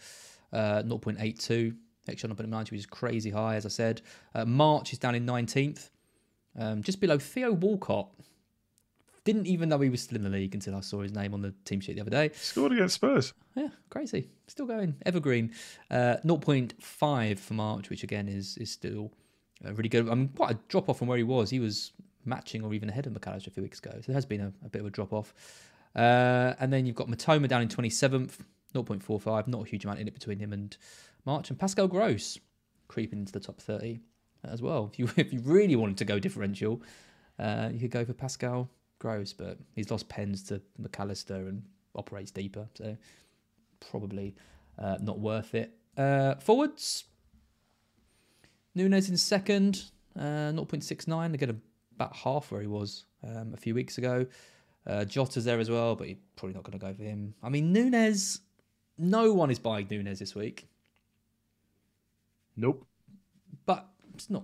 [0.51, 1.75] uh, 0.82.
[2.07, 4.01] Extra up at 90, which is crazy high, as I said.
[4.35, 5.89] Uh, March is down in 19th,
[6.59, 8.09] um, just below Theo Walcott.
[9.23, 11.41] Didn't even know he was still in the league until I saw his name on
[11.41, 12.31] the team sheet the other day.
[12.33, 13.33] Scored against Spurs.
[13.55, 14.27] Yeah, crazy.
[14.47, 14.95] Still going.
[15.05, 15.53] Evergreen.
[15.89, 19.13] Uh, 0.5 for March, which again is is still
[19.65, 20.09] uh, really good.
[20.09, 21.49] I mean, quite a drop off from where he was.
[21.49, 21.93] He was
[22.25, 23.91] matching or even ahead of Mac Allister a few weeks ago.
[23.95, 25.33] So there has been a, a bit of a drop off.
[25.95, 28.39] Uh, and then you've got Mitoma down in 27th,
[28.73, 29.47] 0.45.
[29.47, 30.75] Not a huge amount in it between him and
[31.25, 31.49] March.
[31.49, 32.39] And Pascal Gross
[32.87, 33.99] creeping into the top 30
[34.45, 34.89] as well.
[34.91, 36.81] If you if you really wanted to go differential,
[37.39, 38.69] uh, you could go for Pascal
[38.99, 41.63] Gross, but he's lost pens to Mac Allister and
[41.95, 42.97] operates deeper, so
[43.91, 44.35] probably
[44.79, 45.73] uh, not worth it.
[45.97, 47.05] Uh, forwards,
[48.75, 49.83] Núñez in second,
[50.17, 51.33] uh, 0.69.
[51.33, 51.61] Again,
[51.95, 54.25] about half where he was um, a few weeks ago.
[54.85, 57.33] Uh, Jota's there as well, but you're probably not going to go for him.
[57.41, 58.39] I mean, Núñez,
[58.97, 60.67] no one is buying Núñez this week,
[62.57, 62.85] Nope.
[63.65, 64.43] but it's not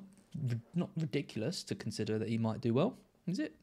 [0.73, 2.97] not ridiculous to consider that he might do well,
[3.27, 3.53] is it?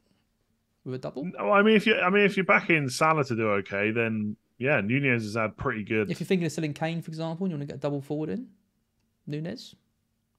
[0.84, 1.24] With a double?
[1.24, 3.90] No, I mean if you I mean if you're back in Salah to do okay,
[3.90, 6.10] then yeah, Núñez has had pretty good.
[6.10, 8.00] If you're thinking of selling Kane, for example, and you want to get a double
[8.02, 8.48] forward in,
[9.28, 9.74] Núñez,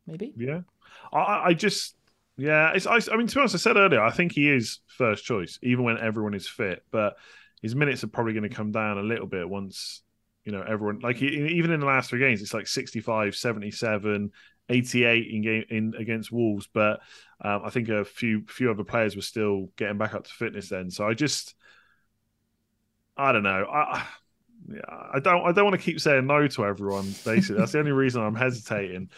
[0.05, 0.33] maybe.
[0.37, 0.61] Yeah,
[1.11, 1.96] I, I just
[2.37, 4.79] yeah, it's I, I mean to be honest, I said earlier, I think he is
[4.85, 6.83] first choice, even when everyone is fit.
[6.91, 7.17] But
[7.61, 10.03] his minutes are probably going to come down a little bit once
[10.45, 14.31] you know everyone like even in the last three games, it's like 65, 77,
[14.69, 16.69] 88 in game in against Wolves.
[16.71, 17.01] But
[17.41, 20.69] um, I think a few few other players were still getting back up to fitness
[20.69, 20.91] then.
[20.91, 21.55] So I just
[23.17, 23.65] I don't know.
[23.65, 24.05] I
[24.69, 24.79] yeah,
[25.13, 27.13] I don't I don't want to keep saying no to everyone.
[27.25, 29.09] Basically, that's the only reason I'm hesitating.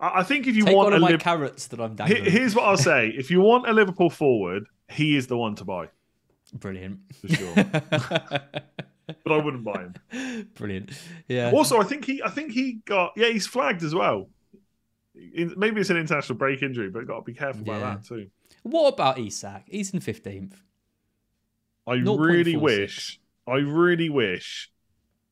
[0.00, 2.24] I, think if you Take want one a of my carrots that I'm dangling.
[2.24, 5.64] here's what I'll say: if you want a Liverpool forward, he is the one to
[5.64, 5.88] buy
[6.52, 6.98] Brilliant.
[7.20, 7.54] for sure.
[9.14, 10.48] but I wouldn't buy him.
[10.54, 10.90] Brilliant.
[11.28, 11.50] Yeah.
[11.52, 14.28] Also, I think he I think he got yeah he's flagged as well.
[15.34, 17.94] In- Maybe it's an international break injury, but got to be careful about Yeah.
[17.94, 18.28] that too.
[18.62, 19.64] What about Isak?
[19.68, 20.54] He's in 15th.
[21.86, 22.18] I 0.46.
[22.18, 24.70] really wish, I really wish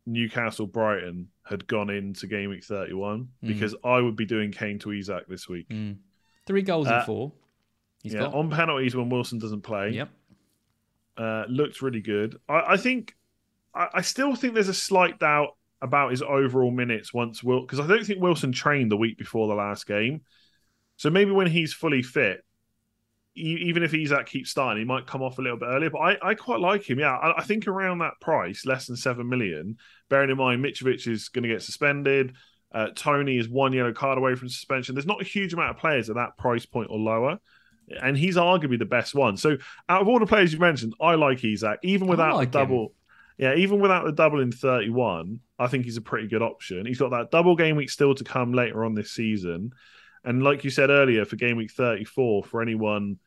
[0.06, 3.48] Newcastle Brighton had gone into game week 31 Mm.
[3.48, 5.68] because I would be doing Kane to Isak this week.
[5.68, 5.96] Mm.
[6.46, 7.32] Three goals Uh, in four.
[8.02, 8.34] He's yeah, got.
[8.34, 9.90] on penalties when Wilson doesn't play.
[9.90, 10.08] Yep.
[11.16, 12.36] Uh, looked really good.
[12.48, 13.14] I, I think,
[13.74, 17.80] I, I still think there's a slight doubt about his overall minutes once Will, because
[17.80, 20.22] I don't think Wilson trained the week before the last game.
[20.96, 22.44] So maybe when he's fully fit,
[23.34, 25.90] even if Isak keeps starting, he might come off a little bit earlier.
[25.90, 26.98] But I, I quite like him.
[26.98, 29.76] Yeah, I, I think around that price, less than seven million.
[30.10, 32.36] Bearing in mind Mitrovic is going to get suspended.
[32.74, 34.94] Uh, Toney is one yellow card away from suspension.
[34.94, 37.38] There's not a huge amount of players at that price point or lower,
[38.02, 39.36] and he's arguably the best one.
[39.36, 39.58] So
[39.88, 42.68] out of all the players you mentioned, I like Isak, even without like the him.
[42.68, 42.94] double.
[43.38, 46.86] Yeah, even without the double in 31, I think he's a pretty good option.
[46.86, 49.72] He's got that double game week still to come later on this season.
[50.24, 53.18] And like you said earlier, for game week 34, for anyone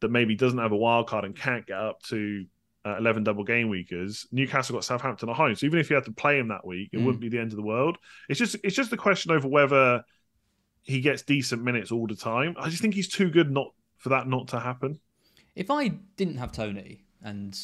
[0.00, 2.46] that maybe doesn't have a wild card and can't get up to
[2.86, 5.54] uh, 11 double game weekers, Newcastle got Southampton at home.
[5.54, 7.04] So even if you had to play him that week, it Mm.
[7.04, 7.98] wouldn't be the end of the world.
[8.28, 10.02] It's just it's just a question over whether
[10.82, 12.54] he gets decent minutes all the time.
[12.58, 15.00] I just think he's too good not for that not to happen.
[15.54, 17.58] If I didn't have Toney, and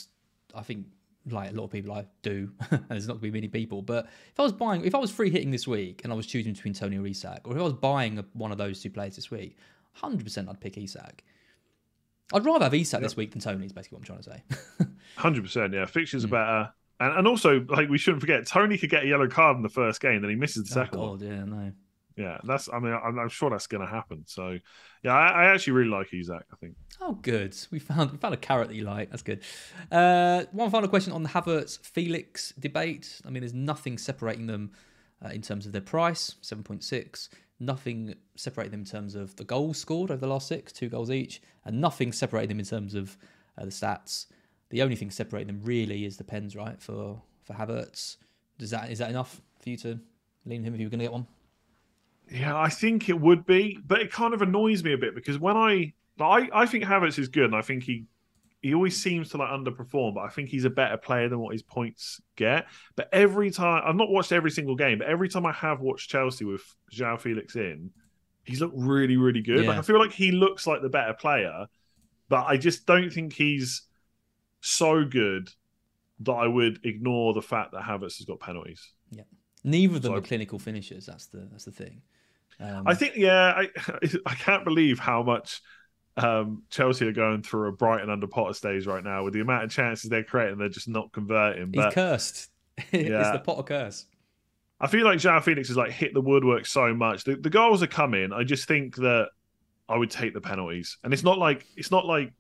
[0.55, 0.87] I think
[1.31, 3.83] like a lot of people I do, and there's not going to be many people,
[3.83, 6.27] but if I was buying, if I was free hitting this week and I was
[6.27, 8.91] choosing between Toney or Isak, or if I was buying a, one of those two
[8.91, 9.57] players this week,
[10.03, 11.25] 100% I'd pick Isak.
[12.33, 14.31] I'd rather have Isak this week than Toney, is basically what I'm trying to
[14.81, 14.87] say.
[15.17, 15.85] Hundred percent, yeah.
[15.87, 16.29] Fixtures Mm.
[16.29, 19.57] are better, and and also like we shouldn't forget, Toney could get a yellow card
[19.57, 21.19] in the first game, then he misses the oh, second one.
[21.19, 21.73] God, yeah, no.
[22.17, 22.69] Yeah, that's.
[22.73, 24.23] I mean, I'm, I'm sure that's going to happen.
[24.27, 24.59] So,
[25.03, 26.47] yeah, I, I actually really like Isak.
[26.53, 26.77] I think.
[27.01, 27.57] Oh, good.
[27.73, 29.11] We found we found a carrot that you like.
[29.11, 29.41] That's good.
[29.91, 33.21] Uh, one final question on the Havertz Felix debate.
[33.27, 34.71] I mean, there's nothing separating them
[35.25, 37.31] uh, in terms of their price, seven point six.
[37.59, 41.11] Nothing separating them in terms of the goals scored over the last six, two goals
[41.11, 43.17] each, and nothing separating them in terms of
[43.59, 44.27] uh, the stats.
[44.71, 46.81] The only thing separating them really is the pens, right?
[46.81, 48.19] For for Havertz,
[48.59, 49.99] does that is that enough for you to
[50.45, 51.27] lean him if you were going to get one?
[52.31, 55.39] Yeah, I think it would be, but it kind of annoys me a bit because
[55.39, 58.05] when I, I, I think Havertz is good, and I think he,
[58.63, 61.53] he always seems to like underperform, but I think he's a better player than what
[61.53, 62.67] his points get.
[62.97, 66.09] But every time I've not watched every single game, but every time I have watched
[66.11, 67.91] Chelsea with João Felix in,
[68.45, 69.67] he's looked really, really good.
[69.67, 71.67] Like I feel like he looks like the better player,
[72.31, 73.83] but I just don't think he's
[74.61, 75.51] so good
[76.21, 78.93] that I would ignore the fact that Havertz has got penalties.
[79.11, 79.25] Yeah.
[79.63, 81.05] Neither of them So- are clinical finishers.
[81.07, 82.01] That's the that's the thing.
[82.61, 83.69] Um, I think, yeah, I
[84.27, 85.61] I can't believe how much
[86.17, 89.65] um, Chelsea are going through a Brighton under Potter stage right now with the amount
[89.65, 91.73] of chances they're creating, they're just not converting.
[91.73, 92.51] he's But cursed.
[92.93, 94.07] it's the Potter curse.
[94.81, 97.25] I feel like João Felix has like hit the woodwork so much.
[97.25, 98.33] The, the goals are coming.
[98.33, 99.29] I just think that
[99.89, 102.33] I would take the penalties, and it's not like it's not like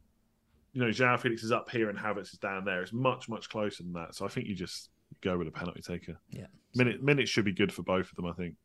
[0.74, 2.82] you know, João Felix is up here and Havertz is down there.
[2.82, 4.14] It's much, much closer than that.
[4.14, 4.90] So I think you just
[5.22, 6.16] go with a penalty taker.
[6.30, 6.46] Yeah.
[6.74, 8.56] Minute minutes should be good for both of them, I think.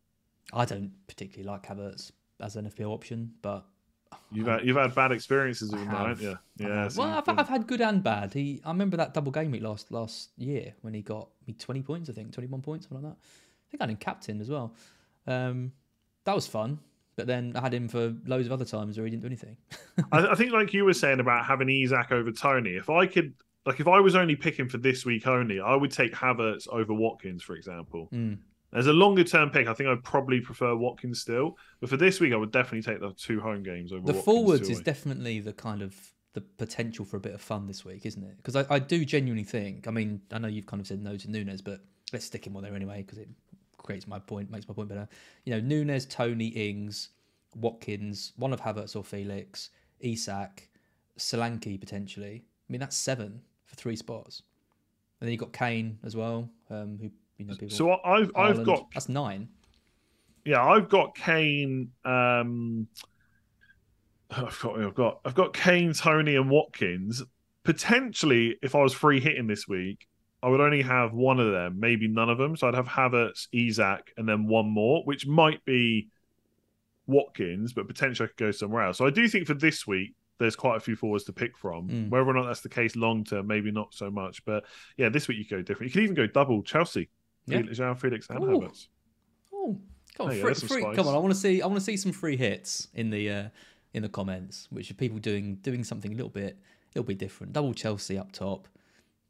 [0.53, 3.65] I don't particularly like Havertz as an FPL option, but
[4.31, 6.07] You've had you've had bad experiences with him, have.
[6.07, 6.39] haven't you?
[6.57, 6.89] Yeah.
[6.95, 8.33] well, I've, I've had good and bad.
[8.33, 11.81] He, I remember that double game week last last year when he got me twenty
[11.81, 12.09] points.
[12.09, 13.19] I think twenty one points, something like that.
[13.19, 14.73] I think I had him captain as well.
[15.25, 15.71] Um,
[16.25, 16.79] that was fun.
[17.15, 19.57] But then I had him for loads of other times where he didn't do anything.
[20.11, 23.33] I, I think, like you were saying about having Isak over Toney, if I could,
[23.65, 26.93] like, if I was only picking for this week only, I would take Havertz over
[26.93, 28.07] Watkins, for example.
[28.13, 28.37] Mm.
[28.73, 31.57] As a longer term pick, I think I'd probably prefer Watkins still.
[31.79, 34.25] But for this week, I would definitely take the two home games over The Watkins
[34.25, 35.95] forwards is definitely the kind of
[36.33, 38.37] the potential for a bit of fun this week, isn't it?
[38.37, 39.87] Because I, I do genuinely think.
[39.87, 41.81] I mean, I know you've kind of said no to Núñez, but
[42.13, 43.29] let's stick him on there anyway because it
[43.77, 45.07] creates my point, makes my point better.
[45.45, 47.09] You know, Núñez, Toney, Ings,
[47.55, 50.69] Watkins, one of Havertz or Felix, Isak,
[51.17, 52.43] Solanke potentially.
[52.45, 54.43] I mean, that's seven for three spots.
[55.19, 57.09] And then you've got Kane as well, um, who
[57.39, 57.75] you know people.
[57.75, 59.49] So I've I've got that's nine.
[60.45, 61.91] yeah, I've got Kane.
[62.05, 62.87] Um,
[64.29, 67.23] I've got I've got I've got Kane, Toney, and Watkins.
[67.63, 70.07] Potentially, if I was free hitting this week,
[70.41, 72.55] I would only have one of them, maybe none of them.
[72.55, 76.09] So I'd have Havertz, Isak, and then one more, which might be
[77.07, 78.97] Watkins, but potentially I could go somewhere else.
[78.97, 81.89] So I do think for this week, there's quite a few forwards to pick from.
[81.89, 82.09] Mm.
[82.09, 84.43] Whether or not that's the case long term, maybe not so much.
[84.45, 85.89] But yeah, this week you go different.
[85.89, 87.09] You could even go double Chelsea,
[87.49, 87.61] Yeah.
[87.61, 88.47] João Felix, and Ooh.
[88.47, 88.87] Havertz.
[89.53, 89.77] Oh,
[90.15, 91.15] come on, free, free, come on!
[91.15, 91.61] I want to see.
[91.61, 93.49] I want to see some free hits in the uh,
[93.93, 97.17] in the comments, which are people doing doing something a little bit a little bit
[97.17, 97.53] different.
[97.53, 98.67] Double Chelsea up top,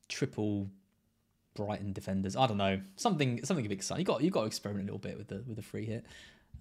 [0.08, 0.70] triple
[1.56, 2.36] Brighton defenders.
[2.36, 4.02] I don't know something something a bit exciting.
[4.02, 6.06] You got you got to experiment a little bit with the with the free hit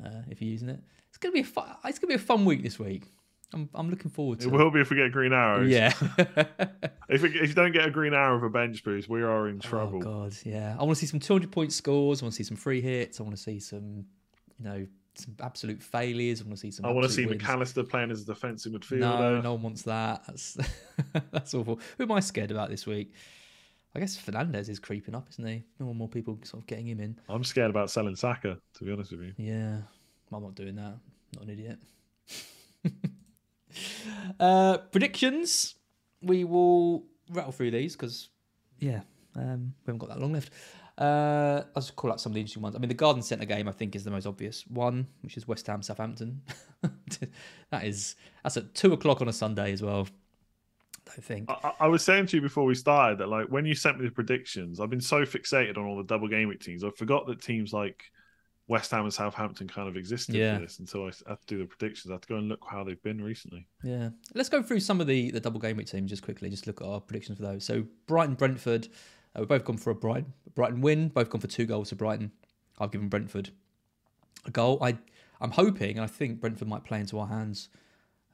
[0.04, 0.80] uh, if you're using it.
[1.08, 3.04] It's gonna be a fun, it's gonna be a fun week this week.
[3.52, 4.48] I'm I'm looking forward to.
[4.48, 5.70] It It will be if we get green arrows.
[5.70, 5.92] Yeah.
[7.10, 9.48] If, it, if you don't get a green arrow of a bench boost, we are
[9.48, 9.98] in oh, trouble.
[10.06, 10.76] Oh god, yeah.
[10.78, 12.20] I want to see some 200 point scores.
[12.20, 13.18] I want to see some free hits.
[13.18, 14.04] I want to see some,
[14.58, 16.42] you know, some absolute failures.
[16.42, 16.84] I want to see some.
[16.84, 17.40] I want to see wins.
[17.40, 19.00] Mac Allister playing as a defensive midfielder.
[19.00, 20.22] no no one wants that.
[20.26, 20.58] That's
[21.30, 21.80] that's awful.
[21.96, 23.14] Who am I scared about this week?
[23.94, 25.64] I guess Fernandes is creeping up, isn't he?
[25.78, 27.18] More and more people sort of getting him in.
[27.26, 29.32] I'm scared about selling Saka, to be honest with you.
[29.38, 29.78] Yeah,
[30.30, 30.98] I'm not doing that.
[31.34, 31.78] Not an idiot.
[34.40, 35.74] uh, predictions.
[36.22, 38.30] We will rattle through these because,
[38.78, 39.02] yeah,
[39.36, 40.52] um, we haven't got that long left.
[40.96, 42.74] Uh, I'll just call out some of the interesting ones.
[42.74, 45.46] I mean, the Garden Centre game I think is the most obvious one, which is
[45.46, 46.42] West Ham Southampton.
[47.70, 50.08] that is that's at two o'clock on a Sunday as well.
[51.16, 51.48] I think.
[51.50, 54.04] I, I- was saying to you before we started that, like, when you sent me
[54.04, 56.84] the predictions, I've been so fixated on all the double game week teams.
[56.84, 58.02] I forgot that teams like
[58.68, 60.56] West Ham and Southampton kind of existed Yeah.
[60.56, 62.10] for this until I had to do the predictions.
[62.10, 63.66] I had to go and look how they've been recently.
[63.82, 64.10] Yeah.
[64.34, 66.80] Let's go through some of the, the double game week teams just quickly, just look
[66.82, 67.64] at our predictions for those.
[67.64, 68.88] So Brighton Brentford,
[69.34, 71.96] uh, we've both gone for a Brighton Brighton win, both gone for two goals to
[71.96, 72.30] Brighton.
[72.78, 73.50] I've given Brentford
[74.44, 74.78] a goal.
[74.82, 74.98] I
[75.40, 77.70] I'm hoping and I think Brentford might play into our hands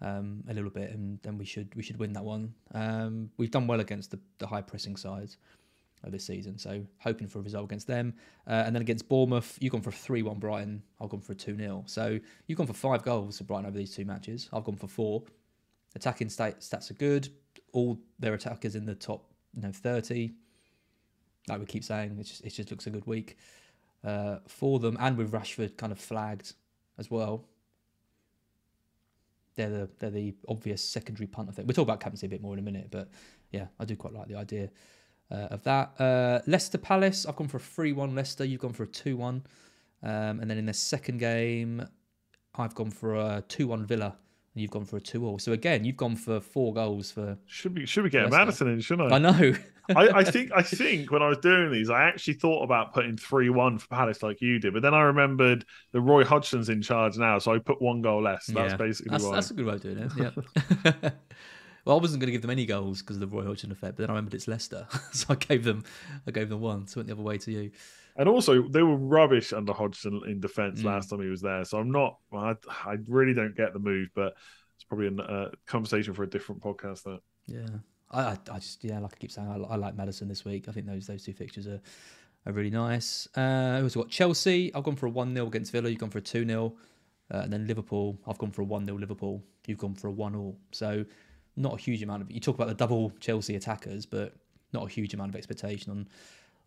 [0.01, 2.55] um, a little bit and then we should we should win that one.
[2.74, 5.36] Um, we've done well against the, the high pressing sides
[6.06, 8.14] of this season, so hoping for a result against them.
[8.47, 11.32] Uh, and then against Bournemouth, you've gone for a 3 1 Brighton, I've gone for
[11.32, 11.85] a 2 0.
[11.86, 14.48] So you've gone for five goals for Brighton over these two matches.
[14.52, 15.22] I've gone for four.
[15.94, 17.28] Attacking stat, stats are good.
[17.72, 20.32] All their attackers in the top, you know, 30.
[21.48, 23.36] Like we keep saying, it just, it just looks a good week
[24.05, 24.97] uh, for them.
[25.01, 26.55] And with Rashford kind of flagged
[26.98, 27.44] as well.
[29.56, 31.48] They're the they're the obvious secondary punt.
[31.48, 33.09] I think we'll talk about captaincy a bit more in a minute, but
[33.52, 34.68] yeah, I do quite like the idea
[35.30, 36.01] uh, of that.
[36.01, 38.44] Uh, Leicester Palace, I've gone for a three-one Leicester.
[38.44, 39.42] You've gone for a two-one,
[40.02, 41.86] um, and then in the second game,
[42.55, 44.16] I've gone for a two-one Villa,
[44.55, 45.38] and you've gone for a two-all.
[45.38, 47.36] So again, you've gone for four goals for.
[47.46, 48.64] Should we, should getting Leicester.
[48.64, 49.16] Maddison in, shouldn't I?
[49.16, 49.55] I know.
[49.96, 53.16] I, I think I think when I was doing these, I actually thought about putting
[53.16, 56.80] three one for Palace like you did, but then I remembered that Roy Hodgson's in
[56.82, 58.46] charge now, so I put one goal less.
[58.46, 58.76] That's Yeah.
[58.76, 59.34] basically that's, why.
[59.34, 60.12] that's a good way of doing it.
[61.02, 61.10] Yeah.
[61.85, 63.97] well, I wasn't going to give them any goals because of the Roy Hodgson effect,
[63.97, 65.85] but then I remembered it's Leicester, so I gave them,
[66.27, 66.86] I gave them one.
[66.86, 67.70] So it went the other way to you.
[68.16, 70.85] And also, they were rubbish under Hodgson in defence Mm.
[70.85, 71.65] last time he was there.
[71.65, 72.19] So I'm not.
[72.32, 74.35] I, I really don't get the move, but
[74.77, 77.02] it's probably a uh, conversation for a different podcast.
[77.02, 77.66] That Yeah,
[78.12, 80.69] I, I, just yeah, like I keep saying, I, I like Maddison this week.
[80.69, 81.81] I think those those two fixtures are,
[82.47, 83.27] are really nice.
[83.36, 84.73] Uh, also got Chelsea.
[84.74, 85.89] I've gone for a one 0 against Villa.
[85.90, 86.73] You've gone for a two 0
[87.32, 88.16] uh, and then Liverpool.
[88.28, 89.43] I've gone for a one 0 Liverpool.
[89.66, 90.56] You've gone for a one all.
[90.70, 91.05] So
[91.56, 92.31] not a huge amount of.
[92.31, 94.35] You talk about the double Chelsea attackers, but
[94.72, 96.09] not a huge amount of expectation on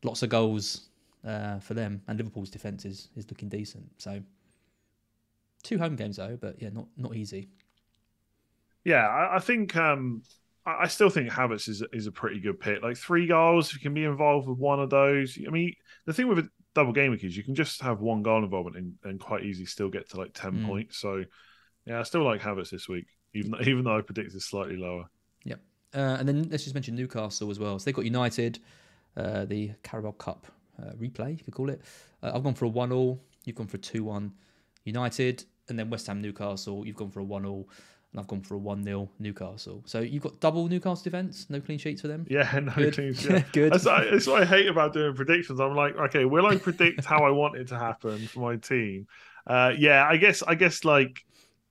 [0.03, 0.89] lots of goals
[1.25, 2.01] uh, for them.
[2.07, 3.85] And Liverpool's defense is is looking decent.
[3.97, 4.21] So
[5.63, 7.49] two home games though, but yeah, not not easy.
[8.85, 10.23] yeah, I, I think um,
[10.65, 12.81] I still think Havertz is is a pretty good pick.
[12.81, 15.37] Like three goals, if you can be involved with one of those.
[15.45, 15.73] I mean,
[16.05, 18.77] the thing with a double game week is you can just have one goal involvement
[18.77, 20.65] and, and quite easily still get to like ten Mm.
[20.65, 20.97] points.
[20.99, 21.23] So
[21.85, 23.07] yeah, I still like Havertz this week,
[23.37, 25.05] even even though I predicted slightly lower.
[25.45, 25.59] Yep.
[25.95, 27.79] Uh, and then let's just mention Newcastle as well.
[27.79, 28.59] So they've got United,
[29.15, 30.47] uh, the Carabao Cup
[30.81, 31.81] uh, replay, you could call it.
[32.21, 33.19] Uh, I've gone for a 1 all.
[33.45, 34.31] You've gone for a 2 1
[34.83, 35.43] United.
[35.69, 37.69] And then West Ham Newcastle, you've gone for a 1 all.
[38.11, 39.83] And I've gone for a 1 0 Newcastle.
[39.85, 42.25] So you've got double Newcastle defence, no clean sheets for them.
[42.29, 42.93] Yeah, no Good.
[42.93, 43.45] clean sheet.
[43.53, 43.73] Good.
[43.73, 45.59] That's, I- that's what I hate about doing predictions.
[45.59, 49.07] I'm like, okay, will I predict how I want it to happen for my team?
[49.45, 51.23] Uh, yeah, I guess I guess like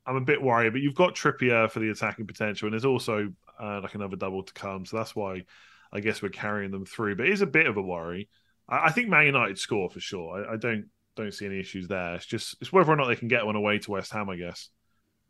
[0.06, 3.32] I'm a bit worried, but you've got Trippier for the attacking potential, and there's also
[3.60, 4.86] uh, like another double to come.
[4.86, 5.44] So that's why
[5.92, 7.16] I guess we're carrying them through.
[7.16, 8.28] But it is a bit of a worry.
[8.68, 10.46] I, I think Man United score for sure.
[10.48, 12.14] I, I don't don't see any issues there.
[12.14, 14.30] It's just it's whether or not they can get one away to West Ham.
[14.30, 14.68] I guess.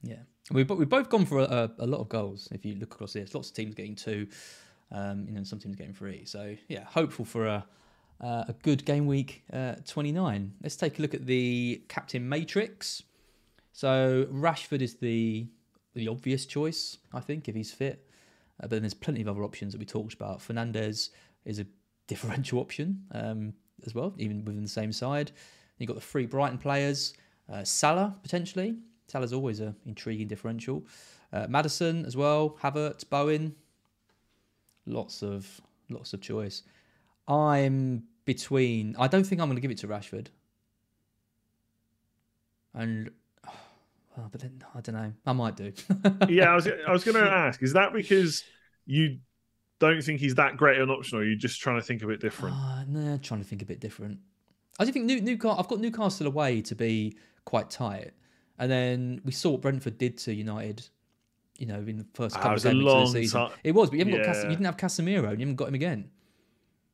[0.03, 2.49] Yeah, we've we've both gone for a, a lot of goals.
[2.53, 4.29] If you look across this, lots of teams getting two,
[4.93, 6.25] um, you know, some teams getting three.
[6.27, 7.67] So yeah, hopeful for a
[8.21, 10.55] uh, a good game week uh, 29.
[10.63, 13.03] Let's take a look at the captain matrix.
[13.77, 15.49] So Rashford is the
[15.93, 18.09] the obvious choice, I think, if he's fit.
[18.59, 20.39] Uh, but then there's plenty of other options that we talked about.
[20.39, 21.11] Fernandes
[21.45, 21.67] is a
[22.07, 23.53] differential option um,
[23.85, 25.31] as well, even within the same side.
[25.77, 27.13] You've got the three Brighton players.
[27.53, 28.77] Uh, Salah potentially.
[29.09, 30.83] Salah's always an intriguing differential.
[31.35, 32.57] Uh, Maddison as well.
[32.63, 33.55] Havertz, Bowen.
[34.87, 36.63] Lots of lots of choice.
[37.29, 38.97] I'm between.
[38.99, 40.29] I don't think I'm going to give it to Rashford.
[42.73, 43.11] And,
[44.17, 45.13] well, but then I don't know.
[45.27, 45.73] I might do.
[46.29, 48.45] yeah, I was I was going to ask, is that because
[48.87, 49.19] you
[49.79, 52.07] don't think he's that great an option, or are you just trying to think a
[52.07, 52.55] bit different?
[52.57, 54.19] Uh, no, trying to think a bit different.
[54.79, 55.59] I do think New, Newcastle.
[55.59, 58.13] I've got Newcastle away to be quite tight,
[58.59, 60.89] and then we saw what Brentford did to United.
[61.59, 63.89] You know, in the first Ah, couple of games of the season, ti- it was.
[63.91, 66.11] But you haven't got Cas- you didn't have Casemiro, and you haven't got him again.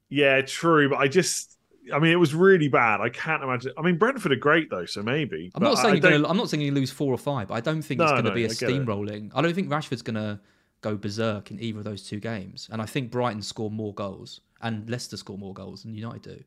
[0.08, 1.56] Yeah, true, but I just,
[1.92, 3.00] I mean, it was really bad.
[3.00, 3.72] I can't imagine.
[3.76, 5.50] I mean, Brentford are great though, so maybe.
[5.54, 7.60] I'm not saying you're gonna, I'm not saying you lose four or five, but I
[7.60, 9.30] don't think it's going to no, be a I steamrolling.
[9.34, 10.38] I don't think Rashford's going to
[10.80, 14.40] go berserk in either of those two games, and I think Brighton score more goals
[14.60, 16.44] and Leicester score more goals than United do.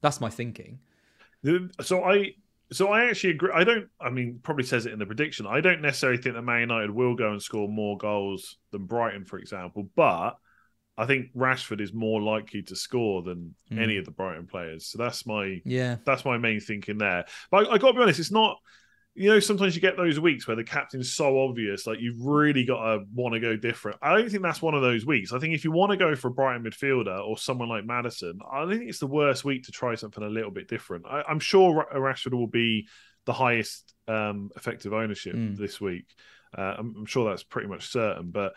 [0.00, 0.78] That's my thinking.
[1.82, 2.34] So I,
[2.72, 3.50] so I actually agree.
[3.54, 3.88] I don't.
[4.00, 5.46] I mean, probably says it in the prediction.
[5.46, 9.24] I don't necessarily think that Man United will go and score more goals than Brighton,
[9.24, 9.88] for example.
[9.94, 10.38] But
[10.98, 13.78] I think Rashford is more likely to score than Hmm.
[13.78, 14.86] any of the Brighton players.
[14.86, 17.24] So that's my Yeah, that's my main thinking there.
[17.50, 18.58] But I, I got to be honest, it's not.
[19.18, 22.64] You know, sometimes you get those weeks where the captain's so obvious, like you've really
[22.66, 23.96] got to want to go different.
[24.02, 25.32] I don't think that's one of those weeks.
[25.32, 28.38] I think if you want to go for a Brighton midfielder or someone like Maddison,
[28.52, 31.06] I think it's the worst week to try something a little bit different.
[31.08, 32.88] I, I'm sure Rashford will be
[33.24, 35.56] the highest um, effective ownership Mm.
[35.56, 36.04] this week.
[36.56, 38.52] Uh, I'm, I'm sure that's pretty much certain, but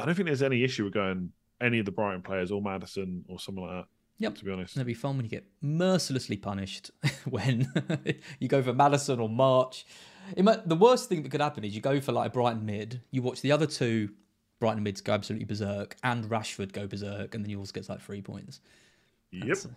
[0.00, 1.30] I don't think there's any issue with going
[1.60, 3.88] any of the Brighton players or Maddison or someone like that.
[4.18, 4.34] Yep.
[4.36, 6.90] To be honest, It'll be fun when you get mercilessly punished
[7.28, 7.68] when
[8.40, 9.86] you go for Maddison or March.
[10.36, 12.64] It might, the worst thing that could happen is you go for like a Brighton
[12.64, 14.10] mid, you watch the other two
[14.58, 18.22] Brighton mids go absolutely berserk, and Rashford go berserk, and then yours gets like three
[18.22, 18.60] points.
[19.30, 19.58] yep.
[19.58, 19.68] That's-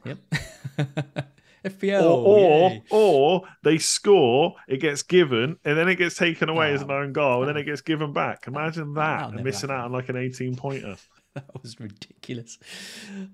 [0.78, 1.28] yep.
[1.66, 2.04] FPL.
[2.04, 6.82] or or, or they score, it gets given, and then it gets taken away as
[6.82, 6.86] oh.
[6.86, 7.60] an Oh, own goal, and then oh.
[7.60, 8.48] it gets given back.
[8.48, 10.96] Imagine that, and missing out on like an 18 pointer.
[11.36, 12.58] that was ridiculous.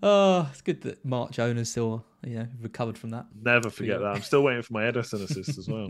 [0.04, 3.26] Oh, it's good that March owners still, you know, recovered from that.
[3.42, 4.08] Never forget that.
[4.16, 5.90] I'm still waiting for my Ederson assist as well.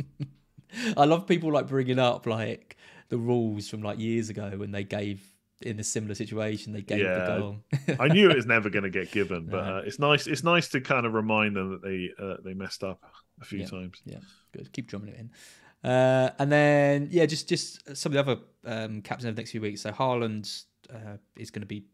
[0.98, 2.78] I love people like bringing up like
[3.10, 5.22] the rules from like years ago when they gave
[5.62, 7.20] in a similar situation they gave Yeah.
[7.20, 7.58] the goal.
[8.00, 10.28] I knew it was never going to get given, but uh, it's nice.
[10.28, 13.02] It's nice to kind of remind them that they uh, they messed up
[13.42, 13.66] a few Yeah.
[13.68, 14.02] times.
[14.06, 14.20] yeah,
[14.52, 14.72] good.
[14.74, 15.90] Keep drumming it in.
[15.90, 19.52] Uh, and then yeah, just just some of the other um, captains over the next
[19.52, 19.82] few weeks.
[19.82, 20.64] So Haaland
[20.94, 21.86] uh, is going to be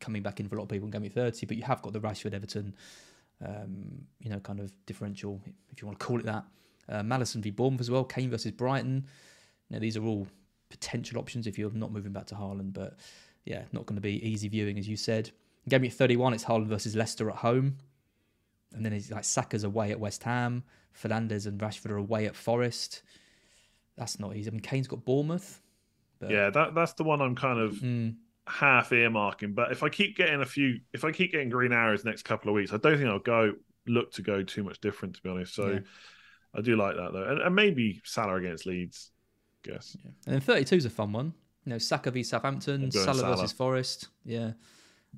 [0.00, 1.82] coming back in for a lot of people in game week thirty, but you have
[1.82, 2.74] got the Rashford Everton,
[3.44, 5.40] um, you know, kind of differential
[5.70, 6.44] if you want to call it that.
[6.88, 8.04] Uh, v Bournemouth as well.
[8.04, 9.06] Kane versus Brighton.
[9.70, 10.26] Now these are all
[10.68, 12.94] potential options if you're not moving back to Haaland, but
[13.44, 15.30] yeah, not going to be easy viewing as you said.
[15.68, 17.78] Game week thirty one, it's Haaland versus Leicester at home,
[18.74, 20.62] and then it's like Saka's away at West Ham.
[20.96, 23.02] Fernandes and Rashford are away at Forest.
[23.96, 24.50] That's not easy.
[24.50, 25.60] I mean, Kane's got Bournemouth.
[26.18, 28.14] But, Yeah, that that's the one I'm kind of Mm,
[28.46, 29.54] half earmarking.
[29.54, 32.48] But if I keep getting a few, if I keep getting green arrows next couple
[32.48, 33.54] of weeks, I don't think I'll go
[33.86, 35.14] look to go too much different.
[35.16, 35.78] To be honest, so Yeah.
[36.54, 39.10] I do like that though, and, and maybe Salah against Leeds.
[39.66, 39.96] I guess.
[40.04, 40.10] yeah.
[40.26, 41.32] And then 32 is a fun one.
[41.64, 43.36] You know, Saka v Southampton, Salah, Salah.
[43.36, 44.08] versus Forest.
[44.24, 44.52] Yeah.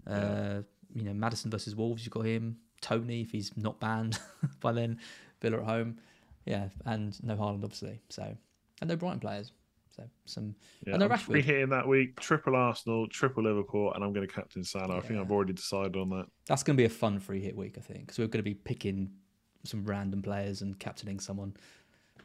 [0.06, 0.62] Uh,
[0.94, 2.56] You know, Maddison versus Wolves, you've got him.
[2.80, 4.18] Toney, if he's not banned
[4.60, 4.98] by then.
[5.42, 5.98] Villa at home.
[6.46, 6.68] Yeah.
[6.86, 8.00] And no Haaland, obviously.
[8.08, 8.34] So,
[8.80, 9.52] and no Brighton players.
[9.98, 10.54] So some
[10.86, 12.20] Yeah, and I'm hitting that week.
[12.20, 14.96] Triple Arsenal, triple Liverpool, and I'm going to captain Salah.
[14.96, 16.26] I think I've already decided on that.
[16.46, 18.50] That's going to be a fun free hit week, I think, because we're going to
[18.50, 19.10] be picking
[19.64, 21.54] some random players and captaining someone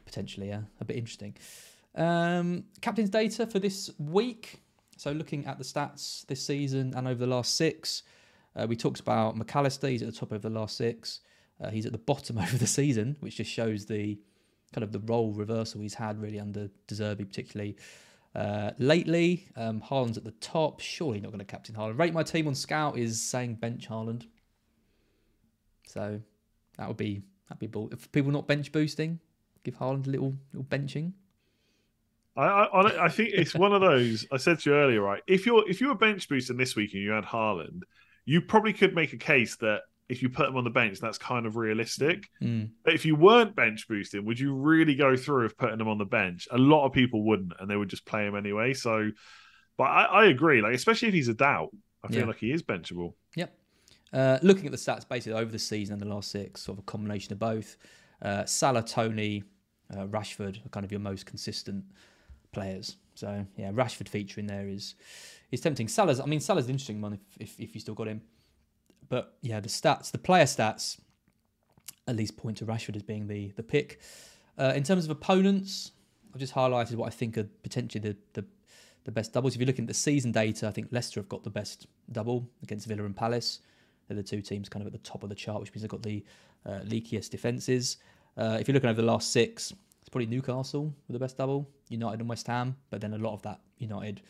[0.04, 0.48] potentially.
[0.48, 1.36] Yeah, a bit interesting.
[1.96, 4.60] Um, captain's data for this week.
[4.96, 8.04] So looking at the stats this season and over the last six,
[8.54, 9.88] uh, we talked about Mac Allister.
[9.88, 11.20] He's at the top of the last six.
[11.60, 14.18] Uh, he's at the bottom over the season, which just shows the
[14.74, 17.76] kind of the role reversal he's had really under De Zerbi particularly.
[18.34, 20.80] Uh, lately, um, Haaland's at the top.
[20.80, 21.98] Surely not going to captain Haaland.
[21.98, 24.26] Rate my team on Scout is saying bench Haaland.
[25.86, 26.20] So
[26.76, 27.88] that would be that'd be bull.
[27.92, 29.20] If people not bench boosting,
[29.62, 31.12] give Haaland a little little benching.
[32.36, 34.26] I, I I think it's one of those.
[34.32, 35.22] I said to you earlier, right?
[35.28, 37.82] If you're if you were bench boosting this week and you had Haaland,
[38.24, 41.18] you probably could make a case that if you put them on the bench, that's
[41.18, 42.28] kind of realistic.
[42.42, 42.70] Mm.
[42.84, 45.98] But if you weren't bench boosting, would you really go through with putting them on
[45.98, 46.46] the bench?
[46.50, 48.74] A lot of people wouldn't, and they would just play him anyway.
[48.74, 49.10] So,
[49.78, 50.60] but I, I agree.
[50.60, 51.70] Like especially if he's a doubt,
[52.02, 52.26] I feel Yeah.
[52.26, 53.14] like he is benchable.
[53.36, 53.56] Yep.
[54.12, 56.84] Uh, looking at the stats basically over the season and the last six, sort of
[56.84, 57.76] a combination of both.
[58.22, 59.42] Uh, Salah, Toney,
[59.92, 61.84] uh, Rashford are kind of your most consistent
[62.52, 62.96] players.
[63.14, 64.94] So yeah, Rashford featuring there is
[65.50, 65.88] is tempting.
[65.88, 68.20] Salah's, I mean, Salah's an interesting one if, if if you still got him.
[69.08, 70.98] But yeah, the stats, the player stats,
[72.06, 74.00] at least point to Rashford as being the the pick.
[74.56, 75.92] Uh, in terms of opponents,
[76.32, 78.44] I've just highlighted what I think are potentially the, the
[79.04, 79.54] the best doubles.
[79.54, 82.48] If you're looking at the season data, I think Leicester have got the best double
[82.62, 83.60] against Villa and Palace.
[84.08, 85.90] They're the two teams kind of at the top of the chart, which means they've
[85.90, 86.24] got the
[86.66, 87.98] uh, leakiest defences.
[88.36, 91.68] Uh, if you're looking over the last six, it's probably Newcastle with the best double,
[91.88, 92.76] United and West Ham.
[92.90, 94.22] But then a lot of that United,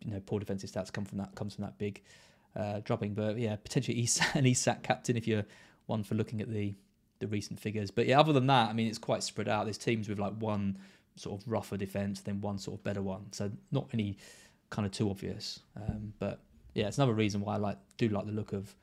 [0.00, 2.02] you know, poor defensive stats come from that comes from that big
[2.56, 3.14] uh, dropping.
[3.14, 5.44] But yeah, potentially an Isak captain if you're
[5.86, 6.74] one for looking at the
[7.20, 7.90] the recent figures.
[7.90, 9.64] But yeah, other than that, I mean, it's quite spread out.
[9.64, 10.78] There's teams with like one
[11.16, 13.26] sort of rougher defense, then one sort of better one.
[13.32, 14.18] So not any
[14.70, 15.60] kind of too obvious.
[15.76, 16.40] Um, but
[16.74, 18.74] yeah, it's another reason why I like do like the look of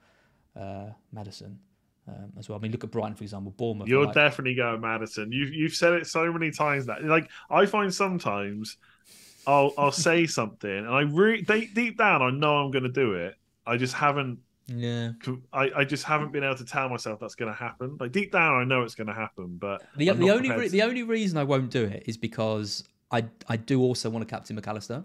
[0.59, 1.59] uh, Maddison
[2.07, 2.57] um, as well.
[2.57, 3.53] I mean, look at Brighton for example.
[3.55, 3.87] Bournemouth.
[3.87, 5.31] You're like- definitely going Maddison.
[5.31, 8.77] You've you've said it so many times that like I find sometimes
[9.47, 12.89] I'll I'll say something and I really deep, deep down I know I'm going to
[12.89, 13.35] do it.
[13.65, 14.39] I just haven't.
[14.67, 15.11] yeah.
[15.53, 17.97] I, I just haven't been able to tell myself that's going to happen.
[17.99, 20.81] Like deep down, I know it's going to happen, but The, the only re- the
[20.81, 24.55] only reason I won't do it is because I I do also want to captain
[24.55, 25.03] Mac Allister.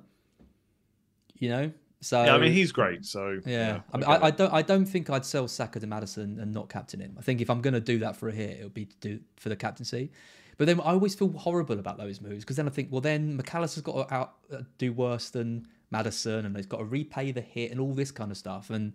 [1.34, 3.04] You know, so yeah, I mean he's great.
[3.04, 4.52] So Yeah, I, mean, I, I don't.
[4.52, 7.16] I don't think I'd sell Saka to Maddison and not captain him.
[7.18, 8.96] I think if I'm going to do that for a hit, it would be to
[9.00, 10.10] do for the captaincy.
[10.58, 13.36] But then I always feel horrible about those moves because then I think, well, then
[13.36, 17.32] Mac Allister's got to out, uh, do worse than Maddison, and he's got to repay
[17.32, 18.92] the hit and all this kind of stuff, and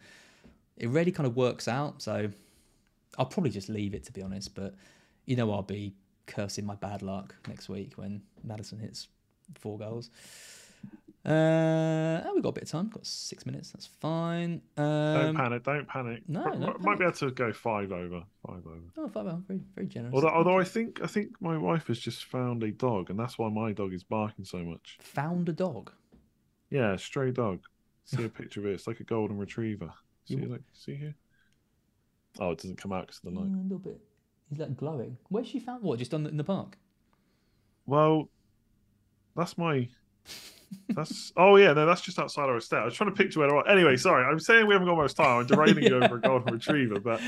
[0.78, 2.02] it really kind of works out.
[2.02, 2.30] So
[3.18, 4.56] I'll probably just leave it to be honest.
[4.56, 4.74] But
[5.26, 5.94] you know, I'll be
[6.28, 9.08] cursing my bad luck next week when Maddison hits
[9.60, 10.10] four goals.
[11.28, 12.88] Uh, oh, we've got a bit of time.
[12.90, 13.72] Got six minutes.
[13.72, 14.62] That's fine.
[14.76, 15.64] Don't Um, panic.
[15.64, 16.22] Don't panic.
[16.28, 17.00] no, Might- no might panic.
[17.00, 18.24] be able to go five over.
[18.46, 18.82] Five over.
[18.98, 19.42] oh, five over.
[19.48, 20.14] very, very generous.
[20.14, 23.40] Although, although I think I think my wife has just found a dog, and that's
[23.40, 25.00] why my dog is barking so much.
[25.02, 25.92] Found a dog.
[26.70, 27.62] Yeah, stray dog.
[28.06, 28.74] See a picture of it.
[28.74, 29.92] It's like a golden retriever.
[30.28, 31.16] See, You- like, see here.
[32.40, 33.50] Oh, it doesn't come out because of the light.
[33.50, 34.02] Yeah, a little bit.
[34.50, 35.18] He's like glowing.
[35.30, 35.84] Where's she found?
[35.84, 36.00] What?
[36.00, 36.78] Just on the, in the park?
[37.86, 38.30] Well,
[39.36, 39.88] that's my.
[40.90, 42.78] That's oh yeah no that's just outside our estate.
[42.80, 43.66] I was trying to picture where it was.
[43.70, 45.42] Anyway, sorry, I'm saying we haven't got much time.
[45.42, 47.22] I'm derailing you over a golden retriever, but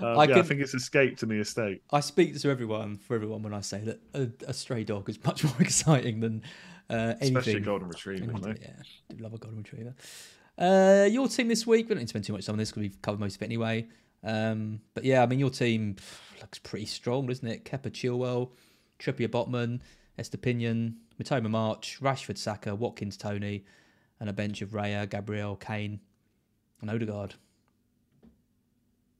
[0.00, 1.82] um, I yeah, I think it's escaped in the estate.
[1.90, 5.22] I speak to everyone for everyone when I say that a, a stray dog is
[5.24, 6.42] much more exciting than
[6.90, 7.36] uh, anything.
[7.36, 8.30] Especially a golden retriever.
[8.30, 8.58] Anything-?
[8.60, 9.94] Yeah, do love a golden retriever.
[10.56, 11.88] Uh, your team this week.
[11.88, 13.42] We don't need to spend too much time on this because we've covered most of
[13.42, 13.86] it anyway.
[14.22, 15.96] Um, but yeah, I mean, your team
[16.40, 17.64] looks pretty strong, doesn't it?
[17.64, 18.50] Kepa, Chilwell,
[18.98, 19.80] Trippier, Botman,
[20.18, 23.64] Estupiñán, Mitoma, March, Rashford, Saka, Watkins, Toney,
[24.20, 26.00] and a bench of Raya, Gabriel, Kane,
[26.80, 27.34] and Odegaard.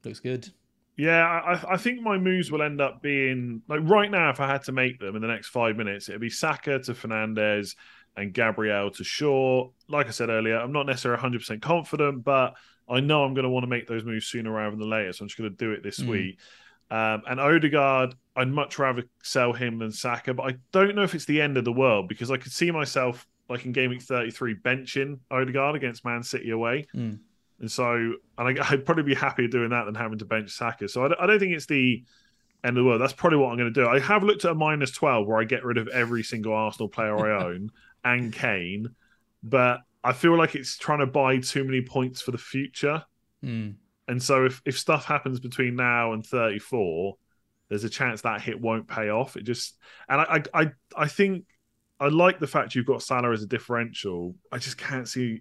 [0.04, 0.50] Looks good.
[0.96, 4.30] Yeah, I, I think my moves will end up being like right now.
[4.30, 6.94] If I had to make them in the next five minutes, it'd be Saka to
[6.94, 7.74] Fernandes
[8.16, 9.70] and Gabriel to Shaw.
[9.88, 12.54] Like I said earlier, I'm not necessarily 100 percent confident, but
[12.88, 15.12] I know I'm going to want to make those moves sooner rather than later.
[15.12, 16.08] So I'm just going to do it this Mm.
[16.08, 16.38] week.
[16.90, 21.14] Um, and Odegaard, I'd much rather sell him than Saka, but I don't know if
[21.14, 24.02] it's the end of the world because I could see myself like in game week
[24.02, 26.86] 33 benching Odegaard against Man City away.
[26.94, 27.18] Mm.
[27.60, 27.94] And so,
[28.38, 30.88] and I, I'd probably be happier doing that than having to bench Saka.
[30.88, 32.04] So I, don't- I don't think it's the
[32.64, 33.00] end of the world.
[33.00, 33.88] That's probably what I'm going to do.
[33.88, 36.88] I have looked at a minus 12 where I get rid of every single Arsenal
[36.88, 37.70] player I own
[38.04, 38.88] and Kane,
[39.42, 43.02] but I feel like it's trying to buy too many points for the future.
[43.44, 43.76] Mm.
[44.08, 47.16] And so if, if stuff happens between now and 34,
[47.70, 49.36] there's a chance that hit won't pay off.
[49.36, 49.78] It just,
[50.08, 51.44] and I, I, I, I think
[51.98, 54.34] I like the fact you've got Salah as a differential.
[54.52, 55.40] I just can't see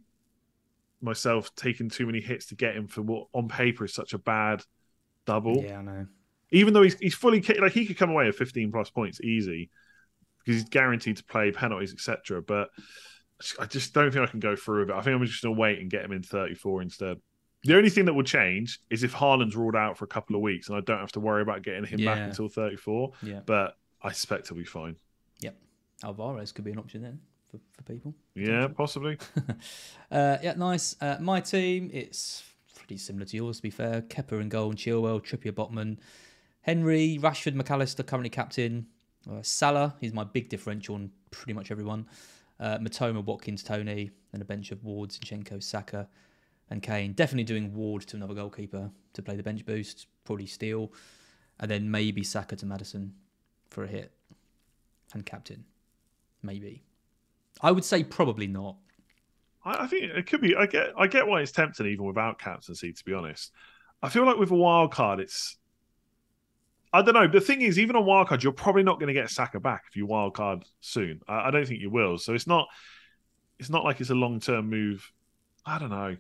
[1.03, 4.17] myself taking too many hits to get him for what on paper is such a
[4.17, 4.63] bad
[5.25, 5.63] double.
[5.63, 6.07] Yeah, I know.
[6.51, 9.69] Even though he's he's fully like he could come away with 15 plus points easy
[10.39, 12.41] because he's guaranteed to play penalties, etc.
[12.41, 12.69] But
[13.59, 14.95] I just don't think I can go through with it.
[14.95, 17.17] I think I'm just going to wait and get him in 34 instead.
[17.63, 20.41] The only thing that will change is if Haaland's ruled out for a couple of
[20.41, 23.11] weeks and I don't have to worry about getting him back until 34.
[23.21, 23.39] Yeah.
[23.45, 24.97] But I suspect he'll be fine.
[25.39, 25.55] Yep.
[26.03, 27.21] Alvarez could be an option then
[27.53, 28.15] for, for people.
[28.35, 29.17] Yeah, possibly.
[30.11, 30.95] Uh, yeah, nice.
[31.01, 32.43] Uh, my team, it's
[32.75, 34.03] pretty similar to yours, to be fair.
[34.03, 35.97] Kepa and goal, and Chilwell, Trippier, Botman,
[36.61, 38.85] Henry, Rashford, Mac Allister, currently captain.
[39.27, 42.05] Uh, Salah, he's my big differential on pretty much everyone.
[42.59, 46.07] Uh, Mitoma, Watkins, Toney, and a bench of Ward, Zinchenko, Saka,
[46.69, 47.13] and Kane.
[47.13, 50.91] Definitely doing Ward to another goalkeeper to play the bench boost, probably Steele,
[51.59, 53.13] and then maybe Saka to Maddison
[53.71, 54.11] for a hit
[55.11, 55.65] and captain.
[56.43, 56.83] Maybe.
[57.61, 58.77] I would say probably not.
[59.63, 60.55] I, I think it could be.
[60.55, 60.91] I get.
[60.97, 62.93] I get why it's tempting even without captaincy.
[62.93, 63.51] To be honest,
[64.01, 65.57] I feel like with a wild card, it's.
[66.91, 67.27] I don't know.
[67.27, 69.83] The thing is, even on wild card, you're probably not going to get Saka back
[69.89, 71.21] if you wild card soon.
[71.27, 72.17] I, I don't think you will.
[72.17, 72.67] So it's not.
[73.59, 75.09] It's not like it's a long term move.
[75.65, 76.17] I don't know.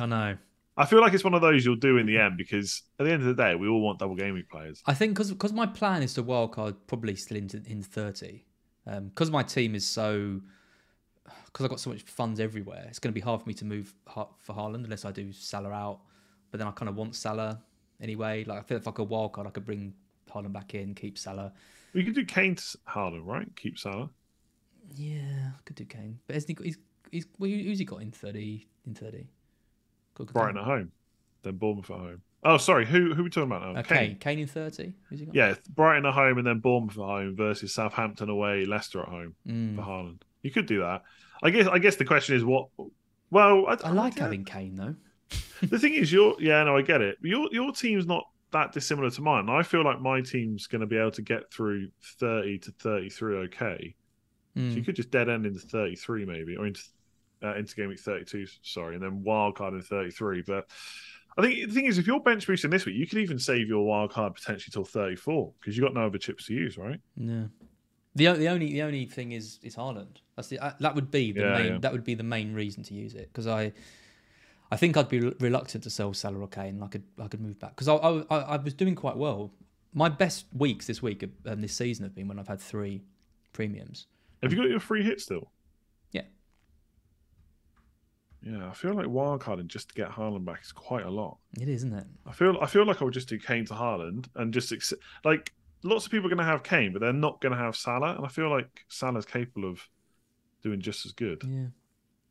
[0.00, 0.36] I know.
[0.78, 3.12] I feel like it's one of those you'll do in the end because at the
[3.12, 4.82] end of the day, we all want double game week players.
[4.84, 8.44] I think because my plan is to wildcard probably still into in thirty.
[8.86, 10.40] Um, because my team is so
[11.56, 13.64] because I've got so much funds everywhere, it's going to be hard for me to
[13.64, 16.00] move Ha- for Haaland unless I do Salah out.
[16.50, 17.62] But then I kind of want Salah
[17.98, 18.44] anyway.
[18.44, 19.94] Like I feel if I could wildcard, I could bring
[20.30, 21.54] Haaland back in, keep Salah.
[21.94, 23.48] We could do Kane to Haaland, right?
[23.56, 24.10] Keep Salah.
[24.94, 26.78] Yeah, I could do Kane, but hasn't he got, he's
[27.10, 29.26] he's well, who's he got in thirty in thirty?
[30.14, 30.92] Brighton at home,
[31.42, 32.22] then Bournemouth at home.
[32.44, 32.84] Oh, sorry.
[32.86, 33.80] Who who are we talking about now?
[33.80, 34.16] Uh, Kane.
[34.20, 34.92] Kane in thirty.
[35.08, 35.34] Who's he got?
[35.34, 39.34] Yeah, Brighton at home and then Bournemouth at home versus Southampton away, Leicester at home
[39.48, 39.76] Mm.
[39.76, 40.20] for Haaland.
[40.42, 41.02] You could do that.
[41.42, 41.66] I guess.
[41.66, 42.68] I guess the question is what.
[43.30, 44.22] Well, I, I like yeah.
[44.24, 44.94] having Kane though.
[45.62, 47.16] The thing is, your yeah, no, I get it.
[47.22, 49.48] Your your team's not that dissimilar to mine.
[49.48, 51.88] I feel like my team's going to be able to get through
[52.20, 53.36] thirty to thirty three.
[53.46, 53.94] Okay,
[54.56, 54.70] Mm.
[54.70, 56.80] so you could just dead end into thirty three maybe, or into
[57.42, 58.46] uh, into game week thirty two.
[58.62, 60.42] Sorry, and then wild card in thirty three.
[60.46, 60.66] But
[61.38, 63.66] I think the thing is, if you're bench boosting this week, you could even save
[63.68, 66.76] your wild card potentially till thirty four because you got no other chips to use,
[66.78, 67.00] right?
[67.16, 67.48] No.
[68.16, 70.16] The, the only the only thing is is Haaland.
[70.34, 71.78] That's the uh, that would be the Yeah, main yeah.
[71.78, 73.72] that would be the main reason to use it because I
[74.72, 76.82] I think I'd be reluctant to sell Salah or Kane.
[76.82, 79.52] I could I could move back because I, I I was doing quite well.
[79.94, 83.02] My best weeks this week um, this season have been when I've had three
[83.52, 84.06] premiums.
[84.42, 85.50] Have you got your free hit still?
[86.12, 86.22] Yeah.
[88.42, 91.38] Yeah, I feel like wildcarding just to get Haaland back is quite a lot.
[91.60, 92.06] It is, isn't it?
[92.26, 94.92] I feel I feel like I would just do Kane to Haaland and just ex-
[95.24, 95.52] like
[95.88, 98.16] lots of people are going to have Kane, but they're not going to have Salah,
[98.16, 99.80] and I feel like Salah's capable of
[100.62, 101.42] doing just as good.
[101.46, 101.66] Yeah.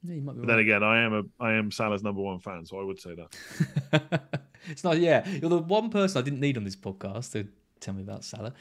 [0.04, 2.40] Yeah, you might be But then again, I am a I am Salah's number one
[2.40, 4.22] fan, so I would say that.
[4.70, 5.00] it's not.
[5.00, 7.48] Yeah, you're the one person I didn't need on this podcast to
[7.80, 8.54] tell me about Salah.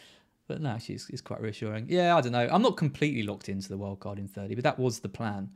[0.46, 1.86] But no, actually, it's, it's quite reassuring.
[1.88, 2.48] Yeah, I don't know.
[2.50, 5.50] I'm not completely locked into the wild card in 30, but that was the plan.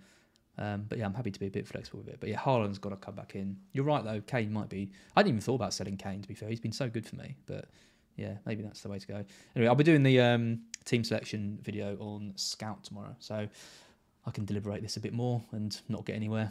[0.56, 2.16] Um, but yeah, I'm happy to be a bit flexible with it.
[2.20, 3.56] But yeah, Haaland's got to come back in.
[3.72, 4.20] You're right though.
[4.20, 4.90] Kane might be.
[5.14, 6.22] I didn't even thought about selling Kane.
[6.22, 7.36] To be fair, he's been so good for me.
[7.46, 7.66] But
[8.18, 9.24] yeah, maybe that's the way to go.
[9.54, 13.48] Anyway, I'll be doing the um, team selection video on Scout tomorrow, so
[14.26, 16.50] I can deliberate this a bit more and not get anywhere,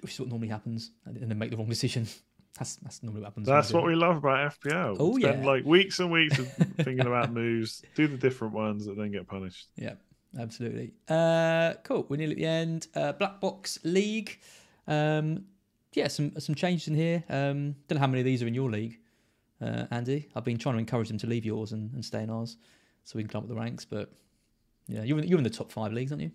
[0.00, 2.06] which is what normally happens, and then make the wrong decision.
[2.58, 3.46] That's that's normally what happens.
[3.46, 4.96] That's what we love about FPL.
[4.98, 5.48] Oh, Spend yeah.
[5.48, 9.28] like weeks and weeks of thinking about moves, do the different ones that then get
[9.28, 9.68] punished.
[9.76, 9.94] Yeah,
[10.36, 10.92] absolutely.
[11.08, 12.04] Uh, cool.
[12.08, 12.88] We're nearly at the end.
[12.96, 14.40] Uh, Black Box League.
[14.88, 15.44] Um,
[15.92, 17.22] yeah, some some changes in here.
[17.28, 18.98] Um, don't know how many of these are in your league,
[19.60, 20.28] uh, Andy.
[20.34, 22.56] I've been trying to encourage him to leave yours and, and stay in ours,
[23.04, 23.84] so we can climb up the ranks.
[23.84, 24.10] But
[24.86, 26.30] yeah, you're in, you're in the top five leagues, aren't you?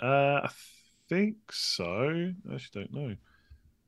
[0.00, 0.50] Uh, I
[1.08, 2.32] think so.
[2.50, 3.16] I actually don't know.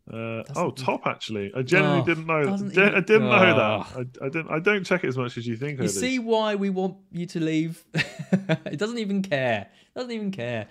[0.08, 1.50] Uh, oh, top actually.
[1.56, 2.44] I genuinely Oh, didn't know.
[2.44, 3.86] doesn't I didn't know Oh.
[4.04, 4.16] that.
[4.22, 4.50] I, I didn't.
[4.52, 5.80] I don't check it as much as you think.
[5.80, 7.84] You see why we want you to leave?
[7.94, 9.66] it doesn't even care.
[9.72, 10.68] It Doesn't even care.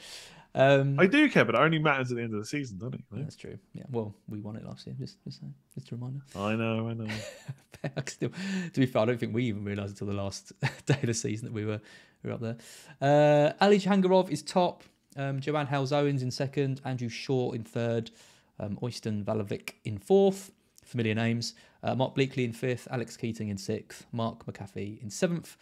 [0.57, 2.94] Um, I do care, but it only matters at the end of the season, doesn't
[2.95, 3.02] it?
[3.11, 3.57] that's true.
[3.73, 3.84] Yeah.
[3.91, 4.95] Well, we won it last year.
[4.98, 5.53] Just, just, saying.
[5.73, 6.22] just a reminder.
[6.34, 6.88] I know.
[6.88, 7.14] I know.
[7.84, 8.30] I Still,
[8.73, 10.53] to be fair, I don't think we even realised until the last
[10.86, 11.82] day of the season that we were
[12.23, 12.57] we were up there.
[13.02, 14.84] Uh, Ali Jahangarov is top.
[15.18, 16.82] Um, Joanne Hales Owens in second.
[16.86, 18.11] Andrew Shaw in third.
[18.57, 20.52] Um, Oyston Valavic in fourth.
[20.86, 21.53] Familiar names.
[21.84, 22.88] Uh, Mark Bleakley in fifth.
[22.90, 24.06] Alex Keating in sixth.
[24.14, 25.57] Mark McAfee in seventh.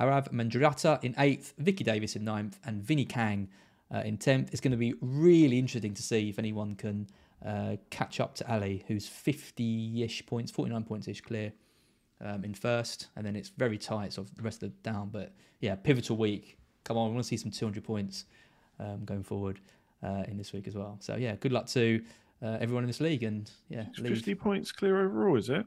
[0.00, 1.52] Arav Mandrata in eighth.
[1.58, 2.60] Vicky Davis in ninth.
[2.64, 3.48] And Vinny Kang
[3.94, 4.50] uh, in tenth.
[4.52, 7.08] It's going to be really interesting to see if anyone can
[7.44, 11.52] uh, catch up to Ali, who's 50-ish points, 49 points-ish clear
[12.20, 15.10] um, in first, and then it's very tight, so the rest of the down.
[15.10, 18.26] But yeah, pivotal week come on, we want to see some 200 points
[18.78, 19.58] um, going forward
[20.04, 20.96] uh, in this week as well.
[21.00, 22.00] So yeah, good luck to
[22.42, 25.66] uh, everyone in this league, and yeah, It's 50 points clear overall, is it?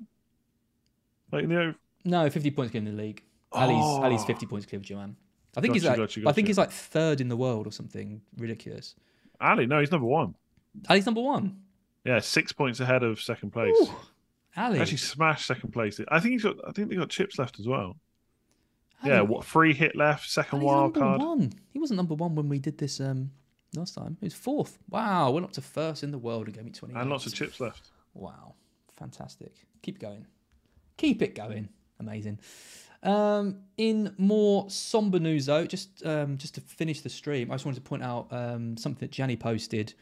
[1.32, 1.76] Like in the ov-
[2.06, 3.22] no 50 points clear in the league.
[3.52, 4.04] Ali's, Oh.
[4.04, 5.16] Ali's 50 points clear of Joanne.
[5.60, 8.22] I think he's like, gotcha, I think he's like third in the world or something
[8.38, 8.95] ridiculous.
[9.41, 10.36] Ali, no, he's number one.
[10.90, 11.61] Ali's number one.
[12.06, 13.76] Yeah, six points ahead of second place.
[13.81, 13.90] Ooh,
[14.57, 15.99] Ali, Actually, smashed second place.
[16.10, 16.56] I think he's got.
[16.68, 17.98] I think they got chips left as well.
[19.03, 21.22] Ali- Yeah, what free hit left, second Ali's wild card.
[21.22, 21.53] one.
[21.72, 23.31] He wasn't number one when we did this um
[23.76, 24.18] last time.
[24.19, 24.77] He was fourth.
[24.90, 27.34] Wow, went up to first in the world and gave me 20 and lots of
[27.34, 27.91] chips left.
[28.14, 28.56] Wow,
[28.98, 29.53] fantastic.
[29.81, 30.26] Keep going.
[30.98, 31.69] Keep it going.
[31.99, 32.40] Amazing.
[33.02, 37.66] Um, in more somber news, though, just um, just to finish the stream, I just
[37.66, 39.94] wanted to point out um, something that Janny posted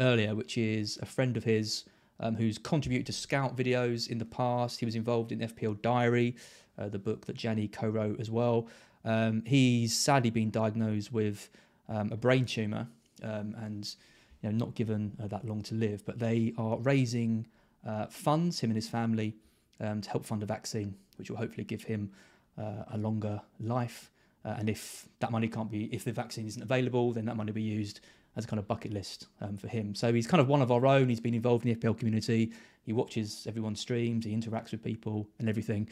[0.00, 1.84] earlier, which is a friend of his
[2.20, 4.80] um, who's contributed to Scout videos in the past.
[4.80, 6.36] He was involved in FPL Diary,
[6.78, 8.68] uh, the book that Janny co-wrote as well.
[9.04, 11.50] Um, he's sadly been diagnosed with
[11.88, 12.88] um, a brain tumor
[13.22, 13.94] um, and
[14.42, 16.04] you know not given uh, that long to live.
[16.06, 17.46] But they are raising
[17.86, 19.36] uh, funds, him and his family,
[19.80, 22.10] to help fund a vaccine, which will hopefully give him
[22.58, 24.10] a longer life.
[24.44, 27.50] Uh, and if that money can't be, if the vaccine isn't available, then that money
[27.50, 28.00] will be used
[28.36, 29.94] as a kind of bucket list um, for him.
[29.94, 31.08] So he's kind of one of our own.
[31.08, 32.52] He's been involved in the FPL community.
[32.84, 34.24] He watches everyone's streams.
[34.24, 35.88] He interacts with people and everything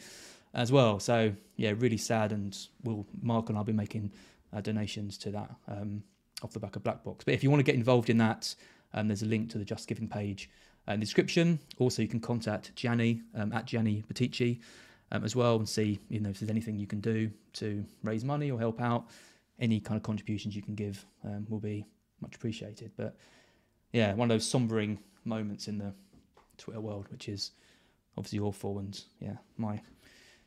[0.53, 0.99] as well.
[0.99, 2.31] So yeah, really sad.
[2.31, 4.11] And we'll Mark and I'll be making
[4.53, 6.03] uh, donations to that um,
[6.41, 7.25] off the back of Black Box.
[7.25, 8.55] But if you want to get involved in that,
[8.93, 10.49] um, there's a link to the Just Giving page
[10.87, 11.59] uh, in the description.
[11.79, 14.61] Also, you can contact Gianni um, at Gianni Batici
[15.11, 18.23] um, as well and see you know if there's anything you can do to raise
[18.23, 19.05] money or help out.
[19.59, 21.85] Any kind of contributions you can give um, will be
[22.21, 22.91] much appreciated.
[22.95, 23.15] But
[23.91, 25.93] yeah, one of those sombering moments in the
[26.57, 27.51] Twitter world, which is
[28.17, 28.77] obviously awful.
[28.79, 29.81] And yeah, my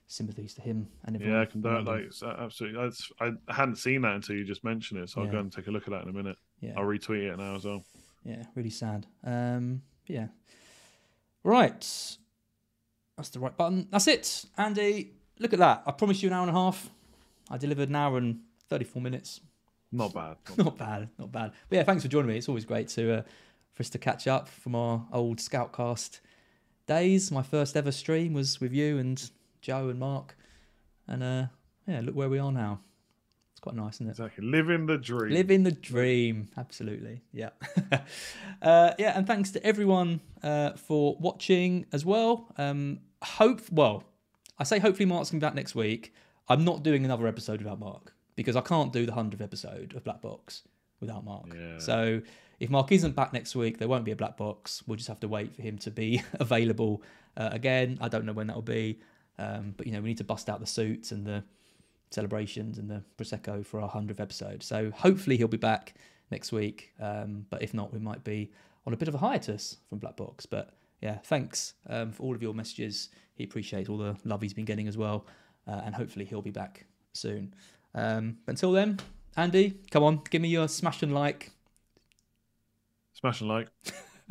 [0.06, 1.36] sympathies to him and everyone.
[1.36, 1.72] Yeah, I can do it.
[1.72, 2.10] around him.
[2.22, 2.80] Like absolutely.
[2.82, 5.32] That's, I hadn't seen that until you just mentioned it, so I'll Yeah.
[5.32, 6.36] go and take a look at that in a minute.
[6.60, 6.74] yeah.
[6.76, 7.82] I'll retweet it now as well.
[8.24, 9.06] Yeah, really sad.
[9.24, 10.26] Um, yeah.
[11.42, 11.84] Right.
[13.20, 13.86] That's the right button.
[13.90, 14.46] That's it.
[14.56, 15.82] Andy, look at that.
[15.84, 16.88] I promised you an hour and a half.
[17.50, 18.40] I delivered an hour and
[18.70, 19.42] 34 minutes.
[19.92, 20.38] Not bad.
[20.56, 21.52] Not Not bad, not bad.
[21.68, 22.38] But yeah, thanks for joining me.
[22.38, 23.22] It's always great to uh,
[23.74, 26.20] for us to catch up from our old Scoutcast
[26.86, 27.30] days.
[27.30, 29.30] My first ever stream was with you and
[29.60, 30.34] Joe and Mark.
[31.06, 31.46] And uh,
[31.86, 32.80] yeah, look where we are now.
[33.52, 34.10] It's quite nice, isn't it?
[34.12, 34.46] Exactly.
[34.46, 35.34] Living the dream.
[35.34, 37.20] Living the dream, absolutely.
[37.34, 37.50] Yeah,
[38.62, 42.50] uh, yeah, and thanks to everyone uh, for watching as well.
[42.56, 44.04] Um, hope, well,
[44.58, 46.12] I say hopefully Mark's gonna be back next week.
[46.48, 50.04] I'm not doing another episode without Mark because I can't do the hundredth episode of
[50.04, 50.62] Black Box
[51.00, 51.46] without Mark.
[51.54, 51.78] Yeah.
[51.78, 52.22] So
[52.58, 54.82] if Mark isn't back next week, there won't be a Black Box.
[54.86, 57.02] We'll just have to wait for him to be available
[57.36, 57.98] uh, again.
[58.00, 59.00] I don't know when that will be,
[59.38, 61.42] um, but you know we need to bust out the suits and the
[62.10, 64.62] celebrations and the prosecco for our hundredth episode.
[64.62, 65.94] So hopefully he'll be back
[66.30, 66.92] next week.
[67.00, 68.50] Um, but if not, we might be
[68.86, 70.46] on a bit of a hiatus from Black Box.
[70.46, 73.08] But yeah, thanks um, for all of your messages.
[73.34, 75.26] He appreciates all the love he's been getting as well,
[75.66, 77.54] uh, and hopefully he'll be back soon.
[77.94, 79.00] Um, until then,
[79.36, 81.50] Andy, come on, give me your smash and like.
[83.14, 83.68] Smash and like.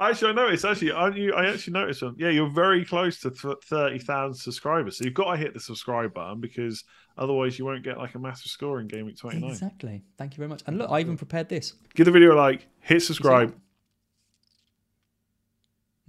[0.00, 0.64] Actually, I noticed.
[0.64, 1.32] Actually, aren't you?
[1.32, 2.02] I actually noticed.
[2.02, 4.96] um, Yeah, you're very close to th- thirty thousand subscribers.
[4.96, 6.82] So you've got to hit the subscribe button because
[7.16, 9.50] otherwise you won't get like a massive score in Game Week twenty nine.
[9.50, 10.02] Exactly.
[10.18, 10.62] Thank you very much.
[10.66, 11.74] And look, I even prepared this.
[11.94, 12.66] Give the video a like.
[12.80, 13.54] Hit subscribe.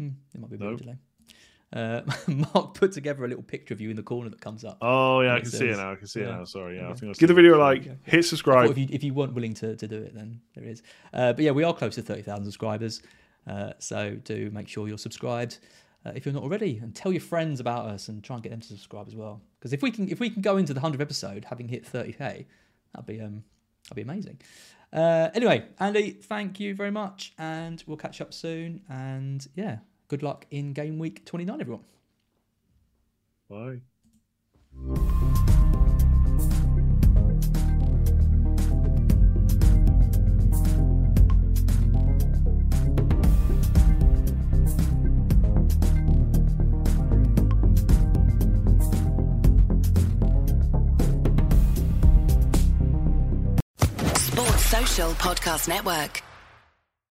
[0.01, 0.71] Hmm, it might be a bit No.
[0.73, 0.95] of a delay.
[1.73, 2.01] Uh,
[2.53, 4.77] Mark put together a little picture of you in the corner that comes up.
[4.81, 5.91] Oh yeah, I Makes can see it now.
[5.91, 6.43] I can see it now.
[6.43, 6.89] Sorry, yeah.
[6.89, 8.71] I think I Give the video a like, Hit subscribe.
[8.71, 10.81] if you if you weren't willing to, to do it, then there is.
[11.13, 13.01] Uh, but yeah, we are close to thirty thousand subscribers,
[13.47, 15.59] uh, so do make sure you're subscribed
[16.05, 18.49] uh, if you're not already, and tell your friends about us and try and get
[18.49, 19.41] them to subscribe as well.
[19.59, 22.11] Because if we can if we can go into the hundredth episode having hit thirty
[22.11, 22.47] k,
[22.93, 23.43] that'd be um
[23.85, 24.41] that'd be amazing.
[24.91, 28.81] Uh, anyway, Andy, thank you very much, and we'll catch up soon.
[28.89, 29.77] And yeah,
[30.11, 31.85] good luck in game week twenty nine, everyone.
[33.49, 33.79] Bye.
[54.17, 56.21] Sports Social Podcast Network.